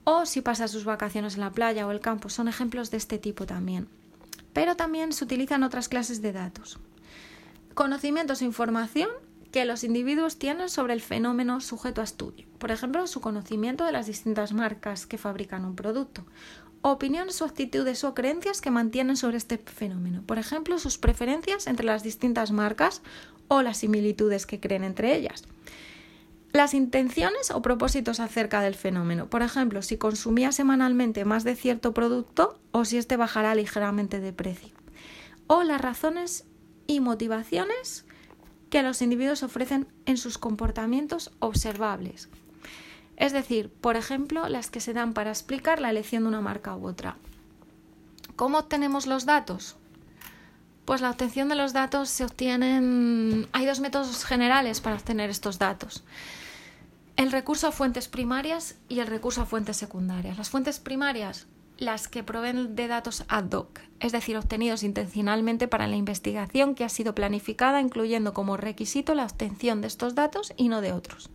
O 0.04 0.26
si 0.26 0.42
pasa 0.42 0.68
sus 0.68 0.86
vacaciones 0.86 1.36
en 1.36 1.42
la 1.42 1.52
playa 1.52 1.86
o 1.86 1.92
el 1.92 2.00
campo. 2.00 2.30
Son 2.30 2.48
ejemplos 2.48 2.92
de 2.92 2.98
este 2.98 3.18
tipo 3.18 3.46
también. 3.46 3.88
Pero 4.54 4.76
también 4.76 5.14
se 5.14 5.24
utilizan 5.24 5.64
otras 5.64 5.90
clases 5.90 6.22
de 6.22 6.34
datos. 6.34 6.80
Conocimientos 7.74 8.42
e 8.42 8.46
información 8.46 9.10
que 9.52 9.66
los 9.66 9.84
individuos 9.84 10.38
tienen 10.38 10.70
sobre 10.70 10.94
el 10.94 11.02
fenómeno 11.02 11.62
sujeto 11.62 12.02
a 12.02 12.04
estudio. 12.04 12.46
Por 12.58 12.72
ejemplo, 12.72 13.06
su 13.08 13.22
conocimiento 13.22 13.84
de 13.86 13.92
las 13.92 14.06
distintas 14.06 14.54
marcas 14.54 15.06
que 15.06 15.18
fabrican 15.18 15.66
un 15.66 15.76
producto. 15.76 16.26
Opiniones 16.82 17.42
o 17.42 17.46
actitudes 17.46 18.04
o 18.04 18.14
creencias 18.14 18.62
que 18.62 18.72
mantienen 18.72 19.18
sobre 19.18 19.38
este 19.38 19.58
fenómeno. 19.58 20.24
Por 20.26 20.38
ejemplo, 20.38 20.78
sus 20.80 20.98
preferencias 20.98 21.68
entre 21.68 21.86
las 21.86 22.04
distintas 22.04 22.52
marcas 22.52 23.02
o 23.48 23.62
las 23.62 23.78
similitudes 23.78 24.46
que 24.46 24.60
creen 24.60 24.84
entre 24.84 25.16
ellas. 25.16 25.44
Las 26.52 26.74
intenciones 26.74 27.52
o 27.52 27.62
propósitos 27.62 28.20
acerca 28.20 28.62
del 28.62 28.74
fenómeno. 28.74 29.30
Por 29.30 29.44
ejemplo, 29.44 29.84
si 29.84 29.98
consumía 29.98 30.52
semanalmente 30.52 31.24
más 31.24 31.44
de 31.44 31.56
cierto 31.56 31.94
producto 31.94 32.60
o 32.72 32.86
si 32.86 32.98
éste 32.98 33.18
bajará 33.18 33.54
ligeramente 33.54 34.20
de 34.20 34.34
precio. 34.34 34.76
O 35.46 35.64
las 35.64 35.80
razones 35.80 36.46
y 36.88 37.02
motivaciones 37.02 38.06
que 38.72 38.82
los 38.82 39.02
individuos 39.02 39.44
ofrecen 39.44 39.88
en 40.06 40.18
sus 40.18 40.38
comportamientos 40.38 41.32
observables. 41.40 42.30
Es 43.16 43.34
decir, 43.34 43.70
por 43.70 43.96
ejemplo, 43.96 44.48
las 44.48 44.72
que 44.72 44.80
se 44.80 44.94
dan 44.94 45.14
para 45.14 45.30
explicar 45.30 45.80
la 45.80 45.90
elección 45.90 46.24
de 46.24 46.30
una 46.30 46.42
marca 46.42 46.76
u 46.76 46.88
otra. 46.88 47.18
¿Cómo 48.36 48.58
obtenemos 48.58 49.06
los 49.06 49.26
datos? 49.26 49.76
Pues 50.90 51.02
la 51.02 51.12
obtención 51.12 51.50
de 51.50 51.56
los 51.56 51.72
datos 51.72 52.10
se 52.10 52.24
obtienen... 52.26 53.48
Hay 53.52 53.68
dos 53.68 53.80
métodos 53.80 54.26
generales 54.26 54.82
para 54.82 54.96
obtener 54.96 55.30
estos 55.30 55.60
datos. 55.60 56.04
El 57.16 57.32
recurso 57.32 57.68
a 57.68 57.72
fuentes 57.72 58.08
primarias 58.08 58.76
y 58.88 58.98
el 58.98 59.06
recurso 59.06 59.44
a 59.44 59.46
fuentes 59.46 59.78
secundarias. 59.78 60.40
Las 60.40 60.50
fuentes 60.50 60.80
primarias 60.80 61.46
las 61.78 62.08
que 62.08 62.24
proveen 62.24 62.76
de 62.76 62.88
datos 62.88 63.24
ad 63.28 63.52
hoc, 63.52 63.82
es 64.00 64.12
decir, 64.12 64.36
obtenidos 64.36 64.82
intencionalmente 64.82 65.68
para 65.68 65.86
la 65.86 65.96
investigación 65.96 66.74
que 66.74 66.86
ha 66.86 66.90
sido 66.90 67.14
planificada, 67.14 67.82
incluyendo 67.82 68.34
como 68.34 68.58
requisito 68.58 69.14
la 69.14 69.26
obtención 69.26 69.82
de 69.82 69.88
estos 69.90 70.16
datos 70.16 70.54
y 70.58 70.70
no 70.70 70.82
de 70.82 70.94
otros. 70.94 71.30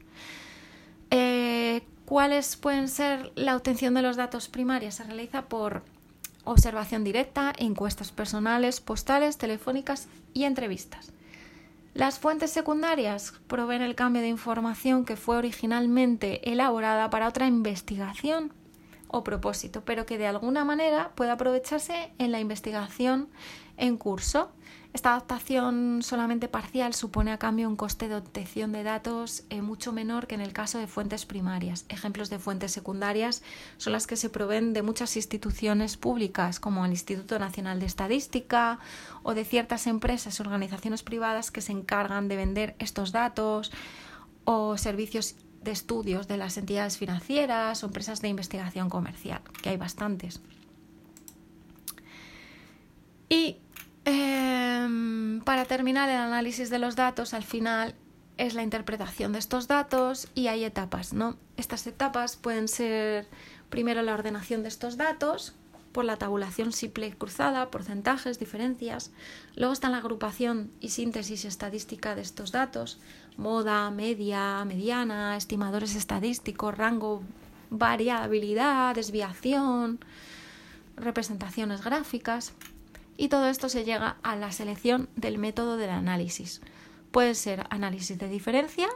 Eh, 1.12 1.86
¿Cuáles 2.07 2.57
pueden 2.57 2.88
ser 2.88 3.30
la 3.36 3.55
obtención 3.55 3.94
de 3.94 4.02
los 4.02 4.16
datos 4.16 4.48
primarios? 4.48 4.94
Se 4.96 5.05
realiza 5.05 5.42
por 5.42 5.84
observación 6.45 7.05
directa, 7.05 7.53
encuestas 7.57 8.12
personales, 8.12 8.80
postales, 8.80 9.38
telefónicas 9.38 10.09
y 10.32 10.45
entrevistas. 10.45 11.12
Las 11.95 12.18
fuentes 12.18 12.51
secundarias 12.51 13.34
proveen 13.47 13.82
el 13.82 13.95
cambio 13.95 14.22
de 14.22 14.28
información 14.28 15.05
que 15.05 15.16
fue 15.16 15.36
originalmente 15.36 16.51
elaborada 16.51 17.09
para 17.11 17.28
otra 17.28 17.47
investigación 17.47 18.53
o 19.09 19.24
propósito, 19.24 19.84
pero 19.84 20.07
que 20.07 20.18
de 20.18 20.26
alguna 20.26 20.64
manera 20.64 21.12
puede 21.14 21.30
aprovecharse 21.30 22.12
en 22.18 22.32
la 22.32 22.40
investigación 22.40 23.28
en 23.76 23.96
curso. 23.96 24.52
Esta 24.92 25.11
adaptación 25.11 26.02
solamente 26.02 26.46
parcial 26.46 26.94
supone 26.94 27.32
a 27.32 27.38
cambio 27.38 27.68
un 27.68 27.74
coste 27.74 28.09
de 28.09 28.14
obtención 28.14 28.70
de 28.70 28.84
datos 28.84 29.42
eh, 29.50 29.61
mucho 29.61 29.90
menor 29.92 30.28
que 30.28 30.36
en 30.36 30.40
el 30.40 30.52
caso 30.52 30.78
de 30.78 30.86
fuentes 30.86 31.26
primarias. 31.26 31.84
Ejemplos 31.88 32.30
de 32.30 32.38
fuentes 32.38 32.70
secundarias 32.70 33.42
son 33.76 33.92
las 33.92 34.07
que 34.07 34.14
se 34.14 34.30
proveen 34.30 34.72
de 34.72 34.82
muchas 34.82 35.16
instituciones 35.16 35.96
públicas, 35.96 36.61
como 36.61 36.84
el 36.84 36.92
Instituto 36.92 37.40
Nacional 37.40 37.80
de 37.80 37.86
Estadística 37.86 38.78
o 39.24 39.34
de 39.34 39.44
ciertas 39.44 39.88
empresas 39.88 40.38
o 40.38 40.44
organizaciones 40.44 41.02
privadas 41.02 41.50
que 41.50 41.61
se 41.61 41.72
encargan 41.72 42.28
de 42.28 42.36
vender 42.36 42.76
estos 42.78 43.11
datos 43.11 43.72
o 44.44 44.78
servicios 44.78 45.34
de 45.65 45.73
estudios 45.73 46.29
de 46.29 46.37
las 46.37 46.57
entidades 46.57 46.99
financieras 46.99 47.83
o 47.83 47.87
empresas 47.87 48.21
de 48.21 48.29
investigación 48.29 48.91
comercial, 48.91 49.41
que 49.62 49.71
hay 49.71 49.77
bastantes. 49.77 50.41
Y 53.29 53.57
em, 54.05 55.41
para 55.41 55.65
terminar 55.65 56.09
el 56.09 56.17
análisis 56.17 56.71
de 56.71 56.79
los 56.79 56.95
datos, 56.95 57.35
al 57.35 57.43
final 57.43 57.95
es 58.37 58.55
la 58.55 58.62
interpretación 58.62 59.33
de 59.33 59.39
estos 59.39 59.69
datos 59.69 60.29
y 60.35 60.49
hay 60.49 60.65
etapas, 60.65 61.12
¿no? 61.12 61.37
Estas 61.57 61.87
etapas 61.87 62.37
pueden 62.37 62.69
ser 62.69 63.27
primero 63.71 64.03
la 64.03 64.15
ordenación 64.15 64.62
de 64.62 64.69
estos 64.69 64.97
datos 64.97 65.55
por 65.93 66.05
la 66.05 66.17
tabulación 66.17 66.73
simple 66.73 67.17
cruzada, 67.17 67.71
porcentajes, 67.71 68.41
diferencias. 68.41 69.12
Luego 69.55 69.73
está 69.73 69.89
la 69.89 69.99
agrupación 69.99 70.73
y 70.81 70.89
síntesis 70.89 71.45
estadística 71.45 72.17
de 72.17 72.23
estos 72.23 72.51
datos, 72.51 72.99
moda, 73.37 73.91
media, 73.91 74.64
mediana, 74.64 75.37
estimadores 75.37 75.95
estadísticos, 75.95 76.76
rango, 76.76 77.22
variabilidad, 77.70 78.95
desviación, 78.95 79.99
representaciones 80.97 81.82
gráficas. 81.82 82.53
Y 83.16 83.28
todo 83.28 83.49
esto 83.49 83.68
se 83.68 83.85
llega 83.85 84.16
a 84.22 84.37
la 84.37 84.53
selección 84.53 85.09
del 85.16 85.39
método 85.39 85.76
del 85.76 85.91
análisis. 85.91 86.61
Puede 87.11 87.35
ser 87.35 87.66
análisis 87.70 88.18
de 88.18 88.28
diferencia, 88.28 88.89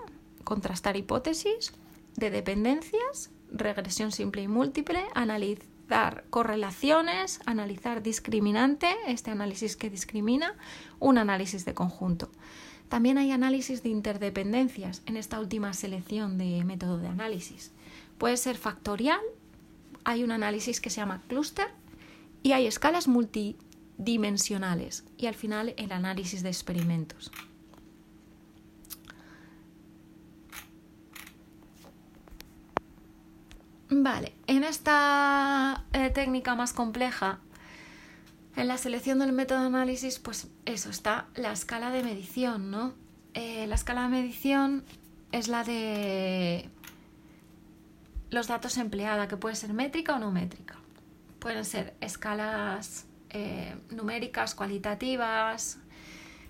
contrastar 0.44 0.96
hipótesis, 0.96 1.72
de 2.16 2.30
dependencias, 2.30 3.30
regresión 3.52 4.10
simple 4.10 4.42
y 4.42 4.48
múltiple, 4.48 5.04
analizar 5.14 6.24
correlaciones, 6.30 7.40
analizar 7.46 8.02
discriminante, 8.02 8.94
este 9.06 9.30
análisis 9.30 9.76
que 9.76 9.88
discrimina, 9.88 10.54
un 10.98 11.18
análisis 11.18 11.64
de 11.64 11.74
conjunto. 11.74 12.30
También 12.88 13.18
hay 13.18 13.32
análisis 13.32 13.82
de 13.82 13.90
interdependencias 13.90 15.02
en 15.06 15.16
esta 15.16 15.40
última 15.40 15.72
selección 15.74 16.38
de 16.38 16.64
método 16.64 16.98
de 16.98 17.08
análisis. 17.08 17.72
Puede 18.16 18.36
ser 18.36 18.56
factorial, 18.56 19.20
hay 20.04 20.24
un 20.24 20.32
análisis 20.32 20.80
que 20.80 20.90
se 20.90 21.00
llama 21.00 21.22
clúster 21.28 21.68
y 22.42 22.52
hay 22.52 22.66
escalas 22.66 23.08
multidimensionales 23.08 25.04
y 25.18 25.26
al 25.26 25.34
final 25.34 25.74
el 25.76 25.92
análisis 25.92 26.42
de 26.42 26.48
experimentos. 26.48 27.30
Vale, 33.90 34.34
en 34.46 34.64
esta 34.64 35.84
eh, 35.92 36.10
técnica 36.10 36.54
más 36.54 36.72
compleja, 36.72 37.40
en 38.58 38.66
la 38.66 38.76
selección 38.76 39.20
del 39.20 39.32
método 39.32 39.60
de 39.60 39.66
análisis, 39.66 40.18
pues 40.18 40.48
eso, 40.66 40.90
está 40.90 41.28
la 41.36 41.52
escala 41.52 41.90
de 41.90 42.02
medición, 42.02 42.70
¿no? 42.72 42.92
Eh, 43.34 43.66
la 43.68 43.76
escala 43.76 44.02
de 44.02 44.08
medición 44.08 44.84
es 45.30 45.46
la 45.46 45.62
de 45.62 46.68
los 48.30 48.48
datos 48.48 48.76
empleada, 48.76 49.28
que 49.28 49.36
puede 49.36 49.54
ser 49.54 49.72
métrica 49.72 50.16
o 50.16 50.18
no 50.18 50.32
métrica. 50.32 50.76
Pueden 51.38 51.64
ser 51.64 51.94
escalas 52.00 53.06
eh, 53.30 53.76
numéricas, 53.90 54.56
cualitativas, 54.56 55.78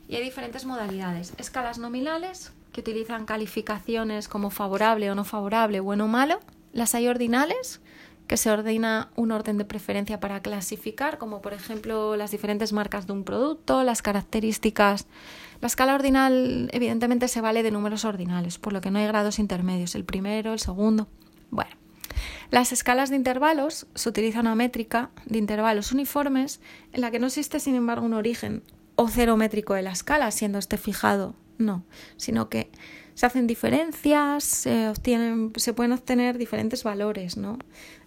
y 0.09 0.17
hay 0.17 0.25
diferentes 0.25 0.65
modalidades. 0.65 1.35
Escalas 1.37 1.79
nominales, 1.79 2.53
que 2.73 2.81
utilizan 2.81 3.27
calificaciones 3.27 4.29
como 4.29 4.49
favorable 4.49 5.11
o 5.11 5.15
no 5.15 5.25
favorable, 5.25 5.81
bueno 5.81 6.07
o 6.07 6.09
malo 6.09 6.41
las 6.73 6.95
hay 6.95 7.09
ordinales, 7.09 7.81
que 8.29 8.37
se 8.37 8.51
ordena 8.51 9.11
un 9.17 9.33
orden 9.33 9.59
de 9.59 9.65
preferencia 9.65 10.21
para 10.21 10.41
clasificar, 10.41 11.19
como 11.19 11.41
por 11.41 11.55
ejemplo 11.55 12.15
las 12.15 12.31
diferentes 12.31 12.73
marcas 12.73 13.07
de 13.07 13.15
un 13.15 13.25
producto, 13.25 13.83
las 13.83 14.03
características. 14.03 15.07
La 15.61 15.67
escala 15.67 15.95
ordinal 15.95 16.69
evidentemente 16.73 17.27
se 17.27 17.41
vale 17.41 17.65
de 17.65 17.73
números 17.73 18.05
ordinales, 18.05 18.59
por 18.59 18.73
lo 18.73 18.81
que 18.81 18.91
no 18.91 18.99
hay 18.99 19.07
grados 19.07 19.39
intermedios, 19.39 19.95
el 19.95 20.05
primero, 20.05 20.53
el 20.53 20.61
segundo. 20.61 21.09
Bueno, 21.51 21.71
las 22.51 22.71
escalas 22.73 23.09
de 23.11 23.17
intervalos 23.17 23.87
se 23.95 24.09
utiliza 24.09 24.41
una 24.41 24.55
métrica 24.55 25.11
de 25.25 25.39
intervalos 25.39 25.91
uniformes 25.91 26.61
en 26.93 27.01
la 27.01 27.11
que 27.11 27.19
no 27.19 27.27
existe 27.27 27.59
sin 27.61 27.75
embargo 27.75 28.05
un 28.05 28.15
origen 28.15 28.63
o 28.95 29.09
cero 29.09 29.37
métrico 29.39 29.73
de 29.73 29.83
la 29.83 29.93
escala, 29.93 30.31
siendo 30.31 30.59
este 30.59 30.77
fijado, 30.77 31.35
no, 31.59 31.85
sino 32.17 32.49
que 32.49 32.71
se 33.15 33.27
hacen 33.27 33.49
diferencias, 33.49 34.45
se, 34.45 34.89
obtienen, 34.89 35.53
se 35.57 35.73
pueden 35.73 35.91
obtener 35.91 36.39
diferentes 36.39 36.85
valores 36.85 37.37
¿no? 37.37 37.59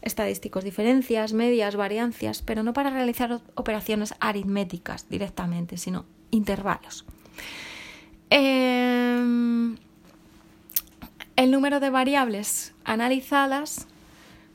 estadísticos, 0.02 0.64
diferencias, 0.64 1.34
medias, 1.34 1.76
variancias, 1.76 2.42
pero 2.42 2.64
no 2.64 2.72
para 2.72 2.92
realizar 2.92 3.42
operaciones 3.56 4.14
aritméticas 4.22 5.10
directamente, 5.10 5.76
sino 5.76 6.06
intervalos. 6.32 7.06
Em, 8.30 9.76
el 11.36 11.52
número 11.52 11.82
de 11.82 11.90
variables 11.90 12.74
analizadas 12.86 13.88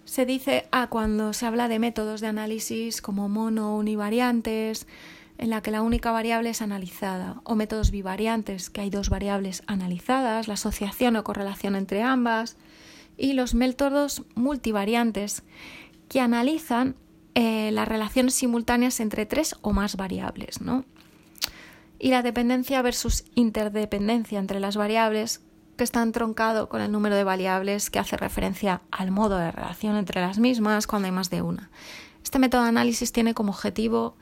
se 0.07 0.25
dice 0.25 0.69
a 0.71 0.87
cuando 0.87 1.35
se 1.35 1.45
habla 1.45 1.69
de 1.69 1.79
métodos 1.79 2.23
de 2.23 2.29
análisis 2.29 3.03
como 3.03 3.29
mono, 3.29 3.77
univariantes, 3.77 4.87
en 5.39 5.51
la 5.51 5.61
que 5.63 5.71
la 5.71 5.83
única 5.83 6.13
variable 6.13 6.51
es 6.51 6.63
analizada, 6.63 7.41
o 7.45 7.55
métodos 7.55 7.91
bivariantes, 7.91 8.71
que 8.71 8.81
hay 8.81 8.91
dos 8.91 9.11
variables 9.11 9.63
analizadas, 9.67 10.49
la 10.49 10.55
asociación 10.55 11.17
o 11.17 11.25
correlación 11.25 11.77
entre 11.77 12.03
ambas, 12.03 12.57
y 13.17 13.33
los 13.33 13.55
métodos 13.55 14.25
multivariantes, 14.35 15.43
que 16.09 16.21
analizan 16.21 16.97
eh, 17.35 17.71
las 17.73 17.89
relaciones 17.89 18.35
simultáneas 18.35 19.01
entre 19.01 19.27
tres 19.27 19.57
o 19.61 19.73
más 19.73 19.97
variables, 19.97 20.61
¿no? 20.61 20.85
Y 21.99 22.09
la 22.09 22.23
dependencia 22.23 22.81
versus 22.83 23.25
interdependencia 23.35 24.39
entre 24.39 24.61
las 24.61 24.77
variables, 24.77 25.43
que 25.77 25.85
está 25.85 26.03
entroncado 26.03 26.69
con 26.69 26.81
el 26.81 26.91
número 26.91 27.17
de 27.17 27.25
variables 27.25 27.91
que 27.91 27.99
hace 27.99 28.17
referencia 28.17 28.83
al 28.91 29.11
modo 29.11 29.37
de 29.37 29.51
relación 29.51 29.97
entre 29.97 30.21
las 30.23 30.39
mismas 30.39 30.87
cuando 30.87 31.07
hay 31.07 31.13
más 31.13 31.29
de 31.29 31.43
una. 31.43 31.71
Este 32.25 32.39
método 32.39 32.63
de 32.63 32.71
análisis 32.71 33.13
tiene 33.13 33.35
como 33.35 33.53
objetivo 33.53 34.17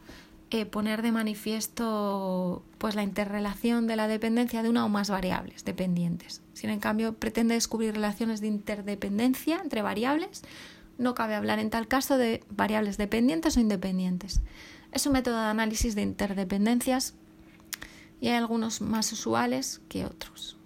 eh, 0.50 0.66
poner 0.66 1.02
de 1.02 1.12
manifiesto 1.12 2.62
pues 2.78 2.94
la 2.94 3.02
interrelación 3.02 3.86
de 3.86 3.96
la 3.96 4.08
dependencia 4.08 4.62
de 4.62 4.68
una 4.68 4.84
o 4.84 4.88
más 4.88 5.10
variables 5.10 5.64
dependientes. 5.64 6.42
Si 6.52 6.66
en 6.66 6.80
cambio 6.80 7.14
pretende 7.14 7.54
descubrir 7.54 7.94
relaciones 7.94 8.40
de 8.40 8.48
interdependencia 8.48 9.60
entre 9.62 9.82
variables, 9.82 10.42
no 10.98 11.14
cabe 11.14 11.34
hablar 11.34 11.58
en 11.58 11.70
tal 11.70 11.88
caso 11.88 12.18
de 12.18 12.44
variables 12.50 12.96
dependientes 12.98 13.56
o 13.56 13.60
independientes. 13.60 14.42
Es 14.92 15.06
un 15.06 15.12
método 15.14 15.36
de 15.36 15.48
análisis 15.48 15.94
de 15.94 16.02
interdependencias 16.02 17.14
y 18.20 18.28
hay 18.28 18.34
algunos 18.34 18.80
más 18.80 19.12
usuales 19.12 19.80
que 19.88 20.04
otros. 20.04 20.56